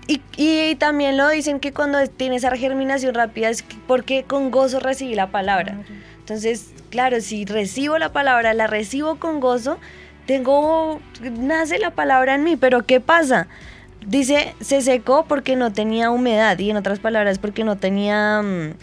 Y, 0.07 0.21
y 0.35 0.75
también 0.75 1.15
lo 1.17 1.29
dicen 1.29 1.59
que 1.59 1.71
cuando 1.71 2.05
tiene 2.07 2.35
esa 2.35 2.55
germinación 2.57 3.13
rápida 3.15 3.49
es 3.49 3.63
que- 3.63 3.75
porque 3.87 4.23
con 4.23 4.51
gozo 4.51 4.79
recibí 4.79 5.15
la 5.15 5.31
palabra. 5.31 5.77
Entonces, 6.19 6.71
claro, 6.89 7.21
si 7.21 7.45
recibo 7.45 7.97
la 7.97 8.11
palabra, 8.11 8.53
la 8.53 8.67
recibo 8.67 9.15
con 9.17 9.39
gozo, 9.39 9.77
tengo, 10.25 10.99
nace 11.37 11.79
la 11.79 11.91
palabra 11.91 12.35
en 12.35 12.43
mí, 12.43 12.55
pero 12.55 12.85
¿qué 12.85 12.99
pasa? 12.99 13.47
Dice, 14.05 14.53
se 14.59 14.81
secó 14.81 15.25
porque 15.25 15.55
no 15.55 15.71
tenía 15.71 16.11
humedad 16.11 16.57
y 16.59 16.69
en 16.69 16.77
otras 16.77 16.99
palabras 16.99 17.39
porque 17.39 17.63
no 17.63 17.77
tenía 17.77 18.41
mm, 18.41 18.73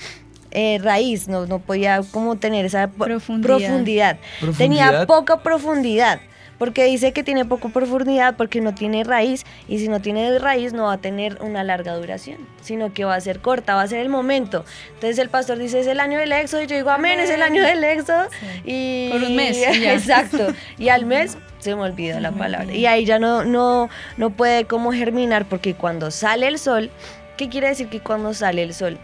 eh, 0.53 0.79
raíz, 0.83 1.29
no, 1.29 1.47
no 1.47 1.59
podía 1.59 2.01
como 2.11 2.37
tener 2.37 2.65
esa 2.65 2.89
Profundidad. 2.89 3.47
profundidad. 3.59 4.19
Profundidad. 4.41 4.59
Tenía 4.59 5.07
poca 5.07 5.43
profundidad. 5.43 6.21
Porque 6.61 6.85
dice 6.85 7.13
que 7.15 7.25
tiene 7.25 7.47
poco 7.47 7.71
profundidad 7.71 8.37
porque 8.37 8.61
no 8.61 8.75
tiene 8.75 9.03
raíz 9.03 9.47
y 9.67 9.79
si 9.79 9.89
no 9.89 10.01
tiene 10.03 10.39
raíz 10.39 10.75
no 10.75 10.85
va 10.85 10.93
a 10.93 10.99
tener 10.99 11.39
una 11.41 11.65
larga 11.65 11.95
duración, 11.95 12.37
sino 12.61 12.93
que 12.93 13.07
va 13.07 13.15
a 13.15 13.21
ser 13.23 13.41
corta, 13.41 13.75
va 13.75 13.81
a 13.81 13.87
ser 13.87 14.01
el 14.01 14.11
momento. 14.11 14.67
Entonces 14.93 15.19
el 15.19 15.31
pastor 15.31 15.57
dice 15.57 15.81
es 15.81 15.87
el 15.87 15.99
año 16.01 16.19
del 16.19 16.31
éxodo 16.33 16.63
y 16.63 16.67
yo 16.67 16.77
digo 16.77 16.91
amén, 16.91 17.19
es 17.19 17.31
el 17.31 17.41
año 17.41 17.63
del 17.63 17.83
éxodo 17.83 18.29
y 18.67 19.09
Por 19.11 19.23
un 19.23 19.37
mes, 19.37 19.57
y 19.57 19.61
ya. 19.81 19.95
exacto 19.95 20.49
y 20.77 20.91
al 20.91 21.07
mes 21.07 21.39
se 21.61 21.75
me 21.75 21.81
olvida 21.81 22.21
la 22.21 22.31
palabra 22.31 22.71
y 22.75 22.85
ahí 22.85 23.07
ya 23.07 23.19
no 23.19 23.43
no 23.43 23.89
no 24.19 24.29
puede 24.29 24.67
como 24.67 24.93
germinar 24.93 25.47
porque 25.47 25.73
cuando 25.75 26.11
sale 26.11 26.47
el 26.47 26.59
sol, 26.59 26.91
¿qué 27.39 27.49
quiere 27.49 27.69
decir 27.69 27.89
que 27.89 28.01
cuando 28.01 28.35
sale 28.35 28.63
el 28.63 28.75
sol? 28.75 28.99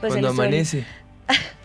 Pues 0.00 0.12
Cuando 0.12 0.28
el 0.28 0.36
sol- 0.36 0.44
amanece. 0.44 0.84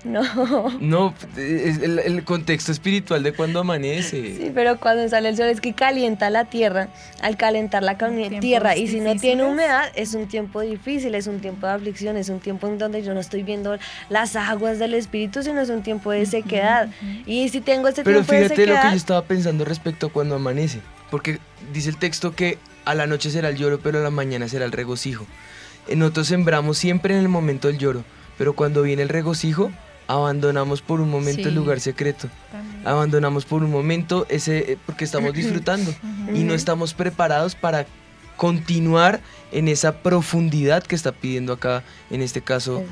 No. 0.04 0.70
No, 0.80 1.14
es 1.36 1.82
el, 1.82 1.98
el 1.98 2.24
contexto 2.24 2.72
espiritual 2.72 3.22
de 3.22 3.32
cuando 3.32 3.60
amanece. 3.60 4.36
Sí, 4.36 4.50
pero 4.54 4.80
cuando 4.80 5.06
sale 5.08 5.28
el 5.28 5.36
sol 5.36 5.46
es 5.46 5.60
que 5.60 5.74
calienta 5.74 6.30
la 6.30 6.46
tierra. 6.46 6.88
Al 7.20 7.36
calentar 7.36 7.82
la 7.82 7.98
tierra 8.40 8.76
y 8.76 8.88
si 8.88 9.00
no 9.00 9.14
tiene 9.16 9.44
humedad, 9.44 9.90
es 9.94 10.14
un 10.14 10.26
tiempo 10.26 10.60
difícil, 10.62 11.14
es 11.14 11.26
un 11.26 11.40
tiempo 11.40 11.66
de 11.66 11.74
aflicción, 11.74 12.16
es 12.16 12.28
un 12.30 12.40
tiempo 12.40 12.66
en 12.66 12.78
donde 12.78 13.02
yo 13.02 13.12
no 13.12 13.20
estoy 13.20 13.42
viendo 13.42 13.76
las 14.08 14.36
aguas 14.36 14.78
del 14.78 14.94
espíritu, 14.94 15.42
sino 15.42 15.60
es 15.60 15.68
un 15.68 15.82
tiempo 15.82 16.10
de 16.10 16.24
sequedad. 16.24 16.88
Y 17.26 17.48
si 17.50 17.60
tengo 17.60 17.88
este 17.88 18.02
Pero 18.02 18.18
tiempo 18.18 18.32
de 18.32 18.38
fíjate 18.38 18.66
lo 18.66 18.66
que 18.66 18.72
sequedad, 18.72 18.90
yo 18.90 18.96
estaba 18.96 19.22
pensando 19.22 19.64
respecto 19.64 20.06
a 20.06 20.12
cuando 20.12 20.34
amanece. 20.34 20.80
Porque 21.10 21.38
dice 21.72 21.90
el 21.90 21.98
texto 21.98 22.34
que 22.34 22.58
a 22.84 22.94
la 22.94 23.06
noche 23.06 23.30
será 23.30 23.50
el 23.50 23.56
lloro, 23.56 23.80
pero 23.80 23.98
a 23.98 24.02
la 24.02 24.10
mañana 24.10 24.48
será 24.48 24.64
el 24.64 24.72
regocijo. 24.72 25.26
Nosotros 25.94 26.28
sembramos 26.28 26.78
siempre 26.78 27.14
en 27.14 27.20
el 27.20 27.28
momento 27.28 27.68
del 27.68 27.78
lloro, 27.78 28.04
pero 28.38 28.54
cuando 28.54 28.82
viene 28.82 29.02
el 29.02 29.08
regocijo, 29.08 29.70
abandonamos 30.14 30.82
por 30.82 31.00
un 31.00 31.10
momento 31.10 31.48
el 31.48 31.54
lugar 31.54 31.80
secreto. 31.80 32.28
También. 32.50 32.86
Abandonamos 32.86 33.44
por 33.44 33.62
un 33.62 33.70
momento 33.70 34.26
ese, 34.28 34.72
eh, 34.72 34.78
porque 34.86 35.04
estamos 35.04 35.32
disfrutando 35.40 35.92
y 36.34 36.42
no 36.44 36.54
estamos 36.54 36.94
preparados 36.94 37.54
para 37.54 37.86
continuar 38.36 39.20
en 39.52 39.68
esa 39.68 39.96
profundidad 39.98 40.82
que 40.82 40.94
está 40.94 41.12
pidiendo 41.12 41.52
acá, 41.52 41.82
en 42.10 42.22
este 42.22 42.40
caso, 42.40 42.82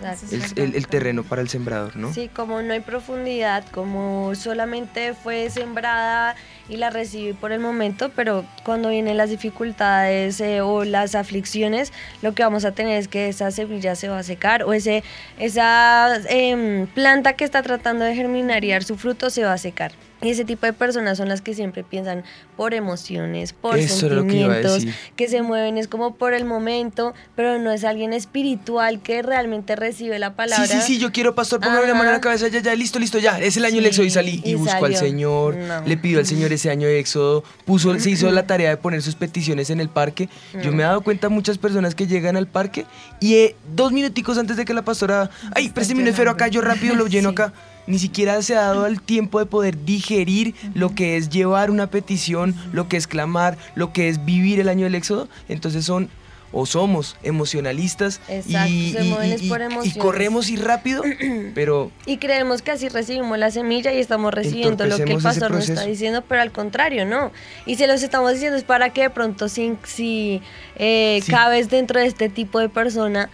el- 0.57 0.75
el 0.75 0.87
terreno 0.89 1.23
para 1.25 1.41
el 1.41 1.49
sembrador, 1.49 1.97
¿no? 1.97 2.13
Sí, 2.13 2.29
como 2.29 2.61
no 2.61 2.75
hay 2.75 2.81
profundidad, 2.81 3.65
como 3.71 4.35
solamente 4.35 5.15
fue 5.15 5.49
sembrada 5.49 6.37
y 6.69 6.77
la 6.77 6.91
recibí 6.91 7.33
por 7.33 7.53
el 7.53 7.61
momento, 7.61 8.11
pero 8.15 8.45
cuando 8.65 8.91
vienen 8.91 9.17
las 9.17 9.31
dificultades 9.31 10.41
eh, 10.41 10.61
o 10.61 10.85
las 10.85 11.15
aflicciones, 11.15 11.93
lo 12.23 12.35
que 12.35 12.43
vamos 12.43 12.65
a 12.65 12.73
tener 12.73 12.99
es 12.99 13.09
que 13.09 13.29
esa 13.29 13.51
semilla 13.51 13.95
se 13.95 14.09
va 14.09 14.19
a 14.19 14.23
secar 14.23 14.65
o 14.65 14.73
ese, 14.73 15.03
esa 15.39 16.17
em, 16.29 16.87
planta 16.87 17.35
que 17.35 17.45
está 17.45 17.63
tratando 17.63 18.05
de 18.05 18.15
germinar 18.15 18.65
y 18.65 18.71
dar 18.71 18.85
su 18.85 18.97
fruto 18.97 19.31
se 19.31 19.45
va 19.45 19.55
a 19.55 19.59
secar. 19.59 19.93
Y 20.21 20.31
ese 20.31 20.45
tipo 20.45 20.67
de 20.67 20.73
personas 20.73 21.17
son 21.17 21.29
las 21.29 21.43
que 21.43 21.55
siempre 21.55 21.85
piensan 21.85 22.25
por 22.57 22.75
emociones, 22.75 23.53
por 23.53 23.79
Eso 23.79 24.09
que 24.09 24.15
sentimientos, 24.17 24.85
que 25.15 25.29
se 25.29 25.43
mueven, 25.43 25.79
es 25.79 25.87
como 25.87 26.17
por 26.17 26.35
el 26.35 26.45
momento, 26.45 27.15
pero 27.37 27.59
no 27.61 27.71
es 27.71 27.85
alguien 27.85 28.13
espiritual 28.13 29.01
que 29.01 29.23
realmente 29.23 29.77
recibe 29.77 30.19
la 30.19 30.35
palabra. 30.35 30.67
Sí, 30.67 30.73
sí, 30.73 30.95
sí, 30.95 30.99
yo 30.99 31.13
quiero, 31.13 31.35
pastor, 31.35 31.61
póngame 31.61 31.87
la 31.87 31.95
mano 31.95 32.07
en 32.09 32.15
la 32.15 32.21
cabeza, 32.21 32.49
ya, 32.49 32.61
ya, 32.61 32.75
listo, 32.75 32.99
listo, 32.99 33.19
ya, 33.19 33.39
es 33.39 33.57
el 33.57 33.65
año 33.65 33.77
del 33.77 33.85
Sí, 33.85 33.89
éxodo 33.91 34.07
y 34.07 34.11
salí 34.11 34.43
y, 34.45 34.51
y 34.51 34.55
busco 34.55 34.85
al. 34.85 34.97
Señor, 34.97 35.55
No. 35.57 35.83
le 35.87 35.97
pidió 35.97 36.19
al 36.19 36.27
Señor 36.27 36.53
ese 36.53 36.71
año 36.71 36.89
de 36.89 36.99
éxodo, 36.99 37.45
puso, 37.65 37.99
se 38.01 38.11
hizo 38.11 38.31
la 38.33 38.47
tarea 38.47 38.71
de 38.71 38.77
poner 38.77 39.03
sus 39.03 39.15
peticiones 39.15 39.71
en 39.71 39.79
el 39.81 39.89
parque. 39.89 40.29
Yo 40.63 40.73
me 40.73 40.83
he 40.83 40.87
dado 40.87 41.03
cuenta 41.03 41.29
muchas 41.29 41.59
personas 41.59 41.95
que 41.95 42.07
llegan 42.09 42.37
al 42.37 42.49
parque 42.49 42.87
y 43.21 43.35
eh, 43.35 43.57
dos 43.75 43.93
minuticos 43.93 44.37
antes 44.39 44.57
de 44.57 44.65
que 44.65 44.75
la 44.75 44.83
pastora, 44.83 45.31
ay, 45.55 45.69
présteme 45.69 46.03
un 46.03 46.09
esfero 46.09 46.31
acá, 46.33 46.49
yo 46.49 46.61
rápido 46.61 46.97
lo 46.97 47.07
lleno 47.07 47.29
acá. 47.29 47.53
Ni 47.89 47.99
siquiera 47.99 48.41
se 48.43 48.55
ha 48.55 48.61
dado 48.61 48.87
el 48.87 49.01
tiempo 49.03 49.41
de 49.41 49.47
poder 49.47 49.85
digerir 49.85 50.55
lo 50.75 50.95
que 50.95 51.17
es 51.17 51.31
llevar 51.31 51.71
una 51.71 51.89
petición, 51.89 52.55
lo 52.73 52.89
que 52.89 52.97
es 52.97 53.07
clamar, 53.07 53.59
lo 53.75 53.93
que 53.93 54.09
es 54.09 54.25
vivir 54.25 54.61
el 54.61 54.69
año 54.69 54.85
del 54.85 54.95
éxodo. 54.95 55.29
Entonces 55.49 55.85
son 55.85 56.09
o 56.51 56.65
somos 56.65 57.17
emocionalistas 57.23 58.23
Exacto, 58.29 58.71
y, 58.73 58.93
se 58.93 59.05
y- 59.05 59.09
mueven 59.11 59.37
y- 59.45 59.49
por 59.51 59.61
y- 59.85 59.91
corremos 59.99 60.49
y 60.49 60.57
rápido, 60.57 61.03
pero 61.55 61.91
Y 62.07 62.17
creemos 62.17 62.63
que 62.63 62.71
así 62.71 62.89
recibimos 62.89 63.39
la 63.39 63.51
semilla 63.51 63.93
y 63.93 63.99
estamos 63.99 64.33
recibiendo 64.33 64.87
lo 64.87 64.97
que 64.97 65.13
el 65.13 65.23
pastor 65.23 65.51
nos 65.51 65.69
está 65.69 65.83
diciendo, 65.85 66.23
pero 66.27 66.41
al 66.41 66.51
contrario, 66.53 67.05
no. 67.05 67.33
Y 67.67 67.75
se 67.77 67.87
los 67.87 68.03
estamos 68.03 68.33
diciendo 68.33 68.57
es 68.57 68.65
para 68.65 68.91
que 68.95 69.03
de 69.03 69.11
pronto 69.11 69.49
si, 69.49 69.77
si 69.85 70.41
eh, 70.77 71.21
Sí. 71.23 71.31
cabes 71.31 71.69
dentro 71.69 72.01
de 72.01 72.07
este 72.07 72.29
tipo 72.31 72.59
de 72.61 72.69
persona, 72.71 73.29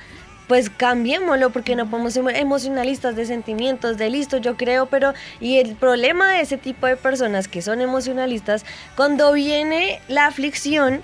pues 0.47 0.71
cambiémoslo 0.71 1.51
porque 1.51 1.77
no 1.77 1.89
podemos 1.89 2.13
ser 2.13 2.25
emocionalistas 2.37 3.17
de 3.17 3.27
sentimientos, 3.27 3.97
de 3.97 4.11
listo, 4.11 4.37
yo 4.37 4.57
creo, 4.57 4.87
pero 4.87 5.15
y 5.41 5.59
el 5.59 5.75
problema 5.75 6.33
de 6.33 6.41
ese 6.41 6.57
tipo 6.57 6.87
de 6.87 6.97
personas 6.97 7.49
que 7.49 7.63
son 7.63 7.81
emocionalistas, 7.81 8.65
cuando 8.97 9.33
viene 9.33 10.01
la 10.09 10.27
aflicción, 10.27 11.03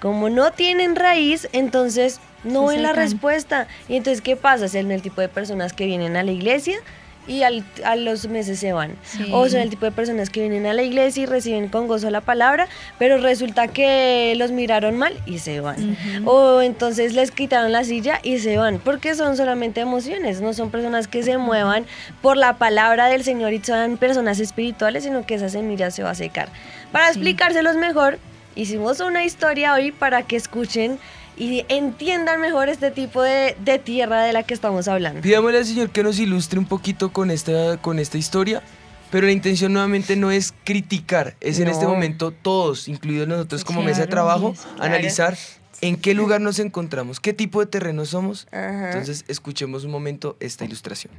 como 0.00 0.30
no 0.30 0.50
tienen 0.52 0.96
raíz, 0.96 1.48
entonces 1.52 2.20
no 2.42 2.66
ven 2.66 2.82
la 2.82 2.92
respuesta. 2.92 3.68
Y 3.88 3.96
entonces, 3.96 4.22
¿qué 4.22 4.34
pasa? 4.34 4.68
Son 4.68 4.90
el 4.90 5.02
tipo 5.02 5.20
de 5.20 5.28
personas 5.28 5.72
que 5.72 5.86
vienen 5.86 6.16
a 6.16 6.22
la 6.22 6.32
iglesia 6.32 6.78
y 7.30 7.44
al- 7.44 7.64
a 7.84 7.94
los 7.96 8.26
meses 8.28 8.58
se 8.58 8.72
van. 8.72 8.96
Sí. 9.04 9.28
O 9.32 9.48
son 9.48 9.60
el 9.60 9.70
tipo 9.70 9.84
de 9.86 9.92
personas 9.92 10.28
que 10.30 10.40
vienen 10.40 10.66
a 10.66 10.74
la 10.74 10.82
iglesia 10.82 11.22
y 11.22 11.26
reciben 11.26 11.68
con 11.68 11.86
gozo 11.86 12.10
la 12.10 12.20
palabra, 12.20 12.66
pero 12.98 13.18
resulta 13.18 13.68
que 13.68 14.34
los 14.36 14.50
miraron 14.50 14.98
mal 14.98 15.14
y 15.26 15.38
se 15.38 15.60
van. 15.60 15.96
O 16.26 16.60
entonces 16.60 17.14
les 17.14 17.30
quitaron 17.30 17.70
la 17.70 17.84
silla 17.84 18.18
y 18.24 18.40
se 18.40 18.56
van, 18.56 18.80
porque 18.80 19.14
son 19.14 19.36
solamente 19.36 19.80
emociones, 19.80 20.40
no 20.40 20.52
son 20.52 20.70
personas 20.70 21.06
que 21.06 21.22
se 21.22 21.38
muevan 21.38 21.86
por 22.20 22.36
la 22.36 22.58
palabra 22.58 23.06
del 23.06 23.22
Señor 23.22 23.52
y 23.52 23.62
son 23.62 23.96
personas 23.96 24.40
espirituales, 24.40 25.04
sino 25.04 25.24
que 25.24 25.36
esa 25.36 25.48
semilla 25.48 25.90
se 25.92 26.02
va 26.02 26.10
a 26.10 26.14
secar. 26.16 26.48
Para 26.90 27.08
explicárselos 27.08 27.76
mejor, 27.76 28.18
hicimos 28.56 28.98
una 28.98 29.24
historia 29.24 29.72
hoy 29.74 29.92
para 29.92 30.22
que 30.22 30.34
escuchen 30.34 30.98
y 31.40 31.64
entiendan 31.68 32.40
mejor 32.40 32.68
este 32.68 32.90
tipo 32.90 33.22
de, 33.22 33.56
de 33.64 33.78
tierra 33.78 34.22
de 34.22 34.32
la 34.32 34.42
que 34.42 34.52
estamos 34.54 34.86
hablando. 34.88 35.22
pidámosle 35.22 35.58
al 35.58 35.64
Señor 35.64 35.90
que 35.90 36.02
nos 36.02 36.18
ilustre 36.18 36.58
un 36.58 36.66
poquito 36.66 37.12
con 37.12 37.30
esta, 37.30 37.78
con 37.78 37.98
esta 37.98 38.18
historia. 38.18 38.62
Pero 39.10 39.26
la 39.26 39.32
intención 39.32 39.72
nuevamente 39.72 40.14
no 40.14 40.30
es 40.30 40.54
criticar, 40.62 41.34
es 41.40 41.58
en 41.58 41.66
este 41.66 41.84
No. 41.84 41.90
momento 41.90 42.30
todos, 42.30 42.86
incluidos 42.86 43.26
nosotros 43.26 43.64
como 43.64 43.82
mesa 43.82 44.02
de 44.02 44.06
trabajo, 44.06 44.52
claro. 44.54 44.82
analizar 44.84 45.36
en 45.80 45.96
qué 45.96 46.14
lugar 46.14 46.40
nos 46.40 46.60
encontramos, 46.60 47.18
qué 47.18 47.32
tipo 47.32 47.58
de 47.58 47.66
terreno 47.66 48.04
somos. 48.06 48.46
Ajá. 48.52 48.86
Entonces 48.90 49.24
escuchemos 49.26 49.82
un 49.82 49.90
momento 49.90 50.36
esta 50.38 50.64
ilustración. 50.64 51.12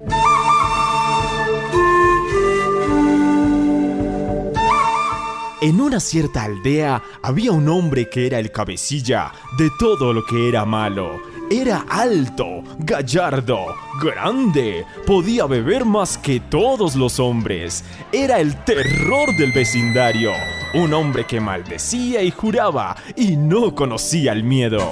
En 5.64 5.80
una 5.80 5.99
cierta 5.99 6.45
aldea 6.45 7.03
había 7.22 7.51
un 7.51 7.70
hombre 7.70 8.09
que 8.09 8.26
era 8.26 8.39
el 8.39 8.51
cabecilla 8.51 9.32
de 9.59 9.70
todo 9.78 10.12
lo 10.12 10.26
que 10.26 10.49
era 10.49 10.66
malo. 10.66 11.22
Era 11.51 11.86
alto, 11.88 12.64
gallardo, 12.80 13.68
grande, 14.01 14.84
podía 15.05 15.45
beber 15.45 15.86
más 15.86 16.18
que 16.18 16.39
todos 16.39 16.95
los 16.95 17.20
hombres. 17.20 17.84
Era 18.12 18.39
el 18.39 18.55
terror 18.64 19.38
del 19.38 19.51
vecindario, 19.51 20.32
un 20.74 20.95
hombre 20.95 21.28
que 21.28 21.39
maldecía 21.39 22.24
y 22.24 22.32
juraba 22.32 22.95
y 23.16 23.38
no 23.38 23.76
conocía 23.76 24.32
el 24.32 24.43
miedo. 24.43 24.89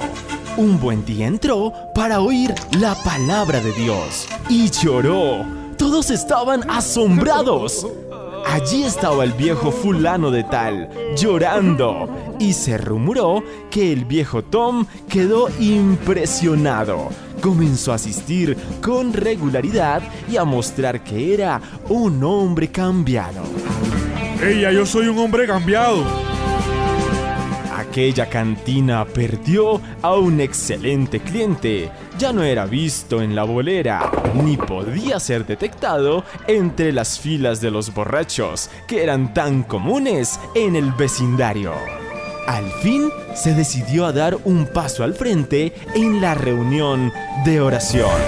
Un 0.56 0.78
buen 0.78 1.04
día 1.04 1.26
entró 1.26 1.72
para 1.96 2.20
oír 2.20 2.54
la 2.78 2.94
palabra 3.02 3.60
de 3.60 3.72
Dios 3.72 4.28
y 4.48 4.70
lloró. 4.70 5.44
Todos 5.76 6.10
estaban 6.12 6.70
asombrados. 6.70 7.88
Allí 8.46 8.84
estaba 8.84 9.24
el 9.24 9.32
viejo 9.32 9.70
fulano 9.70 10.30
de 10.30 10.44
tal, 10.44 10.88
llorando, 11.16 12.08
y 12.38 12.52
se 12.52 12.78
rumoró 12.78 13.42
que 13.70 13.92
el 13.92 14.04
viejo 14.04 14.42
Tom 14.42 14.86
quedó 15.08 15.48
impresionado. 15.58 17.08
Comenzó 17.40 17.92
a 17.92 17.96
asistir 17.96 18.56
con 18.82 19.12
regularidad 19.12 20.02
y 20.30 20.36
a 20.36 20.44
mostrar 20.44 21.02
que 21.02 21.34
era 21.34 21.60
un 21.88 22.22
hombre 22.24 22.68
cambiado. 22.68 23.42
Ella, 24.42 24.72
yo 24.72 24.86
soy 24.86 25.08
un 25.08 25.18
hombre 25.18 25.46
cambiado. 25.46 26.04
Aquella 27.90 28.26
cantina 28.26 29.04
perdió 29.04 29.80
a 30.00 30.14
un 30.14 30.40
excelente 30.40 31.18
cliente. 31.18 31.90
Ya 32.20 32.32
no 32.32 32.44
era 32.44 32.64
visto 32.64 33.20
en 33.20 33.34
la 33.34 33.42
bolera, 33.42 34.12
ni 34.32 34.56
podía 34.56 35.18
ser 35.18 35.44
detectado 35.44 36.22
entre 36.46 36.92
las 36.92 37.18
filas 37.18 37.60
de 37.60 37.72
los 37.72 37.92
borrachos 37.92 38.70
que 38.86 39.02
eran 39.02 39.34
tan 39.34 39.64
comunes 39.64 40.38
en 40.54 40.76
el 40.76 40.92
vecindario. 40.92 41.72
Al 42.46 42.70
fin 42.80 43.10
se 43.34 43.54
decidió 43.54 44.06
a 44.06 44.12
dar 44.12 44.38
un 44.44 44.66
paso 44.66 45.02
al 45.02 45.14
frente 45.14 45.74
en 45.92 46.20
la 46.20 46.34
reunión 46.34 47.12
de 47.44 47.60
oración. 47.60 48.20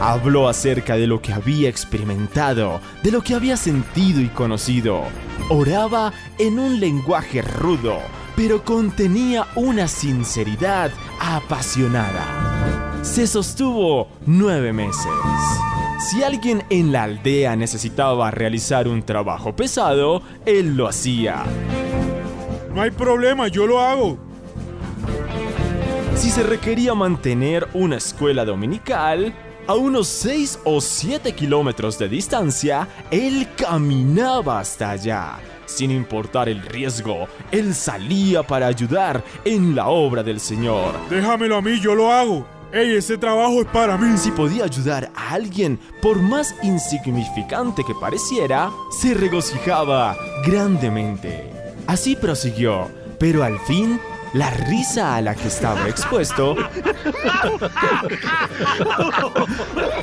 Habló 0.00 0.48
acerca 0.48 0.94
de 0.94 1.08
lo 1.08 1.20
que 1.20 1.32
había 1.32 1.68
experimentado, 1.68 2.80
de 3.02 3.10
lo 3.10 3.22
que 3.22 3.34
había 3.34 3.56
sentido 3.56 4.20
y 4.20 4.28
conocido. 4.28 5.02
Oraba 5.50 6.12
en 6.38 6.60
un 6.60 6.78
lenguaje 6.78 7.42
rudo, 7.42 7.98
pero 8.38 8.64
contenía 8.64 9.48
una 9.56 9.88
sinceridad 9.88 10.92
apasionada. 11.18 13.02
Se 13.02 13.26
sostuvo 13.26 14.10
nueve 14.26 14.72
meses. 14.72 15.10
Si 15.98 16.22
alguien 16.22 16.62
en 16.70 16.92
la 16.92 17.02
aldea 17.02 17.56
necesitaba 17.56 18.30
realizar 18.30 18.86
un 18.86 19.02
trabajo 19.02 19.56
pesado, 19.56 20.22
él 20.46 20.76
lo 20.76 20.86
hacía. 20.86 21.42
No 22.72 22.80
hay 22.80 22.92
problema, 22.92 23.48
yo 23.48 23.66
lo 23.66 23.80
hago. 23.80 24.16
Si 26.14 26.30
se 26.30 26.44
requería 26.44 26.94
mantener 26.94 27.66
una 27.74 27.96
escuela 27.96 28.44
dominical, 28.44 29.34
a 29.66 29.74
unos 29.74 30.06
6 30.06 30.60
o 30.62 30.80
7 30.80 31.32
kilómetros 31.32 31.98
de 31.98 32.08
distancia, 32.08 32.86
él 33.10 33.48
caminaba 33.56 34.60
hasta 34.60 34.90
allá. 34.90 35.40
Sin 35.68 35.90
importar 35.90 36.48
el 36.48 36.62
riesgo, 36.62 37.28
él 37.52 37.74
salía 37.74 38.42
para 38.42 38.66
ayudar 38.66 39.22
en 39.44 39.76
la 39.76 39.88
obra 39.88 40.22
del 40.22 40.40
Señor. 40.40 40.94
Déjamelo 41.10 41.56
a 41.56 41.62
mí, 41.62 41.78
yo 41.78 41.94
lo 41.94 42.10
hago. 42.10 42.46
Ey, 42.72 42.96
ese 42.96 43.18
trabajo 43.18 43.60
es 43.60 43.66
para 43.68 43.98
mí. 43.98 44.16
Si 44.16 44.30
podía 44.30 44.64
ayudar 44.64 45.10
a 45.14 45.34
alguien, 45.34 45.78
por 46.00 46.20
más 46.22 46.54
insignificante 46.62 47.84
que 47.86 47.94
pareciera, 47.94 48.70
se 48.90 49.12
regocijaba 49.12 50.16
grandemente. 50.44 51.50
Así 51.86 52.16
prosiguió, 52.16 52.88
pero 53.18 53.44
al 53.44 53.58
fin, 53.60 54.00
la 54.34 54.50
risa 54.50 55.16
a 55.16 55.22
la 55.22 55.34
que 55.34 55.48
estaba 55.48 55.88
expuesto, 55.88 56.56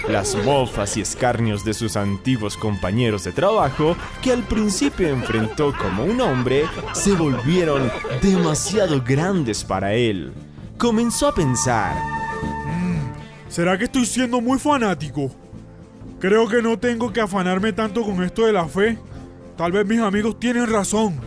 las 0.10 0.36
mofas 0.44 0.98
y 0.98 1.02
escarnios 1.02 1.64
de 1.64 1.74
sus 1.74 1.96
antiguos 1.96 2.58
compañeros 2.58 3.24
de 3.24 3.32
trabajo, 3.32 3.96
que 4.22 4.32
al 4.32 4.44
principio 4.44 5.08
enfrentó 5.10 5.74
como 5.78 6.04
un 6.06 6.22
hombre, 6.22 6.66
se 6.94 7.14
volvieron 7.14 7.92
demasiado 8.22 9.02
grandes 9.02 9.64
para 9.64 9.94
él. 9.94 10.34
Comenzó 10.78 11.28
a 11.30 11.36
pensar, 11.36 11.96
¿Será 13.56 13.78
que 13.78 13.86
estoy 13.86 14.06
siendo 14.06 14.42
muy 14.42 14.60
fanático? 14.60 15.32
Creo 16.20 16.46
que 16.46 16.62
no 16.62 16.78
tengo 16.78 17.14
que 17.14 17.22
afanarme 17.22 17.72
tanto 17.72 18.04
con 18.04 18.22
esto 18.22 18.46
de 18.46 18.52
la 18.52 18.68
fe. 18.68 18.98
Tal 19.56 19.72
vez 19.72 19.86
mis 19.86 20.02
amigos 20.02 20.38
tienen 20.40 20.70
razón. 20.70 21.22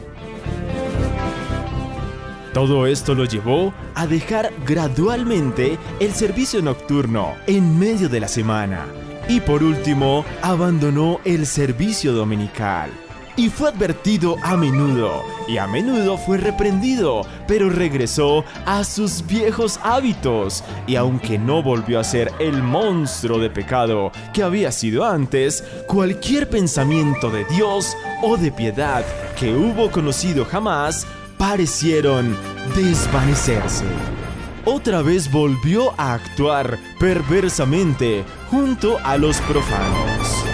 Todo 2.58 2.88
esto 2.88 3.14
lo 3.14 3.24
llevó 3.24 3.72
a 3.94 4.08
dejar 4.08 4.52
gradualmente 4.66 5.78
el 6.00 6.12
servicio 6.12 6.60
nocturno 6.60 7.36
en 7.46 7.78
medio 7.78 8.08
de 8.08 8.18
la 8.18 8.26
semana 8.26 8.84
y 9.28 9.38
por 9.38 9.62
último 9.62 10.24
abandonó 10.42 11.20
el 11.24 11.46
servicio 11.46 12.12
dominical. 12.12 12.90
Y 13.36 13.48
fue 13.48 13.68
advertido 13.68 14.34
a 14.42 14.56
menudo 14.56 15.22
y 15.46 15.58
a 15.58 15.68
menudo 15.68 16.18
fue 16.18 16.36
reprendido, 16.36 17.22
pero 17.46 17.70
regresó 17.70 18.44
a 18.66 18.82
sus 18.82 19.24
viejos 19.24 19.78
hábitos 19.84 20.64
y 20.88 20.96
aunque 20.96 21.38
no 21.38 21.62
volvió 21.62 22.00
a 22.00 22.04
ser 22.04 22.32
el 22.40 22.60
monstruo 22.60 23.38
de 23.38 23.50
pecado 23.50 24.10
que 24.34 24.42
había 24.42 24.72
sido 24.72 25.04
antes, 25.04 25.62
cualquier 25.86 26.50
pensamiento 26.50 27.30
de 27.30 27.44
Dios 27.44 27.96
o 28.20 28.36
de 28.36 28.50
piedad 28.50 29.04
que 29.38 29.54
hubo 29.54 29.92
conocido 29.92 30.44
jamás 30.44 31.06
parecieron 31.38 32.36
desvanecerse. 32.74 33.84
Otra 34.64 35.00
vez 35.02 35.30
volvió 35.30 35.98
a 35.98 36.14
actuar 36.14 36.78
perversamente 36.98 38.24
junto 38.50 38.98
a 39.04 39.16
los 39.16 39.38
profanos. 39.42 40.44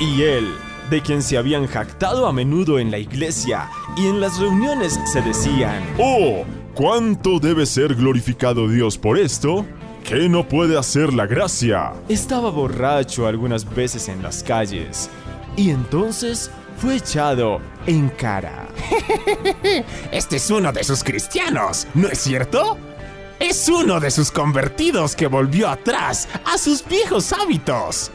Y 0.00 0.22
él, 0.22 0.48
de 0.88 1.02
quien 1.02 1.22
se 1.22 1.38
habían 1.38 1.66
jactado 1.66 2.26
a 2.26 2.32
menudo 2.32 2.78
en 2.78 2.90
la 2.90 2.98
iglesia 2.98 3.68
y 3.96 4.06
en 4.06 4.20
las 4.20 4.40
reuniones 4.40 4.98
se 5.12 5.20
decían, 5.20 5.84
¡Oh! 5.98 6.44
¿Cuánto 6.74 7.38
debe 7.38 7.66
ser 7.66 7.94
glorificado 7.94 8.66
Dios 8.68 8.96
por 8.96 9.18
esto? 9.18 9.66
¿Qué 10.02 10.28
no 10.28 10.48
puede 10.48 10.78
hacer 10.78 11.12
la 11.12 11.26
gracia? 11.26 11.92
Estaba 12.08 12.50
borracho 12.50 13.26
algunas 13.26 13.72
veces 13.74 14.08
en 14.08 14.22
las 14.22 14.42
calles 14.42 15.10
y 15.56 15.70
entonces 15.70 16.50
fue 16.80 16.96
echado 16.96 17.60
en 17.86 18.08
cara. 18.08 18.68
Este 20.12 20.36
es 20.36 20.50
uno 20.50 20.72
de 20.72 20.82
sus 20.82 21.04
cristianos, 21.04 21.86
¿no 21.94 22.08
es 22.08 22.18
cierto? 22.18 22.78
Es 23.38 23.68
uno 23.68 24.00
de 24.00 24.10
sus 24.10 24.30
convertidos 24.30 25.14
que 25.14 25.26
volvió 25.26 25.68
atrás 25.68 26.28
a 26.44 26.58
sus 26.58 26.84
viejos 26.86 27.32
hábitos. 27.32 28.10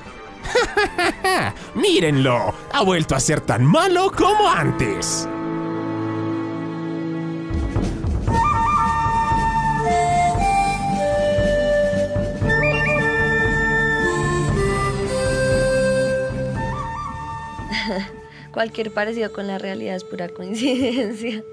Mírenlo, 1.75 2.53
ha 2.73 2.83
vuelto 2.83 3.15
a 3.15 3.19
ser 3.19 3.41
tan 3.41 3.65
malo 3.65 4.11
como 4.11 4.49
antes. 4.49 5.27
Cualquier 18.55 18.89
parecido 18.89 19.31
con 19.33 19.47
la 19.47 19.57
realidad 19.59 19.95
es 19.97 20.05
pura 20.05 20.29
coincidencia. 20.29 21.43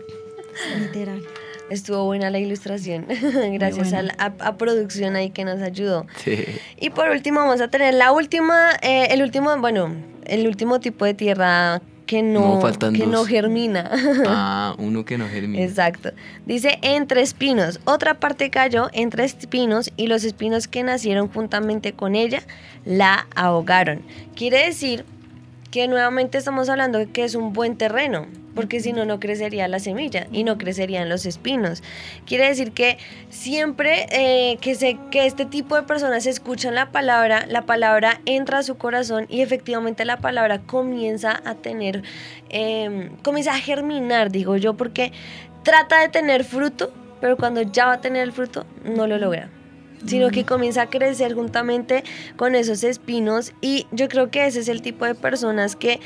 Literal. 0.78 1.20
Estuvo 1.68 2.04
buena 2.04 2.30
la 2.30 2.38
ilustración. 2.38 3.06
Gracias 3.54 3.92
a, 3.92 4.02
la, 4.02 4.14
a- 4.18 4.34
a 4.46 4.56
producción 4.56 5.16
ahí 5.16 5.30
que 5.30 5.44
nos 5.44 5.60
ayudó. 5.62 6.06
Y 6.78 6.90
por 6.90 7.08
último 7.08 7.40
vamos 7.40 7.60
a 7.60 7.66
tener 7.68 7.94
la 7.94 8.12
última, 8.12 8.70
eh, 8.82 9.08
el 9.10 9.20
último, 9.22 9.56
bueno, 9.58 9.92
el 10.26 10.46
último 10.46 10.78
tipo 10.78 11.04
de 11.04 11.14
tierra 11.14 11.82
que 12.06 12.22
no, 12.22 12.60
No, 12.60 12.92
que 12.92 13.06
no 13.08 13.24
germina. 13.24 13.90
Ah, 14.28 14.74
uno 14.78 15.04
que 15.04 15.18
no 15.18 15.26
germina. 15.28 15.64
Exacto. 15.64 16.12
Dice 16.46 16.78
entre 16.82 17.20
espinos. 17.22 17.80
Otra 17.84 18.20
parte 18.20 18.48
cayó 18.50 18.90
entre 18.92 19.24
espinos 19.24 19.90
y 19.96 20.06
los 20.06 20.22
espinos 20.22 20.68
que 20.68 20.84
nacieron 20.84 21.26
juntamente 21.28 21.94
con 21.94 22.14
ella 22.14 22.42
la 22.84 23.26
ahogaron. 23.34 24.02
Quiere 24.36 24.66
decir 24.66 25.04
que 25.72 25.88
nuevamente 25.88 26.36
estamos 26.36 26.68
hablando 26.68 26.98
de 26.98 27.06
que 27.06 27.24
es 27.24 27.34
un 27.34 27.54
buen 27.54 27.78
terreno, 27.78 28.26
porque 28.54 28.80
si 28.80 28.92
no, 28.92 29.06
no 29.06 29.18
crecería 29.18 29.66
la 29.68 29.80
semilla 29.80 30.26
y 30.30 30.44
no 30.44 30.58
crecerían 30.58 31.08
los 31.08 31.24
espinos. 31.24 31.82
Quiere 32.26 32.46
decir 32.46 32.72
que 32.72 32.98
siempre 33.30 34.06
eh, 34.10 34.58
que, 34.60 34.74
se, 34.74 34.98
que 35.10 35.24
este 35.24 35.46
tipo 35.46 35.74
de 35.74 35.84
personas 35.84 36.26
escuchan 36.26 36.74
la 36.74 36.92
palabra, 36.92 37.46
la 37.48 37.62
palabra 37.62 38.20
entra 38.26 38.58
a 38.58 38.62
su 38.62 38.76
corazón 38.76 39.26
y 39.30 39.40
efectivamente 39.40 40.04
la 40.04 40.18
palabra 40.18 40.60
comienza 40.60 41.40
a 41.42 41.54
tener, 41.54 42.02
eh, 42.50 43.10
comienza 43.22 43.52
a 43.52 43.58
germinar, 43.58 44.30
digo 44.30 44.58
yo, 44.58 44.74
porque 44.74 45.10
trata 45.62 46.02
de 46.02 46.10
tener 46.10 46.44
fruto, 46.44 46.92
pero 47.22 47.38
cuando 47.38 47.62
ya 47.62 47.86
va 47.86 47.94
a 47.94 48.00
tener 48.02 48.22
el 48.24 48.32
fruto, 48.32 48.66
no 48.84 49.06
lo 49.06 49.16
logra 49.16 49.48
sino 50.06 50.30
que 50.30 50.44
comienza 50.44 50.82
a 50.82 50.90
crecer 50.90 51.34
juntamente 51.34 52.04
con 52.36 52.54
esos 52.54 52.84
espinos. 52.84 53.52
Y 53.60 53.86
yo 53.92 54.08
creo 54.08 54.30
que 54.30 54.46
ese 54.46 54.60
es 54.60 54.68
el 54.68 54.82
tipo 54.82 55.04
de 55.04 55.14
personas 55.14 55.76
que 55.76 56.00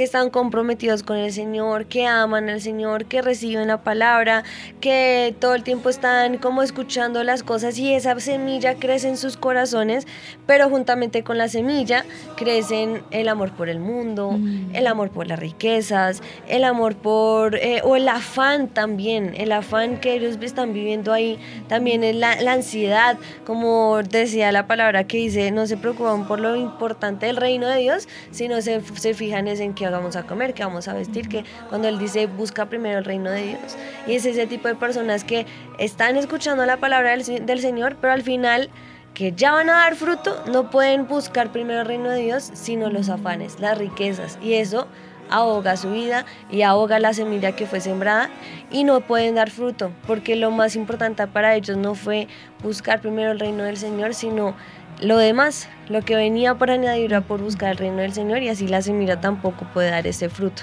que 0.00 0.04
están 0.04 0.30
comprometidos 0.30 1.02
con 1.02 1.18
el 1.18 1.30
Señor, 1.30 1.84
que 1.84 2.06
aman 2.06 2.48
al 2.48 2.62
Señor, 2.62 3.04
que 3.04 3.20
reciben 3.20 3.68
la 3.68 3.82
palabra, 3.82 4.44
que 4.80 5.34
todo 5.38 5.54
el 5.54 5.62
tiempo 5.62 5.90
están 5.90 6.38
como 6.38 6.62
escuchando 6.62 7.22
las 7.22 7.42
cosas 7.42 7.76
y 7.76 7.92
esa 7.92 8.18
semilla 8.18 8.76
crece 8.76 9.10
en 9.10 9.18
sus 9.18 9.36
corazones, 9.36 10.06
pero 10.46 10.70
juntamente 10.70 11.22
con 11.22 11.36
la 11.36 11.48
semilla 11.48 12.06
crecen 12.38 13.02
el 13.10 13.28
amor 13.28 13.52
por 13.52 13.68
el 13.68 13.78
mundo, 13.78 14.38
el 14.72 14.86
amor 14.86 15.10
por 15.10 15.26
las 15.26 15.38
riquezas, 15.38 16.22
el 16.48 16.64
amor 16.64 16.96
por, 16.96 17.56
eh, 17.56 17.82
o 17.84 17.94
el 17.94 18.08
afán 18.08 18.68
también, 18.68 19.34
el 19.36 19.52
afán 19.52 20.00
que 20.00 20.14
ellos 20.14 20.38
están 20.40 20.72
viviendo 20.72 21.12
ahí, 21.12 21.38
también 21.68 22.04
es 22.04 22.16
la, 22.16 22.40
la 22.40 22.54
ansiedad, 22.54 23.18
como 23.44 24.02
decía 24.02 24.50
la 24.50 24.66
palabra 24.66 25.06
que 25.06 25.18
dice, 25.18 25.50
no 25.50 25.66
se 25.66 25.76
preocupan 25.76 26.26
por 26.26 26.40
lo 26.40 26.56
importante 26.56 27.26
del 27.26 27.36
reino 27.36 27.68
de 27.68 27.80
Dios, 27.80 28.08
sino 28.30 28.62
se, 28.62 28.80
se 28.96 29.12
fijan 29.12 29.46
es 29.46 29.60
en 29.60 29.74
vamos 29.90 30.16
a 30.16 30.24
comer, 30.24 30.54
qué 30.54 30.64
vamos 30.64 30.88
a 30.88 30.94
vestir, 30.94 31.28
que 31.28 31.44
cuando 31.68 31.88
Él 31.88 31.98
dice 31.98 32.26
busca 32.26 32.66
primero 32.66 32.98
el 32.98 33.04
reino 33.04 33.30
de 33.30 33.42
Dios. 33.48 33.76
Y 34.06 34.14
es 34.14 34.24
ese 34.26 34.46
tipo 34.46 34.68
de 34.68 34.74
personas 34.74 35.24
que 35.24 35.46
están 35.78 36.16
escuchando 36.16 36.64
la 36.66 36.78
palabra 36.78 37.16
del, 37.16 37.46
del 37.46 37.60
Señor, 37.60 37.96
pero 38.00 38.12
al 38.12 38.22
final 38.22 38.70
que 39.14 39.32
ya 39.32 39.52
van 39.52 39.68
a 39.68 39.74
dar 39.74 39.96
fruto, 39.96 40.42
no 40.46 40.70
pueden 40.70 41.08
buscar 41.08 41.50
primero 41.50 41.80
el 41.80 41.86
reino 41.86 42.10
de 42.10 42.20
Dios, 42.20 42.50
sino 42.54 42.90
los 42.90 43.08
afanes, 43.08 43.58
las 43.58 43.76
riquezas. 43.76 44.38
Y 44.40 44.54
eso 44.54 44.86
ahoga 45.30 45.76
su 45.76 45.90
vida 45.90 46.26
y 46.50 46.62
ahoga 46.62 46.98
la 46.98 47.14
semilla 47.14 47.52
que 47.52 47.66
fue 47.66 47.80
sembrada 47.80 48.28
y 48.70 48.84
no 48.84 49.00
pueden 49.00 49.36
dar 49.36 49.50
fruto, 49.50 49.92
porque 50.06 50.36
lo 50.36 50.50
más 50.50 50.76
importante 50.76 51.26
para 51.26 51.54
ellos 51.54 51.76
no 51.76 51.94
fue 51.94 52.28
buscar 52.62 53.00
primero 53.00 53.30
el 53.30 53.40
reino 53.40 53.62
del 53.62 53.76
Señor, 53.76 54.14
sino 54.14 54.54
lo 55.00 55.16
demás, 55.16 55.68
lo 55.88 56.02
que 56.02 56.14
venía 56.14 56.54
por 56.56 56.70
añadidura 56.70 57.20
por 57.22 57.40
buscar 57.40 57.70
el 57.72 57.78
reino 57.78 57.98
del 57.98 58.12
Señor 58.12 58.42
y 58.42 58.48
así 58.48 58.66
la 58.68 58.82
semilla 58.82 59.20
tampoco 59.20 59.66
puede 59.72 59.90
dar 59.90 60.06
ese 60.06 60.28
fruto. 60.28 60.62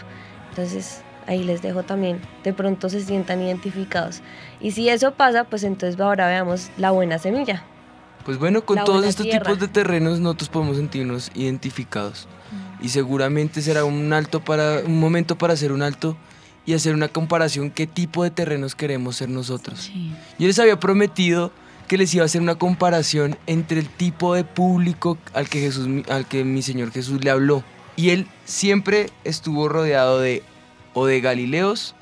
Entonces 0.50 1.02
ahí 1.28 1.44
les 1.44 1.62
dejo 1.62 1.84
también, 1.84 2.22
de 2.44 2.54
pronto 2.54 2.90
se 2.90 3.02
sientan 3.02 3.42
identificados. 3.42 4.22
Y 4.60 4.72
si 4.72 4.90
eso 4.90 5.14
pasa, 5.14 5.44
pues 5.44 5.64
entonces 5.64 6.00
ahora 6.00 6.28
veamos 6.28 6.70
la 6.78 6.92
buena 6.92 7.20
semilla. 7.20 7.64
Pues 8.26 8.38
bueno, 8.38 8.66
con 8.66 8.76
La 8.78 8.84
todos 8.84 9.06
estos 9.06 9.26
tierra. 9.26 9.46
tipos 9.46 9.60
de 9.60 9.68
terrenos 9.68 10.20
nosotros 10.20 10.50
podemos 10.50 10.78
sentirnos 10.78 11.32
identificados. 11.34 12.28
Y 12.82 12.90
seguramente 12.90 13.62
será 13.62 13.86
un 13.86 14.14
alto 14.14 14.44
para 14.44 14.80
un 14.86 15.00
momento 15.00 15.38
para 15.38 15.54
hacer 15.54 15.72
un 15.72 15.82
alto 15.82 16.16
y 16.66 16.74
hacer 16.74 16.94
una 16.94 17.08
comparación 17.08 17.72
qué 17.72 17.88
tipo 17.88 18.24
de 18.24 18.30
terrenos 18.30 18.76
queremos 18.76 19.16
ser 19.16 19.30
nosotros. 19.30 19.90
Yo 20.38 20.48
les 20.48 20.60
había 20.60 20.80
prometido 20.80 21.52
que 21.88 21.98
les 21.98 22.14
iba 22.14 22.24
a 22.24 22.26
hacer 22.26 22.42
una 22.42 22.56
comparación 22.56 23.38
entre 23.48 23.80
el 23.80 23.90
tipo 23.90 24.34
de 24.34 24.44
público 24.44 25.18
al 25.34 25.50
que 25.50 25.62
Jesús 25.62 25.88
al 26.10 26.28
que 26.28 26.44
mi 26.44 26.62
Señor 26.62 26.92
Jesús 26.92 27.24
le 27.24 27.30
habló. 27.30 27.64
Y 27.96 28.10
él 28.12 28.28
siempre 28.46 29.10
estuvo 29.24 29.70
rodeado 29.70 30.20
de 30.20 30.44
o 30.94 31.06
de 31.06 31.22
Galileos 31.22 31.96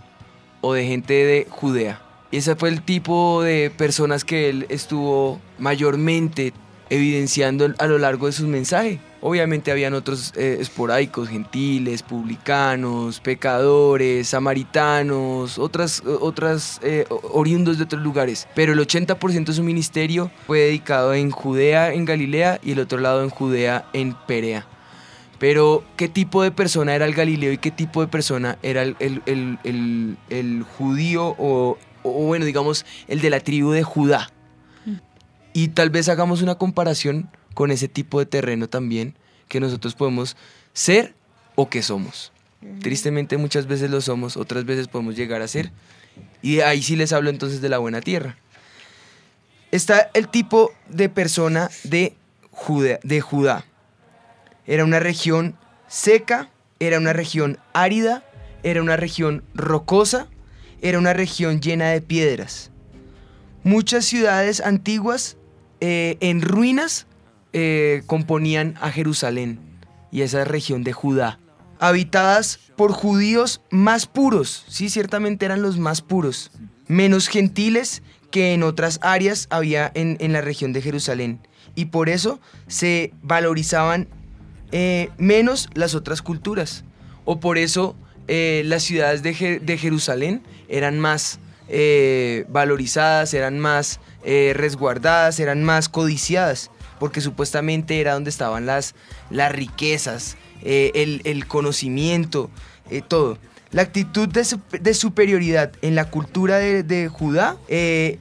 o 0.62 0.74
de 0.74 0.86
gente 0.86 1.14
de 1.14 1.48
Judea. 1.50 2.02
Ese 2.32 2.56
fue 2.56 2.70
el 2.70 2.82
tipo 2.82 3.44
de 3.44 3.70
personas 3.70 4.26
que 4.26 4.50
él 4.50 4.66
estuvo 4.70 5.40
mayormente 5.58 6.54
evidenciando 6.90 7.74
a 7.78 7.86
lo 7.88 7.98
largo 7.98 8.26
de 8.26 8.34
sus 8.34 8.48
mensajes. 8.48 9.00
Obviamente 9.22 9.72
habían 9.72 9.94
otros 9.96 10.34
eh, 10.36 10.58
esporádicos, 10.60 11.30
gentiles, 11.30 12.04
publicanos, 12.04 13.20
pecadores, 13.22 14.28
samaritanos, 14.28 15.58
otras, 15.58 16.04
otras 16.06 16.80
eh, 16.84 17.06
oriundos 17.32 17.78
de 17.78 17.86
otros 17.86 18.02
lugares. 18.04 18.48
Pero 18.54 18.74
el 18.74 18.80
80% 18.80 19.46
de 19.46 19.54
su 19.54 19.64
ministerio 19.64 20.30
fue 20.46 20.60
dedicado 20.60 21.14
en 21.16 21.32
Judea, 21.32 21.94
en 21.94 22.06
Galilea, 22.06 22.60
y 22.64 22.74
el 22.74 22.80
otro 22.80 23.00
lado 23.00 23.24
en 23.24 23.30
Judea, 23.30 23.86
en 23.94 24.14
Perea. 24.28 24.68
Pero, 25.40 25.84
¿qué 25.98 26.08
tipo 26.08 26.44
de 26.44 26.52
persona 26.52 26.94
era 26.96 27.06
el 27.06 27.14
Galileo 27.16 27.52
y 27.52 27.58
qué 27.58 27.72
tipo 27.72 28.02
de 28.02 28.08
persona 28.08 28.58
era 28.64 28.84
el, 28.84 28.96
el- 29.00 29.22
el- 29.26 30.18
el- 30.30 30.64
judío 30.64 31.36
o, 31.38 31.78
o, 32.04 32.12
bueno, 32.26 32.46
digamos, 32.46 32.86
el 33.08 33.22
de 33.22 33.30
la 33.32 33.40
tribu 33.40 33.72
de 33.72 33.84
Judá? 33.84 34.30
Y 35.52 35.70
tal 35.70 35.90
vez 35.90 36.10
hagamos 36.10 36.42
una 36.42 36.56
comparación 36.56 37.30
con 37.56 37.72
ese 37.72 37.88
tipo 37.88 38.20
de 38.20 38.28
terreno 38.28 38.70
también 38.70 39.16
que 39.48 39.60
nosotros 39.60 39.96
podemos 39.96 40.38
ser 40.74 41.16
o 41.56 41.70
que 41.70 41.82
somos. 41.82 42.32
Tristemente 42.82 43.38
muchas 43.38 43.66
veces 43.66 43.90
lo 43.90 44.02
somos, 44.02 44.38
otras 44.38 44.66
veces 44.66 44.88
podemos 44.88 45.16
llegar 45.16 45.42
a 45.42 45.48
ser. 45.48 45.72
Y 46.42 46.60
ahí 46.60 46.84
sí 46.84 46.96
les 46.96 47.14
hablo 47.14 47.30
entonces 47.30 47.62
de 47.62 47.70
la 47.70 47.78
buena 47.78 48.02
tierra. 48.02 48.38
Está 49.72 50.10
el 50.14 50.28
tipo 50.28 50.72
de 50.90 51.10
persona 51.10 51.70
de 51.84 52.16
Judá. 52.52 53.00
De 53.04 53.22
Judá. 53.22 53.66
Era 54.68 54.84
una 54.84 55.00
región 55.00 55.58
seca, 55.88 56.50
era 56.80 56.98
una 56.98 57.14
región 57.14 57.60
árida, 57.74 58.24
era 58.64 58.82
una 58.82 58.98
región 58.98 59.44
rocosa, 59.54 60.28
era 60.82 60.98
una 60.98 61.14
región 61.14 61.62
llena 61.62 61.90
de 61.90 62.02
piedras. 62.02 62.72
Muchas 63.64 64.06
ciudades 64.06 64.62
antiguas 64.62 65.38
eh, 65.82 66.18
en 66.20 66.42
ruinas 66.42 67.06
eh, 67.58 68.04
componían 68.06 68.76
a 68.82 68.92
Jerusalén 68.92 69.62
y 70.12 70.24
esa 70.24 70.44
región 70.44 70.84
de 70.84 70.92
Judá, 70.92 71.40
habitadas 71.80 72.60
por 72.76 72.92
judíos 72.92 73.62
más 73.72 74.08
puros, 74.08 74.66
sí, 74.68 74.90
ciertamente 74.90 75.46
eran 75.46 75.62
los 75.62 75.80
más 75.80 76.02
puros, 76.02 76.52
menos 76.90 77.30
gentiles 77.30 78.04
que 78.30 78.54
en 78.54 78.62
otras 78.62 79.00
áreas 79.02 79.48
había 79.52 79.90
en, 79.96 80.18
en 80.20 80.34
la 80.34 80.42
región 80.42 80.74
de 80.74 80.82
Jerusalén. 80.82 81.40
Y 81.76 81.86
por 81.86 82.10
eso 82.10 82.42
se 82.68 83.14
valorizaban 83.22 84.10
eh, 84.74 85.10
menos 85.18 85.70
las 85.76 85.96
otras 85.96 86.22
culturas. 86.22 86.84
O 87.24 87.40
por 87.40 87.58
eso 87.58 87.96
eh, 88.28 88.64
las 88.66 88.84
ciudades 88.84 89.24
de, 89.24 89.62
de 89.64 89.78
Jerusalén 89.78 90.44
eran 90.68 91.00
más 91.00 91.40
valorizadas, 92.50 93.34
eran 93.34 93.60
más 93.60 94.02
resguardadas, 94.26 95.40
eran 95.40 95.64
más 95.64 95.88
codiciadas, 95.88 96.70
porque 97.00 97.22
supuestamente 97.22 98.00
era 98.02 98.14
donde 98.14 98.30
estaban 98.30 98.66
las, 98.66 98.96
las 99.30 99.52
riquezas, 99.52 100.38
eh, 100.64 100.92
el, 100.96 101.22
el 101.26 101.48
conocimiento, 101.48 102.50
eh, 102.90 103.02
todo. 103.08 103.38
La 103.72 103.82
actitud 103.82 104.30
de, 104.30 104.46
de 104.80 104.94
superioridad 104.94 105.72
en 105.82 105.96
la 105.96 106.10
cultura 106.10 106.58
de, 106.60 106.84
de 106.84 107.10
Judá 107.10 107.58
eh, 107.68 108.20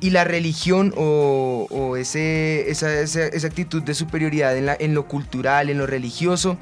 y 0.00 0.10
la 0.10 0.22
religión 0.22 0.94
o, 0.96 1.66
o 1.70 1.96
ese, 1.96 2.70
esa, 2.70 3.00
esa- 3.00 3.26
esa 3.26 3.46
actitud 3.48 3.82
de 3.82 3.94
superioridad 3.94 4.56
en, 4.56 4.66
la- 4.66 4.76
en 4.78 4.94
lo 4.94 5.08
cultural, 5.08 5.70
en 5.70 5.78
lo 5.78 5.86
religioso, 5.86 6.56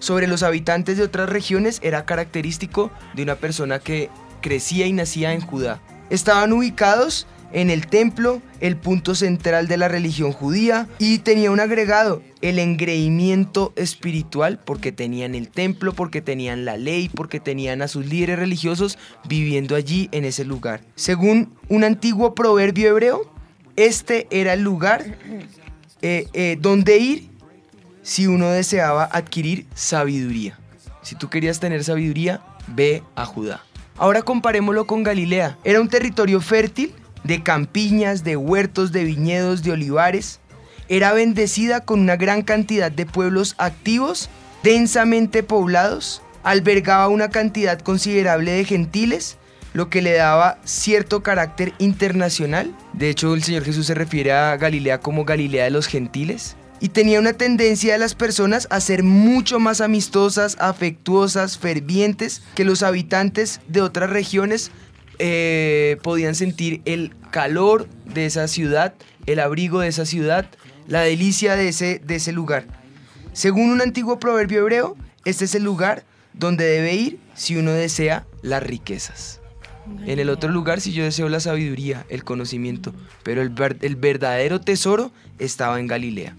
sobre 0.00 0.26
los 0.26 0.42
habitantes 0.42 0.98
de 0.98 1.04
otras 1.04 1.30
regiones 1.30 1.78
era 1.82 2.04
característico 2.04 2.90
de 3.14 3.22
una 3.22 3.36
persona 3.36 3.78
que 3.78 4.10
crecía 4.42 4.86
y 4.86 4.92
nacía 4.92 5.32
en 5.32 5.40
Judá. 5.40 5.80
Estaban 6.10 6.52
ubicados 6.52 7.26
en 7.52 7.70
el 7.70 7.86
templo, 7.86 8.42
el 8.60 8.76
punto 8.76 9.14
central 9.14 9.68
de 9.68 9.76
la 9.76 9.88
religión 9.88 10.32
judía, 10.32 10.88
y 10.98 11.18
tenía 11.18 11.50
un 11.50 11.60
agregado, 11.60 12.22
el 12.40 12.58
engreimiento 12.58 13.72
espiritual, 13.76 14.58
porque 14.64 14.92
tenían 14.92 15.34
el 15.34 15.48
templo, 15.48 15.92
porque 15.92 16.22
tenían 16.22 16.64
la 16.64 16.76
ley, 16.76 17.08
porque 17.08 17.40
tenían 17.40 17.82
a 17.82 17.88
sus 17.88 18.06
líderes 18.06 18.38
religiosos 18.38 18.98
viviendo 19.28 19.76
allí 19.76 20.08
en 20.12 20.24
ese 20.24 20.44
lugar. 20.44 20.80
Según 20.94 21.52
un 21.68 21.84
antiguo 21.84 22.34
proverbio 22.34 22.88
hebreo, 22.88 23.32
este 23.76 24.26
era 24.30 24.54
el 24.54 24.62
lugar 24.62 25.04
eh, 26.02 26.26
eh, 26.32 26.58
donde 26.60 26.98
ir 26.98 27.30
si 28.02 28.26
uno 28.26 28.48
deseaba 28.48 29.04
adquirir 29.04 29.66
sabiduría. 29.74 30.58
Si 31.02 31.14
tú 31.14 31.28
querías 31.28 31.60
tener 31.60 31.84
sabiduría, 31.84 32.42
ve 32.66 33.02
a 33.14 33.24
Judá. 33.24 33.62
Ahora 33.96 34.22
comparémoslo 34.22 34.86
con 34.86 35.02
Galilea. 35.02 35.58
Era 35.64 35.80
un 35.80 35.88
territorio 35.88 36.40
fértil 36.40 36.92
de 37.24 37.42
campiñas, 37.42 38.24
de 38.24 38.36
huertos, 38.36 38.92
de 38.92 39.04
viñedos, 39.04 39.62
de 39.62 39.72
olivares. 39.72 40.40
Era 40.88 41.12
bendecida 41.12 41.80
con 41.80 42.00
una 42.00 42.16
gran 42.16 42.42
cantidad 42.42 42.90
de 42.90 43.06
pueblos 43.06 43.54
activos, 43.58 44.28
densamente 44.62 45.42
poblados. 45.42 46.22
Albergaba 46.42 47.08
una 47.08 47.30
cantidad 47.30 47.80
considerable 47.80 48.52
de 48.52 48.64
gentiles, 48.64 49.36
lo 49.74 49.88
que 49.88 50.02
le 50.02 50.12
daba 50.12 50.58
cierto 50.64 51.22
carácter 51.22 51.72
internacional. 51.78 52.74
De 52.92 53.08
hecho, 53.08 53.34
el 53.34 53.42
Señor 53.42 53.64
Jesús 53.64 53.86
se 53.86 53.94
refiere 53.94 54.32
a 54.32 54.56
Galilea 54.56 54.98
como 55.00 55.24
Galilea 55.24 55.64
de 55.64 55.70
los 55.70 55.86
gentiles. 55.86 56.56
Y 56.80 56.88
tenía 56.88 57.20
una 57.20 57.32
tendencia 57.32 57.92
de 57.92 58.00
las 58.00 58.16
personas 58.16 58.66
a 58.70 58.80
ser 58.80 59.04
mucho 59.04 59.60
más 59.60 59.80
amistosas, 59.80 60.56
afectuosas, 60.58 61.56
fervientes 61.56 62.42
que 62.56 62.64
los 62.64 62.82
habitantes 62.82 63.60
de 63.68 63.82
otras 63.82 64.10
regiones 64.10 64.72
eh, 65.18 65.98
podían 66.02 66.34
sentir 66.34 66.82
el 66.84 67.12
calor 67.30 67.88
de 68.06 68.26
esa 68.26 68.48
ciudad, 68.48 68.94
el 69.26 69.40
abrigo 69.40 69.80
de 69.80 69.88
esa 69.88 70.06
ciudad, 70.06 70.46
la 70.86 71.02
delicia 71.02 71.56
de 71.56 71.68
ese, 71.68 72.00
de 72.04 72.16
ese 72.16 72.32
lugar. 72.32 72.64
Según 73.32 73.70
un 73.70 73.80
antiguo 73.80 74.18
proverbio 74.18 74.60
hebreo, 74.60 74.96
este 75.24 75.44
es 75.44 75.54
el 75.54 75.64
lugar 75.64 76.04
donde 76.34 76.64
debe 76.64 76.94
ir 76.94 77.18
si 77.34 77.56
uno 77.56 77.72
desea 77.72 78.26
las 78.42 78.62
riquezas. 78.62 79.40
En 80.06 80.18
el 80.18 80.30
otro 80.30 80.50
lugar 80.50 80.80
si 80.80 80.92
yo 80.92 81.02
deseo 81.02 81.28
la 81.28 81.40
sabiduría, 81.40 82.06
el 82.08 82.24
conocimiento, 82.24 82.94
pero 83.24 83.42
el, 83.42 83.52
el 83.80 83.96
verdadero 83.96 84.60
tesoro 84.60 85.10
estaba 85.38 85.80
en 85.80 85.88
Galilea. 85.88 86.36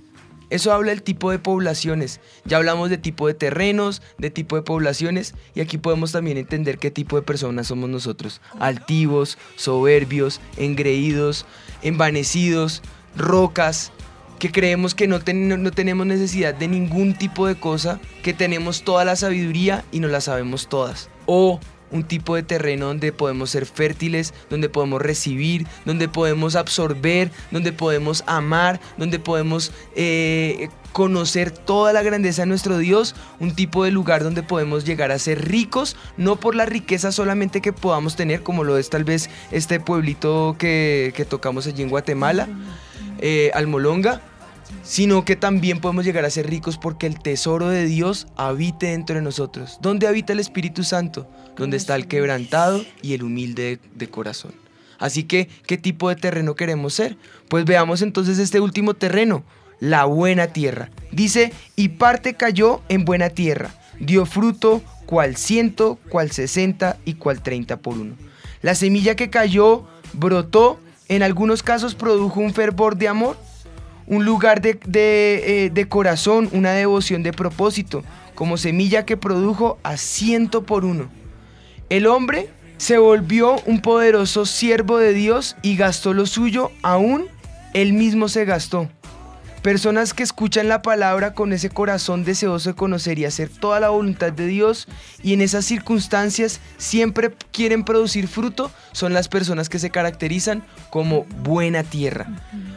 Eso 0.49 0.71
habla 0.73 0.91
del 0.91 1.01
tipo 1.03 1.31
de 1.31 1.39
poblaciones. 1.39 2.19
Ya 2.45 2.57
hablamos 2.57 2.89
de 2.89 2.97
tipo 2.97 3.27
de 3.27 3.33
terrenos, 3.33 4.01
de 4.17 4.29
tipo 4.29 4.55
de 4.55 4.61
poblaciones, 4.61 5.33
y 5.55 5.61
aquí 5.61 5.77
podemos 5.77 6.11
también 6.11 6.37
entender 6.37 6.77
qué 6.77 6.91
tipo 6.91 7.15
de 7.15 7.21
personas 7.23 7.67
somos 7.67 7.89
nosotros. 7.89 8.41
Altivos, 8.59 9.37
soberbios, 9.55 10.39
engreídos, 10.57 11.45
envanecidos, 11.81 12.81
rocas, 13.15 13.91
que 14.39 14.51
creemos 14.51 14.93
que 14.93 15.07
no, 15.07 15.19
ten- 15.21 15.47
no- 15.47 15.57
no 15.57 15.71
tenemos 15.71 16.05
necesidad 16.05 16.53
de 16.53 16.67
ningún 16.67 17.17
tipo 17.17 17.47
de 17.47 17.55
cosa, 17.55 17.99
que 18.23 18.33
tenemos 18.33 18.83
toda 18.83 19.05
la 19.05 19.15
sabiduría 19.15 19.85
y 19.91 19.99
no 19.99 20.07
la 20.09 20.19
sabemos 20.21 20.67
todas. 20.67 21.09
O 21.25 21.59
un 21.93 22.03
tipo 22.03 22.35
de 22.35 22.43
terreno 22.43 22.87
donde 22.87 23.13
podemos 23.13 23.51
ser 23.51 23.65
fértiles, 23.65 24.33
donde 24.49 24.67
podemos 24.67 25.01
recibir, 25.01 25.65
donde 25.85 26.09
podemos 26.09 26.55
absorber, 26.55 27.31
donde 27.51 27.71
podemos 27.71 28.23
amar, 28.27 28.81
donde 28.97 29.19
podemos 29.19 29.71
eh, 29.95 30.69
conocer 30.91 31.51
toda 31.51 31.93
la 31.93 32.03
grandeza 32.03 32.41
de 32.41 32.47
nuestro 32.47 32.77
Dios, 32.77 33.15
un 33.39 33.55
tipo 33.55 33.83
de 33.83 33.91
lugar 33.91 34.23
donde 34.23 34.43
podemos 34.43 34.85
llegar 34.85 35.11
a 35.11 35.19
ser 35.19 35.47
ricos, 35.47 35.95
no 36.17 36.35
por 36.35 36.55
la 36.55 36.65
riqueza 36.65 37.11
solamente 37.11 37.61
que 37.61 37.73
podamos 37.73 38.15
tener, 38.15 38.43
como 38.43 38.63
lo 38.63 38.77
es 38.77 38.89
tal 38.89 39.03
vez 39.03 39.29
este 39.51 39.79
pueblito 39.79 40.55
que, 40.57 41.13
que 41.15 41.25
tocamos 41.25 41.67
allí 41.67 41.83
en 41.83 41.89
Guatemala, 41.89 42.47
eh, 43.19 43.51
Almolonga, 43.53 44.21
sino 44.83 45.25
que 45.25 45.35
también 45.35 45.79
podemos 45.79 46.05
llegar 46.05 46.25
a 46.25 46.29
ser 46.29 46.49
ricos 46.49 46.77
porque 46.77 47.07
el 47.07 47.19
tesoro 47.19 47.69
de 47.69 47.85
Dios 47.85 48.27
habite 48.35 48.87
dentro 48.87 49.15
de 49.15 49.21
nosotros. 49.21 49.79
¿Dónde 49.81 50.07
habita 50.07 50.33
el 50.33 50.39
Espíritu 50.39 50.83
Santo? 50.83 51.27
Donde 51.57 51.77
está 51.77 51.95
el 51.95 52.07
quebrantado 52.07 52.83
y 53.01 53.13
el 53.13 53.23
humilde 53.23 53.79
de, 53.95 54.09
corazón. 54.09 54.53
Así 54.99 55.23
que, 55.23 55.49
¿qué 55.65 55.77
tipo 55.77 56.09
de 56.09 56.15
terreno 56.15 56.55
queremos 56.55 56.93
ser? 56.93 57.17
Pues 57.49 57.65
veamos 57.65 58.01
entonces 58.01 58.39
este 58.39 58.59
último 58.59 58.93
terreno, 58.93 59.43
la 59.79 60.05
buena 60.05 60.47
tierra. 60.47 60.91
Dice, 61.11 61.53
y 61.75 61.89
parte 61.89 62.35
cayó 62.35 62.81
en 62.89 63.05
buena 63.05 63.29
tierra, 63.29 63.73
dio 63.99 64.25
fruto 64.25 64.81
cual 65.05 65.35
ciento, 65.35 65.99
cual 66.09 66.31
sesenta 66.31 66.97
y 67.05 67.15
cual 67.15 67.41
treinta 67.41 67.77
por 67.77 67.97
uno. 67.97 68.15
La 68.61 68.75
semilla 68.75 69.15
que 69.15 69.29
cayó 69.29 69.85
brotó, 70.13 70.79
en 71.09 71.21
algunos 71.21 71.63
casos 71.63 71.95
produjo 71.95 72.39
un 72.39 72.53
fervor 72.53 72.95
de 72.97 73.09
amor, 73.09 73.37
un 74.07 74.25
lugar 74.25 74.61
de, 74.61 74.79
eh, 74.85 75.69
de 75.69 75.87
corazón, 75.87 76.49
una 76.51 76.71
devoción 76.71 77.23
de 77.23 77.33
propósito, 77.33 78.03
como 78.35 78.57
semilla 78.57 79.05
que 79.05 79.17
produjo 79.17 79.77
a 79.83 79.97
ciento 79.97 80.63
por 80.63 80.85
uno. 80.85 81.09
El 81.89 82.07
hombre 82.07 82.49
se 82.77 82.97
volvió 82.97 83.61
un 83.65 83.81
poderoso 83.81 84.45
siervo 84.45 84.97
de 84.97 85.13
Dios 85.13 85.55
y 85.61 85.77
gastó 85.77 86.13
lo 86.13 86.25
suyo, 86.25 86.71
aún 86.81 87.27
él 87.73 87.93
mismo 87.93 88.27
se 88.29 88.45
gastó. 88.45 88.89
Personas 89.63 90.13
que 90.13 90.23
escuchan 90.23 90.67
la 90.67 90.81
palabra 90.81 91.33
con 91.33 91.53
ese 91.53 91.69
corazón 91.69 92.25
deseoso 92.25 92.71
de 92.71 92.75
conocer 92.75 93.17
y 93.17 93.23
hacer 93.23 93.47
toda 93.47 93.79
la 93.79 93.89
voluntad 93.89 94.33
de 94.33 94.45
Dios 94.45 94.89
y 95.23 95.31
en 95.31 95.39
esas 95.39 95.63
circunstancias 95.63 96.59
siempre 96.77 97.33
quieren 97.53 97.85
producir 97.85 98.27
fruto 98.27 98.69
son 98.91 99.13
las 99.13 99.29
personas 99.29 99.69
que 99.69 99.79
se 99.79 99.89
caracterizan 99.89 100.63
como 100.89 101.23
buena 101.43 101.83
tierra. 101.83 102.27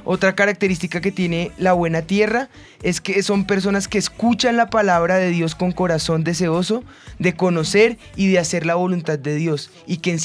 Otra 0.07 0.37
característica 0.37 1.01
que 1.01 1.11
tiene 1.11 1.51
la 1.59 1.73
buena 1.73 2.03
tierra 2.03 2.49
es 2.83 3.01
que 3.01 3.25
son 3.25 3.45
personas 3.45 3.89
que 3.89 3.99
escuchan 3.99 4.57
la 4.57 4.71
palabra 4.71 5.17
de 5.17 5.31
Dios 5.31 5.57
con 5.57 5.73
corazón 5.73 6.23
deseoso 6.23 6.85
de 7.19 7.35
conocer 7.35 7.99
y 8.15 8.29
de 8.29 8.39
hacer 8.39 8.67
la 8.67 8.77
voluntad 8.77 9.19
de 9.19 9.35
Dios. 9.35 9.71
Y 9.85 9.97
que, 9.99 10.19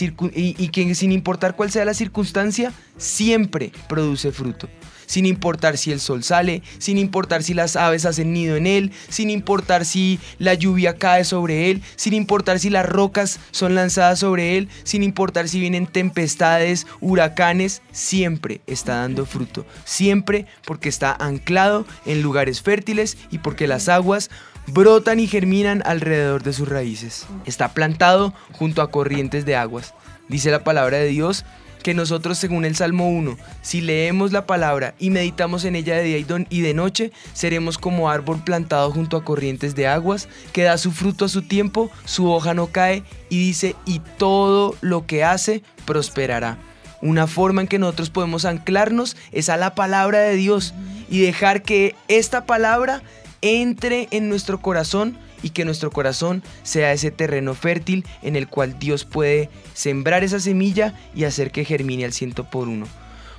sin 0.95 1.11
importar 1.11 1.55
cuál 1.55 1.71
sea 1.71 1.84
la 1.84 1.95
circunstancia, 1.95 2.71
siempre 2.97 3.71
produce 3.89 4.32
fruto 4.32 4.69
sin 5.12 5.26
importar 5.26 5.78
si 5.78 5.91
el 5.91 5.99
sol 5.99 6.24
sale, 6.24 6.64
sin 6.78 6.97
importar 6.97 7.43
si 7.43 7.53
las 7.53 7.76
aves 7.76 8.05
hacen 8.05 8.32
nido 8.32 8.55
en 8.55 8.66
él, 8.66 8.93
sin 9.09 9.30
importar 9.30 9.84
si 9.84 10.22
la 10.39 10.53
lluvia 10.53 10.95
cae 10.95 11.26
sobre 11.26 11.70
él, 11.70 11.82
sin 11.97 12.14
importar 12.14 12.59
si 12.59 12.70
las 12.70 12.86
rocas 12.86 13.41
son 13.51 13.76
lanzadas 13.76 14.20
sobre 14.20 14.57
él, 14.57 14.70
sin 14.84 15.03
importar 15.03 15.49
si 15.49 15.59
vienen 15.59 15.86
tempestades, 15.86 16.88
huracanes, 17.01 17.82
siempre 17.91 18.62
está 18.68 19.01
dando 19.01 19.26
fruto, 19.26 19.66
siempre 19.84 20.45
porque 20.66 20.88
está 20.88 21.14
anclado 21.14 21.86
en 22.05 22.22
lugares 22.22 22.62
fértiles 22.62 23.18
y 23.32 23.39
porque 23.39 23.68
las 23.68 23.89
aguas 23.89 24.30
brotan 24.68 25.20
y 25.20 25.28
germinan 25.28 25.84
alrededor 25.86 26.41
de 26.41 26.53
sus 26.53 26.70
raíces. 26.70 27.26
Está 27.45 27.74
plantado 27.74 28.34
junto 28.53 28.82
a 28.82 28.91
corrientes 28.91 29.45
de 29.45 29.57
aguas. 29.57 29.93
Dice 30.30 30.51
la 30.51 30.64
palabra 30.64 30.99
de 30.99 31.07
Dios 31.07 31.43
que 31.82 31.93
nosotros, 31.93 32.38
según 32.38 32.65
el 32.65 32.75
Salmo 32.75 33.09
1, 33.09 33.38
si 33.61 33.82
leemos 33.82 34.32
la 34.32 34.45
palabra 34.45 34.95
y 34.99 35.09
meditamos 35.09 35.65
en 35.65 35.75
ella 35.75 35.95
de 35.95 36.03
día 36.03 36.45
y 36.49 36.61
de 36.61 36.73
noche, 36.73 37.11
seremos 37.34 37.77
como 37.77 38.09
árbol 38.09 38.43
plantado 38.43 38.91
junto 38.91 39.17
a 39.17 39.23
corrientes 39.23 39.75
de 39.75 39.88
aguas, 39.88 40.27
que 40.53 40.63
da 40.63 40.77
su 40.77 40.91
fruto 40.91 41.25
a 41.25 41.29
su 41.29 41.41
tiempo, 41.41 41.91
su 42.05 42.29
hoja 42.32 42.53
no 42.53 42.67
cae, 42.67 43.03
y 43.29 43.39
dice, 43.39 43.75
y 43.86 43.99
todo 44.17 44.75
lo 44.82 45.05
que 45.05 45.23
hace 45.23 45.63
prosperará. 45.86 46.57
Una 47.01 47.25
forma 47.27 47.61
en 47.61 47.67
que 47.67 47.79
nosotros 47.79 48.11
podemos 48.11 48.45
anclarnos 48.45 49.17
es 49.32 49.49
a 49.49 49.57
la 49.57 49.73
palabra 49.73 50.19
de 50.19 50.36
Dios 50.36 50.73
y 51.09 51.21
dejar 51.21 51.63
que 51.63 51.95
esta 52.07 52.45
palabra 52.45 53.01
entre 53.41 54.07
en 54.11 54.29
nuestro 54.29 54.61
corazón 54.61 55.17
y 55.43 55.51
que 55.51 55.65
nuestro 55.65 55.91
corazón 55.91 56.43
sea 56.63 56.93
ese 56.93 57.11
terreno 57.11 57.53
fértil 57.53 58.05
en 58.21 58.35
el 58.35 58.47
cual 58.47 58.77
Dios 58.79 59.05
puede 59.05 59.49
sembrar 59.73 60.23
esa 60.23 60.39
semilla 60.39 60.93
y 61.15 61.23
hacer 61.23 61.51
que 61.51 61.65
germine 61.65 62.05
al 62.05 62.13
ciento 62.13 62.49
por 62.49 62.67
uno. 62.67 62.87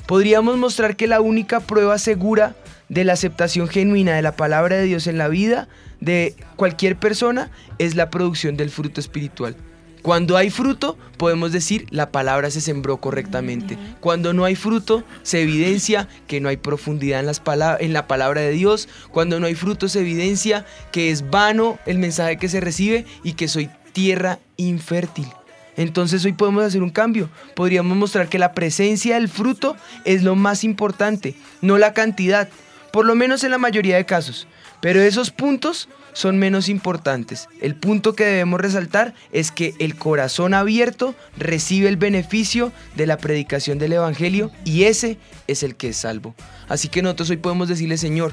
Podríamos 0.06 0.58
mostrar 0.58 0.96
que 0.96 1.06
la 1.06 1.20
única 1.20 1.60
prueba 1.60 1.98
segura 1.98 2.56
de 2.88 3.04
la 3.04 3.14
aceptación 3.14 3.68
genuina 3.68 4.14
de 4.14 4.22
la 4.22 4.36
palabra 4.36 4.76
de 4.76 4.84
Dios 4.84 5.06
en 5.06 5.16
la 5.16 5.28
vida 5.28 5.68
de 6.00 6.34
cualquier 6.56 6.96
persona 6.96 7.50
es 7.78 7.94
la 7.94 8.10
producción 8.10 8.56
del 8.56 8.70
fruto 8.70 9.00
espiritual. 9.00 9.56
Cuando 10.02 10.36
hay 10.36 10.50
fruto, 10.50 10.98
podemos 11.16 11.52
decir 11.52 11.86
la 11.90 12.10
palabra 12.10 12.50
se 12.50 12.60
sembró 12.60 12.96
correctamente. 12.96 13.78
Cuando 14.00 14.32
no 14.32 14.44
hay 14.44 14.56
fruto, 14.56 15.04
se 15.22 15.42
evidencia 15.42 16.08
que 16.26 16.40
no 16.40 16.48
hay 16.48 16.56
profundidad 16.56 17.20
en, 17.20 17.26
las 17.26 17.40
en 17.78 17.92
la 17.92 18.08
palabra 18.08 18.40
de 18.40 18.50
Dios. 18.50 18.88
Cuando 19.12 19.38
no 19.38 19.46
hay 19.46 19.54
fruto, 19.54 19.88
se 19.88 20.00
evidencia 20.00 20.66
que 20.90 21.12
es 21.12 21.30
vano 21.30 21.78
el 21.86 21.98
mensaje 21.98 22.36
que 22.36 22.48
se 22.48 22.60
recibe 22.60 23.06
y 23.22 23.34
que 23.34 23.46
soy 23.46 23.70
tierra 23.92 24.40
infértil. 24.56 25.28
Entonces 25.76 26.24
hoy 26.24 26.32
podemos 26.32 26.64
hacer 26.64 26.82
un 26.82 26.90
cambio. 26.90 27.30
Podríamos 27.54 27.96
mostrar 27.96 28.28
que 28.28 28.40
la 28.40 28.54
presencia 28.54 29.14
del 29.14 29.28
fruto 29.28 29.76
es 30.04 30.24
lo 30.24 30.34
más 30.34 30.64
importante, 30.64 31.36
no 31.60 31.78
la 31.78 31.94
cantidad, 31.94 32.48
por 32.92 33.06
lo 33.06 33.14
menos 33.14 33.44
en 33.44 33.52
la 33.52 33.58
mayoría 33.58 33.96
de 33.96 34.04
casos. 34.04 34.48
Pero 34.80 35.00
esos 35.00 35.30
puntos 35.30 35.88
son 36.12 36.38
menos 36.38 36.68
importantes. 36.68 37.48
El 37.60 37.74
punto 37.74 38.14
que 38.14 38.24
debemos 38.24 38.60
resaltar 38.60 39.14
es 39.32 39.50
que 39.50 39.74
el 39.78 39.96
corazón 39.96 40.54
abierto 40.54 41.14
recibe 41.36 41.88
el 41.88 41.96
beneficio 41.96 42.72
de 42.96 43.06
la 43.06 43.18
predicación 43.18 43.78
del 43.78 43.94
Evangelio 43.94 44.50
y 44.64 44.84
ese 44.84 45.18
es 45.46 45.62
el 45.62 45.76
que 45.76 45.90
es 45.90 45.96
salvo. 45.96 46.34
Así 46.68 46.88
que 46.88 47.02
nosotros 47.02 47.30
hoy 47.30 47.36
podemos 47.38 47.68
decirle, 47.68 47.98
Señor, 47.98 48.32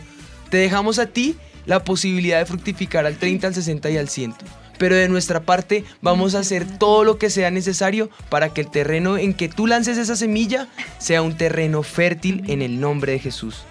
te 0.49 0.57
dejamos 0.57 0.99
a 0.99 1.07
ti 1.07 1.35
la 1.65 1.83
posibilidad 1.83 2.39
de 2.39 2.45
fructificar 2.45 3.05
al 3.05 3.17
30, 3.17 3.47
al 3.47 3.53
60 3.53 3.89
y 3.91 3.97
al 3.97 4.09
100. 4.09 4.33
Pero 4.77 4.95
de 4.95 5.09
nuestra 5.09 5.41
parte 5.41 5.83
vamos 6.01 6.35
a 6.35 6.39
hacer 6.39 6.65
todo 6.77 7.03
lo 7.03 7.17
que 7.17 7.29
sea 7.29 7.51
necesario 7.51 8.09
para 8.29 8.49
que 8.49 8.61
el 8.61 8.71
terreno 8.71 9.17
en 9.17 9.33
que 9.33 9.49
tú 9.49 9.67
lances 9.67 9.97
esa 9.97 10.15
semilla 10.15 10.69
sea 10.99 11.21
un 11.21 11.37
terreno 11.37 11.83
fértil 11.83 12.43
en 12.47 12.61
el 12.61 12.79
nombre 12.79 13.11
de 13.11 13.19
Jesús. 13.19 13.65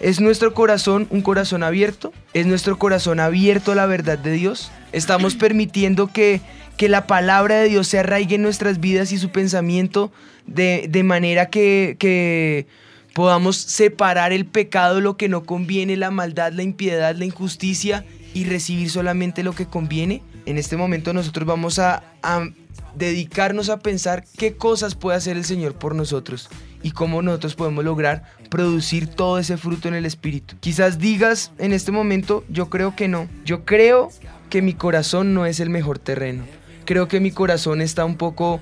¿Es 0.00 0.20
nuestro 0.20 0.52
corazón 0.52 1.06
un 1.10 1.22
corazón 1.22 1.62
abierto? 1.62 2.12
¿Es 2.34 2.46
nuestro 2.46 2.78
corazón 2.78 3.18
abierto 3.18 3.72
a 3.72 3.74
la 3.74 3.86
verdad 3.86 4.18
de 4.18 4.32
Dios? 4.32 4.70
¿Estamos 4.92 5.34
permitiendo 5.36 6.08
que, 6.08 6.40
que 6.76 6.88
la 6.88 7.06
palabra 7.06 7.56
de 7.56 7.68
Dios 7.68 7.88
se 7.88 7.98
arraigue 7.98 8.34
en 8.34 8.42
nuestras 8.42 8.78
vidas 8.78 9.12
y 9.12 9.18
su 9.18 9.30
pensamiento 9.30 10.12
de, 10.46 10.86
de 10.88 11.02
manera 11.02 11.48
que, 11.48 11.96
que 11.98 12.66
podamos 13.14 13.56
separar 13.56 14.32
el 14.32 14.44
pecado, 14.44 15.00
lo 15.00 15.16
que 15.16 15.28
no 15.28 15.44
conviene, 15.44 15.96
la 15.96 16.10
maldad, 16.10 16.52
la 16.52 16.62
impiedad, 16.62 17.14
la 17.16 17.24
injusticia 17.24 18.04
y 18.34 18.44
recibir 18.44 18.90
solamente 18.90 19.42
lo 19.42 19.54
que 19.54 19.66
conviene? 19.66 20.22
En 20.44 20.58
este 20.58 20.76
momento 20.76 21.14
nosotros 21.14 21.46
vamos 21.46 21.78
a, 21.78 22.02
a 22.22 22.46
dedicarnos 22.94 23.70
a 23.70 23.78
pensar 23.78 24.24
qué 24.36 24.56
cosas 24.56 24.94
puede 24.94 25.16
hacer 25.16 25.38
el 25.38 25.44
Señor 25.44 25.74
por 25.74 25.94
nosotros 25.94 26.50
y 26.86 26.92
cómo 26.92 27.20
nosotros 27.20 27.56
podemos 27.56 27.84
lograr 27.84 28.22
producir 28.48 29.08
todo 29.08 29.40
ese 29.40 29.56
fruto 29.56 29.88
en 29.88 29.94
el 29.94 30.06
Espíritu. 30.06 30.54
Quizás 30.60 31.00
digas 31.00 31.50
en 31.58 31.72
este 31.72 31.90
momento, 31.90 32.44
yo 32.48 32.70
creo 32.70 32.94
que 32.94 33.08
no. 33.08 33.28
Yo 33.44 33.64
creo 33.64 34.10
que 34.50 34.62
mi 34.62 34.72
corazón 34.72 35.34
no 35.34 35.46
es 35.46 35.58
el 35.58 35.68
mejor 35.68 35.98
terreno. 35.98 36.44
Creo 36.84 37.08
que 37.08 37.18
mi 37.18 37.32
corazón 37.32 37.80
está 37.80 38.04
un 38.04 38.16
poco 38.16 38.60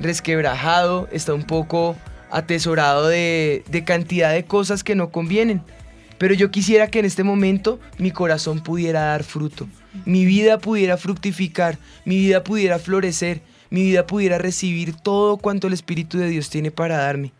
resquebrajado, 0.00 1.06
está 1.12 1.34
un 1.34 1.42
poco 1.42 1.96
atesorado 2.30 3.08
de, 3.08 3.62
de 3.68 3.84
cantidad 3.84 4.32
de 4.32 4.46
cosas 4.46 4.82
que 4.82 4.94
no 4.94 5.10
convienen. 5.10 5.60
Pero 6.16 6.32
yo 6.32 6.50
quisiera 6.50 6.86
que 6.86 7.00
en 7.00 7.04
este 7.04 7.24
momento 7.24 7.78
mi 7.98 8.10
corazón 8.10 8.60
pudiera 8.60 9.02
dar 9.02 9.22
fruto, 9.22 9.68
mi 10.06 10.24
vida 10.24 10.56
pudiera 10.56 10.96
fructificar, 10.96 11.76
mi 12.06 12.16
vida 12.16 12.42
pudiera 12.42 12.78
florecer, 12.78 13.42
mi 13.68 13.82
vida 13.82 14.06
pudiera 14.06 14.38
recibir 14.38 14.96
todo 14.96 15.36
cuanto 15.36 15.66
el 15.66 15.74
Espíritu 15.74 16.16
de 16.16 16.30
Dios 16.30 16.48
tiene 16.48 16.70
para 16.70 16.96
darme. 16.96 17.32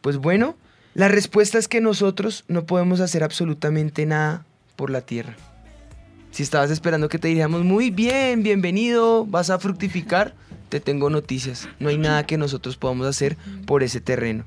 Pues 0.00 0.18
bueno, 0.18 0.56
la 0.94 1.08
respuesta 1.08 1.58
es 1.58 1.68
que 1.68 1.80
nosotros 1.80 2.44
no 2.48 2.64
podemos 2.64 3.00
hacer 3.00 3.24
absolutamente 3.24 4.06
nada 4.06 4.44
por 4.76 4.90
la 4.90 5.00
tierra. 5.00 5.36
Si 6.30 6.42
estabas 6.42 6.70
esperando 6.70 7.08
que 7.08 7.18
te 7.18 7.28
diríamos 7.28 7.64
muy 7.64 7.90
bien, 7.90 8.42
bienvenido, 8.42 9.26
vas 9.26 9.50
a 9.50 9.58
fructificar, 9.58 10.34
te 10.68 10.78
tengo 10.78 11.10
noticias. 11.10 11.68
No 11.80 11.88
hay 11.88 11.98
nada 11.98 12.26
que 12.26 12.38
nosotros 12.38 12.76
podamos 12.76 13.06
hacer 13.06 13.36
por 13.66 13.82
ese 13.82 14.00
terreno. 14.00 14.44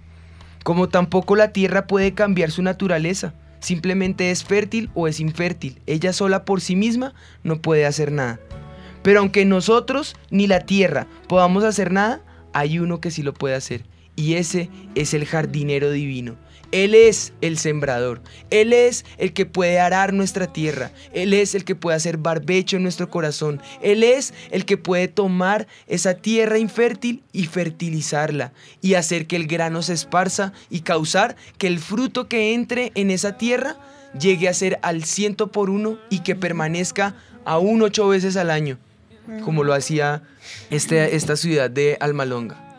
Como 0.64 0.90
tampoco 0.90 1.36
la 1.36 1.52
tierra 1.52 1.88
puede 1.88 2.14
cambiar 2.14 2.52
su 2.52 2.62
naturaleza. 2.62 3.34
Simplemente 3.60 4.32
es 4.32 4.44
fértil 4.44 4.90
o 4.94 5.08
es 5.08 5.20
infértil. 5.20 5.82
Ella 5.86 6.14
sola 6.14 6.46
por 6.46 6.62
sí 6.62 6.76
misma 6.76 7.14
no 7.44 7.62
puede 7.62 7.86
hacer 7.86 8.12
nada. 8.12 8.40
Pero 9.04 9.20
aunque 9.20 9.46
nosotros 9.46 10.16
ni 10.30 10.48
la 10.48 10.62
tierra 10.62 11.08
podamos 11.28 11.64
hacer 11.64 11.92
nada, 11.92 12.22
hay 12.54 12.80
uno 12.80 13.02
que 13.02 13.12
sí 13.12 13.24
lo 13.24 13.34
puede 13.34 13.56
hacer. 13.56 13.84
Y 14.16 14.36
ese 14.36 14.70
es 14.96 15.14
el 15.14 15.26
jardinero 15.26 15.92
divino. 15.92 16.36
Él 16.72 16.96
es 16.96 17.34
el 17.42 17.58
sembrador. 17.58 18.22
Él 18.50 18.72
es 18.72 19.04
el 19.18 19.34
que 19.34 19.46
puede 19.46 19.80
arar 19.82 20.14
nuestra 20.14 20.54
tierra. 20.54 20.92
Él 21.12 21.34
es 21.34 21.54
el 21.54 21.66
que 21.66 21.76
puede 21.76 21.98
hacer 21.98 22.16
barbecho 22.16 22.78
en 22.78 22.84
nuestro 22.84 23.10
corazón. 23.10 23.62
Él 23.82 24.04
es 24.04 24.34
el 24.52 24.64
que 24.64 24.78
puede 24.78 25.10
tomar 25.10 25.68
esa 25.88 26.14
tierra 26.14 26.58
infértil 26.60 27.24
y 27.34 27.48
fertilizarla 27.48 28.54
y 28.82 28.94
hacer 28.94 29.28
que 29.28 29.36
el 29.36 29.48
grano 29.48 29.82
se 29.82 29.92
esparza 29.94 30.54
y 30.70 30.80
causar 30.82 31.36
que 31.58 31.68
el 31.68 31.80
fruto 31.80 32.30
que 32.30 32.54
entre 32.54 32.94
en 32.96 33.12
esa 33.12 33.38
tierra 33.38 33.76
llegue 34.18 34.48
a 34.48 34.54
ser 34.54 34.80
al 34.82 35.04
ciento 35.04 35.52
por 35.52 35.70
uno 35.70 35.98
y 36.10 36.20
que 36.20 36.36
permanezca 36.36 37.16
aún 37.44 37.82
ocho 37.82 38.08
veces 38.08 38.38
al 38.38 38.50
año, 38.50 38.78
como 39.44 39.66
lo 39.66 39.74
hacía 39.74 40.24
este- 40.70 41.18
esta 41.18 41.36
ciudad 41.36 41.70
de 41.70 41.98
Almalonga. 42.00 42.71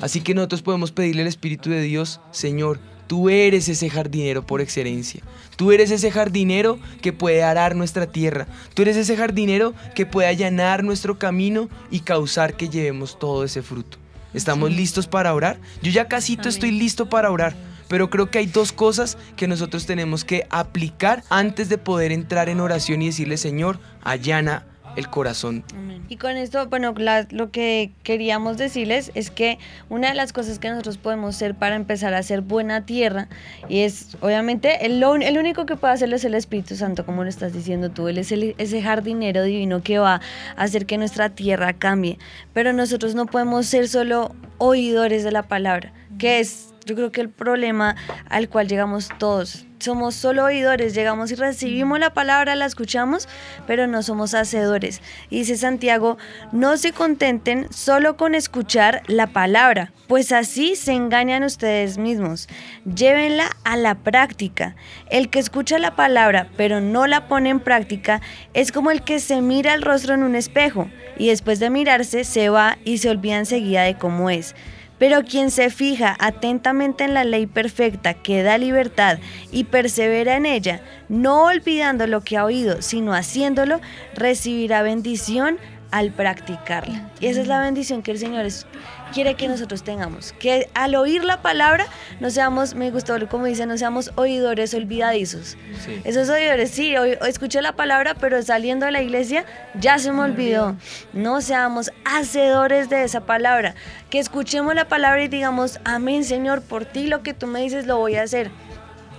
Así 0.00 0.20
que 0.20 0.34
nosotros 0.34 0.62
podemos 0.62 0.92
pedirle 0.92 1.22
al 1.22 1.28
Espíritu 1.28 1.70
de 1.70 1.80
Dios, 1.80 2.20
Señor, 2.30 2.78
tú 3.06 3.30
eres 3.30 3.68
ese 3.68 3.88
jardinero 3.88 4.46
por 4.46 4.60
excelencia. 4.60 5.22
Tú 5.56 5.72
eres 5.72 5.90
ese 5.90 6.10
jardinero 6.10 6.78
que 7.00 7.12
puede 7.12 7.42
arar 7.42 7.76
nuestra 7.76 8.06
tierra. 8.06 8.46
Tú 8.74 8.82
eres 8.82 8.96
ese 8.96 9.16
jardinero 9.16 9.74
que 9.94 10.04
puede 10.04 10.28
allanar 10.28 10.84
nuestro 10.84 11.18
camino 11.18 11.68
y 11.90 12.00
causar 12.00 12.56
que 12.56 12.68
llevemos 12.68 13.18
todo 13.18 13.44
ese 13.44 13.62
fruto. 13.62 13.98
¿Estamos 14.34 14.70
listos 14.70 15.06
para 15.06 15.32
orar? 15.32 15.58
Yo 15.82 15.90
ya 15.90 16.08
casito 16.08 16.48
estoy 16.48 16.72
listo 16.72 17.08
para 17.08 17.30
orar. 17.30 17.54
Pero 17.88 18.10
creo 18.10 18.30
que 18.30 18.38
hay 18.38 18.46
dos 18.46 18.72
cosas 18.72 19.16
que 19.36 19.46
nosotros 19.46 19.86
tenemos 19.86 20.24
que 20.24 20.46
aplicar 20.50 21.22
antes 21.30 21.68
de 21.68 21.78
poder 21.78 22.12
entrar 22.12 22.48
en 22.48 22.60
oración 22.60 23.00
y 23.00 23.06
decirle, 23.06 23.36
Señor, 23.36 23.78
allana 24.02 24.66
el 24.96 25.08
corazón. 25.08 25.62
Y 26.08 26.16
con 26.16 26.36
esto, 26.36 26.66
bueno, 26.68 26.94
la- 26.96 27.26
lo 27.30 27.50
que 27.50 27.90
queríamos 28.02 28.56
decirles 28.58 29.10
es 29.14 29.30
que 29.30 29.58
una 29.88 30.08
de 30.08 30.14
las 30.14 30.32
cosas 30.32 30.58
que 30.58 30.68
nosotros 30.70 30.98
podemos 30.98 31.34
hacer 31.36 31.54
para 31.54 31.74
empezar 31.76 32.14
a 32.14 32.18
hacer 32.18 32.40
buena 32.40 32.86
tierra, 32.86 33.28
y 33.68 33.80
es 33.80 34.16
obviamente 34.20 34.86
el, 34.86 35.00
lo- 35.00 35.16
el 35.16 35.38
único 35.38 35.66
que 35.66 35.76
puede 35.76 35.94
hacerlo 35.94 36.16
es 36.16 36.24
el 36.24 36.34
Espíritu 36.34 36.76
Santo, 36.76 37.04
como 37.04 37.22
lo 37.24 37.28
estás 37.28 37.52
diciendo 37.52 37.90
tú, 37.90 38.08
Él 38.08 38.18
es 38.18 38.32
el- 38.32 38.54
ese 38.58 38.82
jardinero 38.82 39.42
divino 39.42 39.82
que 39.82 39.98
va 39.98 40.20
a 40.56 40.62
hacer 40.62 40.86
que 40.86 40.96
nuestra 40.98 41.30
tierra 41.30 41.72
cambie, 41.74 42.18
pero 42.52 42.72
nosotros 42.72 43.14
no 43.14 43.26
podemos 43.26 43.66
ser 43.66 43.88
solo 43.88 44.34
oidores 44.58 45.24
de 45.24 45.32
la 45.32 45.42
palabra, 45.42 45.92
que 46.18 46.40
es 46.40 46.72
yo 46.86 46.94
creo 46.94 47.10
que 47.10 47.20
el 47.20 47.28
problema 47.30 47.96
al 48.30 48.48
cual 48.48 48.68
llegamos 48.68 49.08
todos. 49.18 49.65
Somos 49.78 50.14
solo 50.14 50.44
oidores, 50.44 50.94
llegamos 50.94 51.30
y 51.30 51.34
recibimos 51.34 52.00
la 52.00 52.14
palabra, 52.14 52.56
la 52.56 52.64
escuchamos, 52.64 53.28
pero 53.66 53.86
no 53.86 54.02
somos 54.02 54.32
hacedores. 54.32 55.02
Y 55.28 55.40
dice 55.40 55.56
Santiago, 55.56 56.16
no 56.50 56.78
se 56.78 56.92
contenten 56.92 57.70
solo 57.72 58.16
con 58.16 58.34
escuchar 58.34 59.02
la 59.06 59.26
palabra, 59.26 59.92
pues 60.08 60.32
así 60.32 60.76
se 60.76 60.92
engañan 60.92 61.44
ustedes 61.44 61.98
mismos. 61.98 62.48
Llévenla 62.84 63.50
a 63.64 63.76
la 63.76 63.96
práctica. 63.96 64.76
El 65.10 65.28
que 65.28 65.40
escucha 65.40 65.78
la 65.78 65.94
palabra, 65.94 66.48
pero 66.56 66.80
no 66.80 67.06
la 67.06 67.28
pone 67.28 67.50
en 67.50 67.60
práctica, 67.60 68.22
es 68.54 68.72
como 68.72 68.90
el 68.90 69.02
que 69.02 69.20
se 69.20 69.42
mira 69.42 69.74
el 69.74 69.82
rostro 69.82 70.14
en 70.14 70.22
un 70.22 70.36
espejo 70.36 70.88
y 71.18 71.28
después 71.28 71.60
de 71.60 71.68
mirarse 71.68 72.24
se 72.24 72.48
va 72.48 72.78
y 72.84 72.98
se 72.98 73.10
olvida 73.10 73.36
enseguida 73.36 73.82
de 73.82 73.96
cómo 73.98 74.30
es. 74.30 74.54
Pero 74.98 75.22
quien 75.24 75.50
se 75.50 75.70
fija 75.70 76.16
atentamente 76.18 77.04
en 77.04 77.14
la 77.14 77.24
ley 77.24 77.46
perfecta 77.46 78.14
que 78.14 78.42
da 78.42 78.56
libertad 78.58 79.18
y 79.52 79.64
persevera 79.64 80.36
en 80.36 80.46
ella, 80.46 80.80
no 81.08 81.44
olvidando 81.44 82.06
lo 82.06 82.22
que 82.22 82.36
ha 82.36 82.44
oído, 82.44 82.80
sino 82.80 83.12
haciéndolo, 83.14 83.80
recibirá 84.14 84.82
bendición 84.82 85.58
al 85.90 86.12
practicarla. 86.12 87.10
Y 87.20 87.26
esa 87.26 87.40
es 87.42 87.46
la 87.46 87.60
bendición 87.60 88.02
que 88.02 88.10
el 88.10 88.18
Señor 88.18 88.46
es- 88.46 88.66
quiere 89.12 89.34
que 89.34 89.48
nosotros 89.48 89.82
tengamos. 89.82 90.32
Que 90.38 90.68
al 90.74 90.94
oír 90.94 91.24
la 91.24 91.42
palabra, 91.42 91.86
no 92.20 92.30
seamos, 92.30 92.74
me 92.74 92.90
gustó 92.90 93.16
como 93.28 93.46
dice, 93.46 93.66
no 93.66 93.78
seamos 93.78 94.12
oidores 94.16 94.74
olvidadizos. 94.74 95.56
Esos 96.04 96.28
oidores, 96.28 96.70
sí, 96.70 96.96
hoy, 96.96 97.16
hoy 97.20 97.28
escuché 97.28 97.62
la 97.62 97.72
palabra, 97.72 98.14
pero 98.14 98.42
saliendo 98.42 98.86
de 98.86 98.92
la 98.92 99.02
iglesia 99.02 99.44
ya 99.78 99.98
se 99.98 100.12
me 100.12 100.20
olvidó. 100.20 100.76
No 101.12 101.40
seamos 101.40 101.90
hacedores 102.04 102.88
de 102.90 103.04
esa 103.04 103.22
palabra. 103.22 103.74
Que 104.10 104.18
escuchemos 104.18 104.74
la 104.74 104.88
palabra 104.88 105.22
y 105.24 105.28
digamos, 105.28 105.80
amén 105.84 106.24
Señor, 106.24 106.62
por 106.62 106.84
ti 106.84 107.06
lo 107.06 107.22
que 107.22 107.34
tú 107.34 107.46
me 107.46 107.60
dices 107.60 107.86
lo 107.86 107.98
voy 107.98 108.16
a 108.16 108.22
hacer. 108.22 108.50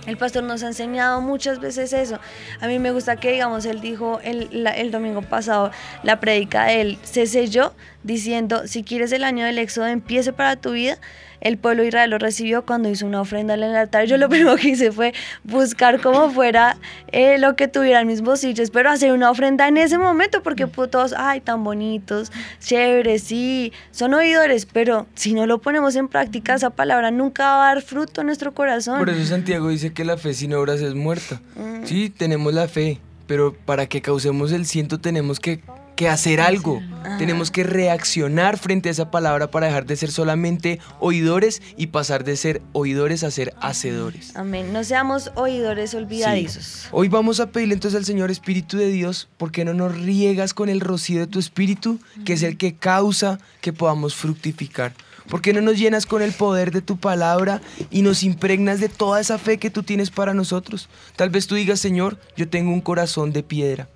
El 0.08 0.16
pastor 0.16 0.42
nos 0.42 0.62
ha 0.62 0.68
enseñado 0.68 1.20
muchas 1.20 1.60
veces 1.60 1.92
eso. 1.92 2.18
A 2.62 2.66
mí 2.66 2.78
me 2.78 2.92
gusta 2.92 3.16
que, 3.16 3.30
digamos, 3.30 3.66
él 3.66 3.82
dijo 3.82 4.20
el, 4.24 4.90
domingo 4.90 5.20
pasado, 5.20 5.70
la 6.02 6.18
predica 6.18 6.64
de 6.64 6.80
él 6.80 6.98
se 7.02 7.26
selló 7.26 7.74
diciendo, 8.04 8.66
si 8.66 8.84
quieres 8.84 9.12
el 9.12 9.22
año 9.22 9.44
del 9.44 9.58
éxodo 9.58 9.86
empiece 9.86 10.32
para 10.32 10.56
tu 10.56 10.72
vida, 10.72 10.96
el 11.40 11.58
pueblo 11.58 11.82
de 11.82 11.88
Israel 11.88 12.10
lo 12.10 12.18
recibió 12.18 12.64
cuando 12.64 12.88
hizo 12.88 13.06
una 13.06 13.20
ofrenda 13.20 13.54
en 13.54 13.62
el 13.62 13.76
altar. 13.76 14.06
Yo 14.06 14.16
lo 14.16 14.28
primero 14.30 14.56
que 14.56 14.70
hice 14.70 14.92
fue 14.92 15.14
buscar 15.44 16.00
cómo 16.00 16.30
fuera 16.30 16.76
eh, 17.12 17.38
lo 17.38 17.56
que 17.56 17.68
tuviera 17.68 18.00
el 18.00 18.06
mismo 18.06 18.36
sitios, 18.36 18.70
pero 18.70 18.90
hacer 18.90 19.12
una 19.12 19.30
ofrenda 19.30 19.68
en 19.68 19.76
ese 19.76 19.98
momento, 19.98 20.42
porque 20.42 20.66
pues, 20.66 20.90
todos, 20.90 21.14
ay, 21.16 21.40
tan 21.40 21.64
bonitos, 21.64 22.32
chéveres, 22.60 23.22
sí, 23.22 23.72
son 23.90 24.14
oidores, 24.14 24.66
pero 24.66 25.06
si 25.14 25.34
no 25.34 25.46
lo 25.46 25.60
ponemos 25.60 25.96
en 25.96 26.08
práctica, 26.08 26.54
esa 26.54 26.70
palabra 26.70 27.10
nunca 27.10 27.44
va 27.44 27.70
a 27.70 27.74
dar 27.74 27.82
fruto 27.82 28.20
en 28.20 28.26
nuestro 28.26 28.54
corazón. 28.54 28.98
Por 28.98 29.10
eso 29.10 29.24
Santiago 29.24 29.68
dice 29.68 29.92
que 29.92 30.04
la 30.04 30.16
fe 30.16 30.34
sin 30.34 30.54
obras 30.54 30.80
es 30.80 30.94
muerta. 30.94 31.40
Mm. 31.56 31.84
Sí, 31.84 32.10
tenemos 32.10 32.52
la 32.54 32.68
fe, 32.68 33.00
pero 33.26 33.54
para 33.54 33.86
que 33.86 34.02
causemos 34.02 34.52
el 34.52 34.66
ciento 34.66 34.98
tenemos 34.98 35.40
que, 35.40 35.60
que 35.98 36.08
hacer 36.08 36.40
algo. 36.40 36.80
Tenemos 37.18 37.50
que 37.50 37.64
reaccionar 37.64 38.56
frente 38.56 38.88
a 38.88 38.92
esa 38.92 39.10
palabra 39.10 39.50
para 39.50 39.66
dejar 39.66 39.84
de 39.84 39.96
ser 39.96 40.12
solamente 40.12 40.78
oidores 41.00 41.60
y 41.76 41.88
pasar 41.88 42.22
de 42.22 42.36
ser 42.36 42.62
oidores 42.72 43.24
a 43.24 43.32
ser 43.32 43.52
hacedores. 43.60 44.36
Amén. 44.36 44.72
No 44.72 44.84
seamos 44.84 45.32
oidores 45.34 45.94
olvidadizos. 45.94 46.64
Sí. 46.64 46.88
Hoy 46.92 47.08
vamos 47.08 47.40
a 47.40 47.50
pedirle 47.50 47.74
entonces 47.74 47.98
al 47.98 48.04
Señor 48.04 48.30
Espíritu 48.30 48.76
de 48.76 48.92
Dios, 48.92 49.28
¿por 49.38 49.50
qué 49.50 49.64
no 49.64 49.74
nos 49.74 49.98
riegas 49.98 50.54
con 50.54 50.68
el 50.68 50.78
rocío 50.78 51.18
de 51.18 51.26
tu 51.26 51.40
Espíritu, 51.40 51.98
que 52.24 52.34
es 52.34 52.44
el 52.44 52.56
que 52.56 52.76
causa 52.76 53.40
que 53.60 53.72
podamos 53.72 54.14
fructificar? 54.14 54.92
¿Por 55.28 55.42
qué 55.42 55.52
no 55.52 55.60
nos 55.62 55.78
llenas 55.78 56.06
con 56.06 56.22
el 56.22 56.30
poder 56.30 56.70
de 56.70 56.80
tu 56.80 56.96
palabra 56.98 57.60
y 57.90 58.02
nos 58.02 58.22
impregnas 58.22 58.78
de 58.78 58.88
toda 58.88 59.20
esa 59.20 59.36
fe 59.36 59.58
que 59.58 59.70
tú 59.70 59.82
tienes 59.82 60.10
para 60.10 60.32
nosotros? 60.32 60.88
Tal 61.16 61.30
vez 61.30 61.48
tú 61.48 61.56
digas, 61.56 61.80
Señor, 61.80 62.20
yo 62.36 62.48
tengo 62.48 62.72
un 62.72 62.82
corazón 62.82 63.32
de 63.32 63.42
piedra. 63.42 63.88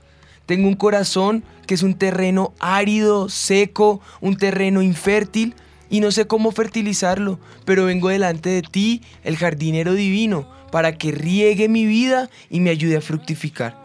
Tengo 0.52 0.68
un 0.68 0.76
corazón 0.76 1.44
que 1.66 1.72
es 1.72 1.82
un 1.82 1.94
terreno 1.94 2.52
árido, 2.58 3.30
seco, 3.30 4.02
un 4.20 4.36
terreno 4.36 4.82
infértil 4.82 5.54
y 5.88 6.00
no 6.00 6.10
sé 6.10 6.26
cómo 6.26 6.52
fertilizarlo, 6.52 7.40
pero 7.64 7.86
vengo 7.86 8.10
delante 8.10 8.50
de 8.50 8.60
ti, 8.60 9.00
el 9.24 9.38
jardinero 9.38 9.94
divino, 9.94 10.46
para 10.70 10.98
que 10.98 11.10
riegue 11.10 11.70
mi 11.70 11.86
vida 11.86 12.28
y 12.50 12.60
me 12.60 12.68
ayude 12.68 12.98
a 12.98 13.00
fructificar. 13.00 13.81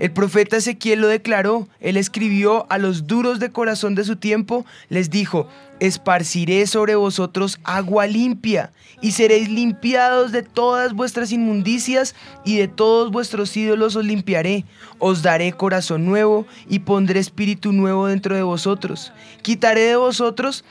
El 0.00 0.10
profeta 0.10 0.56
Ezequiel 0.58 1.00
lo 1.00 1.08
declaró, 1.08 1.68
él 1.80 1.96
escribió 1.96 2.66
a 2.70 2.78
los 2.78 3.06
duros 3.06 3.38
de 3.40 3.50
corazón 3.50 3.94
de 3.94 4.04
su 4.04 4.16
tiempo, 4.16 4.66
les 4.90 5.08
dijo, 5.10 5.48
esparciré 5.80 6.66
sobre 6.66 6.94
vosotros 6.96 7.58
agua 7.64 8.06
limpia 8.06 8.72
y 9.00 9.12
seréis 9.12 9.48
limpiados 9.48 10.32
de 10.32 10.42
todas 10.42 10.92
vuestras 10.94 11.32
inmundicias 11.32 12.14
y 12.44 12.56
de 12.58 12.68
todos 12.68 13.10
vuestros 13.10 13.56
ídolos 13.56 13.96
os 13.96 14.04
limpiaré, 14.04 14.64
os 14.98 15.22
daré 15.22 15.52
corazón 15.52 16.04
nuevo 16.06 16.46
y 16.68 16.80
pondré 16.80 17.20
espíritu 17.20 17.72
nuevo 17.72 18.06
dentro 18.06 18.34
de 18.36 18.42
vosotros, 18.42 19.12
quitaré 19.42 19.82
de 19.82 19.96
vosotros 19.96 20.64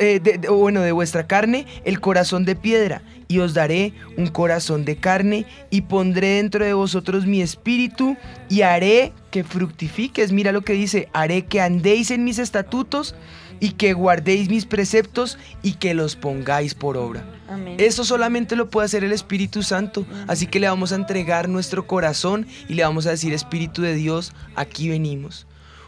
eh, 0.00 0.20
de- 0.22 0.48
bueno, 0.50 0.82
de 0.82 0.92
vuestra 0.92 1.26
carne 1.26 1.66
el 1.84 1.98
corazón 2.00 2.44
de 2.44 2.56
piedra 2.56 3.00
y 3.28 3.38
os 3.38 3.54
daré 3.54 3.92
un 4.16 4.28
corazón 4.28 4.84
de 4.84 4.96
carne 4.96 5.46
y 5.70 5.82
pondré 5.82 6.36
dentro 6.36 6.64
de 6.64 6.72
vosotros 6.72 7.26
mi 7.26 7.40
espíritu 7.40 8.16
y 8.48 8.62
haré 8.62 9.12
que 9.30 9.44
fructifiques. 9.44 10.32
Mira 10.32 10.52
lo 10.52 10.62
que 10.62 10.74
dice, 10.74 11.08
haré 11.12 11.44
que 11.44 11.60
andéis 11.60 12.10
en 12.10 12.24
mis 12.24 12.38
estatutos 12.38 13.14
y 13.60 13.70
que 13.72 13.92
guardéis 13.92 14.48
mis 14.48 14.66
preceptos 14.66 15.38
y 15.62 15.74
que 15.74 15.94
los 15.94 16.16
pongáis 16.16 16.74
por 16.74 16.96
obra. 16.96 17.24
Amén. 17.48 17.76
Eso 17.78 18.04
solamente 18.04 18.56
lo 18.56 18.70
puede 18.70 18.86
hacer 18.86 19.04
el 19.04 19.12
Espíritu 19.12 19.62
Santo. 19.62 20.04
Así 20.26 20.46
que 20.46 20.60
le 20.60 20.68
vamos 20.68 20.92
a 20.92 20.96
entregar 20.96 21.48
nuestro 21.48 21.86
corazón 21.86 22.46
y 22.68 22.74
le 22.74 22.82
vamos 22.82 23.06
a 23.06 23.10
decir, 23.10 23.32
Espíritu 23.32 23.82
de 23.82 23.94
Dios, 23.94 24.32
aquí 24.56 24.88
venimos. 24.88 25.45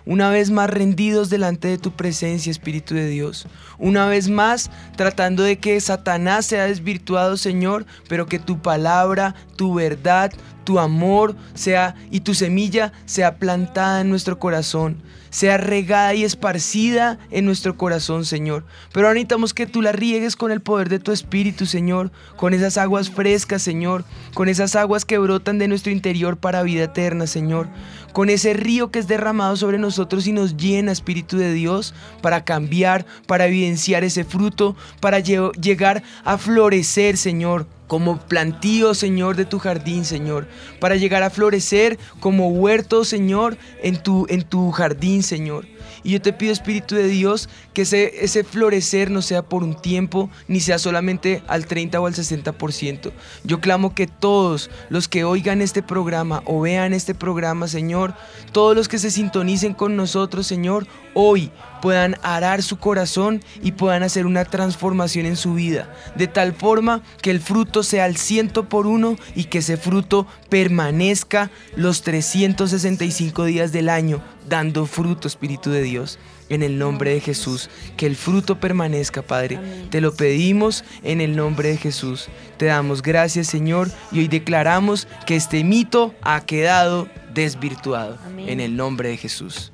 Una 0.08 0.30
vez 0.30 0.50
más 0.50 0.70
rendidos 0.70 1.28
delante 1.28 1.68
de 1.68 1.76
tu 1.76 1.90
presencia, 1.90 2.50
Espíritu 2.50 2.94
de 2.94 3.08
Dios. 3.08 3.46
Una 3.78 4.06
vez 4.06 4.30
más 4.30 4.70
tratando 4.96 5.42
de 5.42 5.58
que 5.58 5.78
Satanás 5.82 6.46
sea 6.46 6.64
desvirtuado, 6.64 7.36
Señor, 7.36 7.84
pero 8.08 8.24
que 8.24 8.38
tu 8.38 8.62
palabra, 8.62 9.34
tu 9.56 9.74
verdad, 9.74 10.32
tu 10.64 10.78
amor 10.78 11.36
sea 11.52 11.94
y 12.10 12.20
tu 12.20 12.32
semilla 12.32 12.90
sea 13.04 13.36
plantada 13.36 14.00
en 14.00 14.08
nuestro 14.08 14.38
corazón, 14.38 14.96
sea 15.30 15.56
regada 15.58 16.14
y 16.14 16.24
esparcida 16.24 17.18
en 17.30 17.44
nuestro 17.44 17.76
corazón, 17.76 18.24
Señor. 18.24 18.64
Pero 18.92 19.06
ahora 19.06 19.14
necesitamos 19.14 19.54
que 19.54 19.66
tú 19.66 19.82
la 19.82 19.92
riegues 19.92 20.36
con 20.36 20.50
el 20.52 20.60
poder 20.60 20.88
de 20.88 20.98
tu 20.98 21.12
Espíritu, 21.12 21.66
Señor, 21.66 22.10
con 22.36 22.54
esas 22.54 22.78
aguas 22.78 23.10
frescas, 23.10 23.62
Señor, 23.62 24.04
con 24.34 24.48
esas 24.48 24.76
aguas 24.76 25.04
que 25.04 25.18
brotan 25.18 25.58
de 25.58 25.68
nuestro 25.68 25.92
interior 25.92 26.36
para 26.36 26.62
vida 26.62 26.84
eterna, 26.84 27.26
Señor, 27.26 27.68
con 28.12 28.30
ese 28.30 28.54
río 28.54 28.90
que 28.90 28.98
es 28.98 29.06
derramado 29.08 29.56
sobre 29.56 29.78
nosotros 29.78 30.26
y 30.26 30.32
nos 30.32 30.56
llena, 30.56 30.92
Espíritu 30.92 31.36
de 31.36 31.52
Dios, 31.52 31.94
para 32.22 32.44
cambiar, 32.44 33.06
para 33.26 33.46
evidenciar 33.46 34.04
ese 34.04 34.24
fruto, 34.24 34.76
para 35.00 35.20
lle- 35.20 35.52
llegar 35.60 36.02
a 36.24 36.38
florecer, 36.38 37.16
Señor, 37.16 37.66
como 37.88 38.18
plantío, 38.18 38.94
Señor, 38.94 39.34
de 39.34 39.46
tu 39.46 39.58
jardín, 39.58 40.04
Señor, 40.04 40.46
para 40.78 40.94
llegar 40.94 41.24
a 41.24 41.30
florecer 41.30 41.98
como 42.20 42.48
huerto, 42.48 43.04
Señor, 43.04 43.58
en 43.82 44.00
tu, 44.00 44.26
en 44.28 44.42
tu 44.42 44.70
jardín, 44.70 45.24
Señor. 45.24 45.66
Y 46.04 46.12
yo 46.12 46.22
te 46.22 46.32
pido, 46.32 46.52
Espíritu 46.52 46.94
de 46.94 47.08
Dios, 47.08 47.48
que 47.74 47.82
ese, 47.82 48.24
ese 48.24 48.44
florecer 48.44 49.10
no 49.10 49.22
sea 49.22 49.42
por 49.42 49.62
un 49.62 49.74
tiempo, 49.80 50.30
ni 50.46 50.60
sea 50.60 50.78
solamente 50.78 51.42
al 51.48 51.66
30 51.66 52.00
o 52.00 52.06
al 52.06 52.14
60%. 52.14 53.10
Yo 53.44 53.60
clamo 53.60 53.94
que 53.94 54.06
todos 54.06 54.70
los 54.90 55.08
que 55.08 55.24
oigan 55.24 55.60
este 55.60 55.82
programa 55.82 56.42
o 56.44 56.60
vean 56.60 56.92
este 56.92 57.14
programa, 57.14 57.68
Señor, 57.68 58.14
todos 58.52 58.76
los 58.76 58.86
que 58.86 58.98
se 58.98 59.10
sintonicen 59.10 59.74
con 59.74 59.96
nosotros, 59.96 60.46
Señor, 60.46 60.86
hoy 61.14 61.50
puedan 61.80 62.16
arar 62.22 62.62
su 62.62 62.78
corazón 62.78 63.42
y 63.62 63.72
puedan 63.72 64.02
hacer 64.02 64.26
una 64.26 64.44
transformación 64.44 65.26
en 65.26 65.36
su 65.36 65.54
vida, 65.54 65.94
de 66.16 66.26
tal 66.26 66.52
forma 66.52 67.02
que 67.22 67.30
el 67.30 67.40
fruto 67.40 67.82
sea 67.82 68.04
al 68.04 68.16
ciento 68.16 68.68
por 68.68 68.86
uno 68.86 69.16
y 69.34 69.44
que 69.44 69.58
ese 69.58 69.76
fruto 69.76 70.26
permanezca 70.48 71.50
los 71.76 72.02
365 72.02 73.44
días 73.44 73.72
del 73.72 73.88
año, 73.88 74.22
dando 74.48 74.86
fruto, 74.86 75.28
Espíritu 75.28 75.70
de 75.70 75.82
Dios. 75.82 76.18
En 76.50 76.62
el 76.62 76.78
nombre 76.78 77.12
de 77.12 77.20
Jesús, 77.20 77.68
que 77.98 78.06
el 78.06 78.16
fruto 78.16 78.58
permanezca, 78.58 79.20
Padre. 79.20 79.60
Te 79.90 80.00
lo 80.00 80.14
pedimos 80.14 80.82
en 81.02 81.20
el 81.20 81.36
nombre 81.36 81.68
de 81.68 81.76
Jesús. 81.76 82.28
Te 82.56 82.64
damos 82.64 83.02
gracias, 83.02 83.48
Señor, 83.48 83.90
y 84.12 84.20
hoy 84.20 84.28
declaramos 84.28 85.08
que 85.26 85.36
este 85.36 85.62
mito 85.62 86.14
ha 86.22 86.40
quedado 86.46 87.06
desvirtuado. 87.34 88.16
En 88.38 88.60
el 88.60 88.76
nombre 88.76 89.10
de 89.10 89.18
Jesús. 89.18 89.70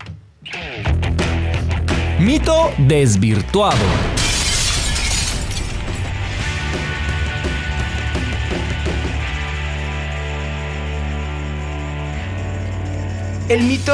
Mito 2.25 2.73
desvirtuado. 2.79 3.77
El 13.51 13.65
mito... 13.65 13.93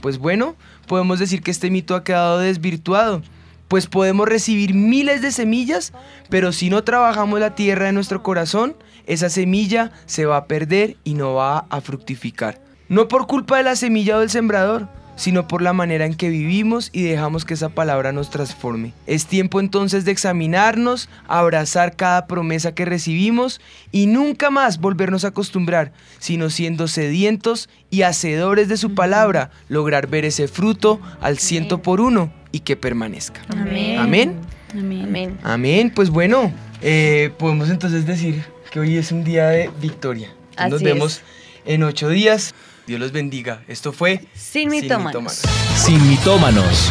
Pues 0.00 0.16
bueno, 0.16 0.56
podemos 0.86 1.18
decir 1.18 1.42
que 1.42 1.50
este 1.50 1.68
mito 1.70 1.94
ha 1.94 2.04
quedado 2.04 2.38
desvirtuado, 2.38 3.20
pues 3.68 3.86
podemos 3.86 4.26
recibir 4.26 4.72
miles 4.72 5.20
de 5.20 5.30
semillas, 5.30 5.92
pero 6.30 6.52
si 6.52 6.70
no 6.70 6.84
trabajamos 6.84 7.38
la 7.38 7.54
tierra 7.54 7.84
de 7.84 7.92
nuestro 7.92 8.22
corazón, 8.22 8.74
esa 9.04 9.28
semilla 9.28 9.92
se 10.06 10.24
va 10.24 10.38
a 10.38 10.46
perder 10.46 10.96
y 11.04 11.12
no 11.12 11.34
va 11.34 11.66
a 11.68 11.82
fructificar. 11.82 12.62
No 12.88 13.08
por 13.08 13.26
culpa 13.26 13.58
de 13.58 13.64
la 13.64 13.76
semilla 13.76 14.16
o 14.16 14.20
del 14.20 14.30
sembrador, 14.30 14.88
sino 15.18 15.48
por 15.48 15.60
la 15.60 15.72
manera 15.72 16.06
en 16.06 16.14
que 16.14 16.30
vivimos 16.30 16.90
y 16.92 17.02
dejamos 17.02 17.44
que 17.44 17.54
esa 17.54 17.68
palabra 17.68 18.12
nos 18.12 18.30
transforme. 18.30 18.92
Es 19.06 19.26
tiempo 19.26 19.58
entonces 19.60 20.04
de 20.04 20.12
examinarnos, 20.12 21.08
abrazar 21.26 21.96
cada 21.96 22.26
promesa 22.28 22.72
que 22.72 22.84
recibimos 22.84 23.60
y 23.90 24.06
nunca 24.06 24.50
más 24.50 24.78
volvernos 24.78 25.24
a 25.24 25.28
acostumbrar, 25.28 25.92
sino 26.20 26.50
siendo 26.50 26.86
sedientos 26.86 27.68
y 27.90 28.02
hacedores 28.02 28.68
de 28.68 28.76
su 28.76 28.94
palabra, 28.94 29.50
lograr 29.68 30.06
ver 30.06 30.24
ese 30.24 30.46
fruto 30.46 31.00
al 31.20 31.38
ciento 31.38 31.82
por 31.82 32.00
uno 32.00 32.32
y 32.52 32.60
que 32.60 32.76
permanezca. 32.76 33.42
Amén. 33.50 33.98
Amén. 33.98 34.36
Amén. 34.72 35.38
Amén. 35.42 35.92
Pues 35.92 36.10
bueno, 36.10 36.52
eh, 36.80 37.32
podemos 37.38 37.70
entonces 37.70 38.06
decir 38.06 38.44
que 38.70 38.78
hoy 38.78 38.96
es 38.96 39.10
un 39.10 39.24
día 39.24 39.48
de 39.48 39.68
victoria. 39.80 40.30
Así 40.56 40.70
Nos 40.70 40.80
es. 40.80 40.84
vemos 40.84 41.22
en 41.64 41.82
ocho 41.82 42.08
días. 42.08 42.54
Dios 42.88 43.00
los 43.00 43.12
bendiga. 43.12 43.60
Esto 43.68 43.92
fue 43.92 44.24
Sin 44.34 44.70
mitómanos. 44.70 45.42
Sin 45.76 46.08
mitómanos. 46.08 46.90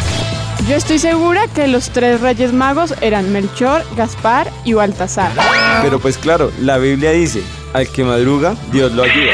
Yo 0.68 0.76
estoy 0.76 1.00
segura 1.00 1.48
que 1.48 1.66
los 1.66 1.90
tres 1.90 2.20
reyes 2.20 2.52
magos 2.52 2.94
eran 3.00 3.32
Melchor, 3.32 3.84
Gaspar 3.96 4.48
y 4.64 4.74
Baltasar. 4.74 5.32
Pero 5.82 5.98
pues 5.98 6.16
claro, 6.16 6.52
la 6.60 6.78
Biblia 6.78 7.10
dice, 7.10 7.42
al 7.72 7.88
que 7.88 8.04
madruga, 8.04 8.54
Dios 8.70 8.92
lo 8.92 9.02
ayuda. 9.02 9.32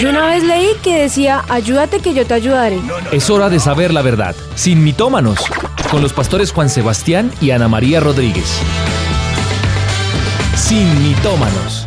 Yo 0.00 0.10
una 0.10 0.26
vez 0.26 0.42
leí 0.42 0.70
que 0.82 1.02
decía, 1.02 1.44
ayúdate 1.48 2.00
que 2.00 2.12
yo 2.12 2.26
te 2.26 2.34
ayudaré. 2.34 2.80
Es 3.12 3.30
hora 3.30 3.48
de 3.48 3.60
saber 3.60 3.94
la 3.94 4.02
verdad. 4.02 4.34
Sin 4.56 4.82
mitómanos. 4.82 5.38
Con 5.92 6.02
los 6.02 6.12
pastores 6.12 6.50
Juan 6.50 6.70
Sebastián 6.70 7.30
y 7.40 7.52
Ana 7.52 7.68
María 7.68 8.00
Rodríguez. 8.00 8.58
Sin 10.56 11.04
mitómanos. 11.04 11.79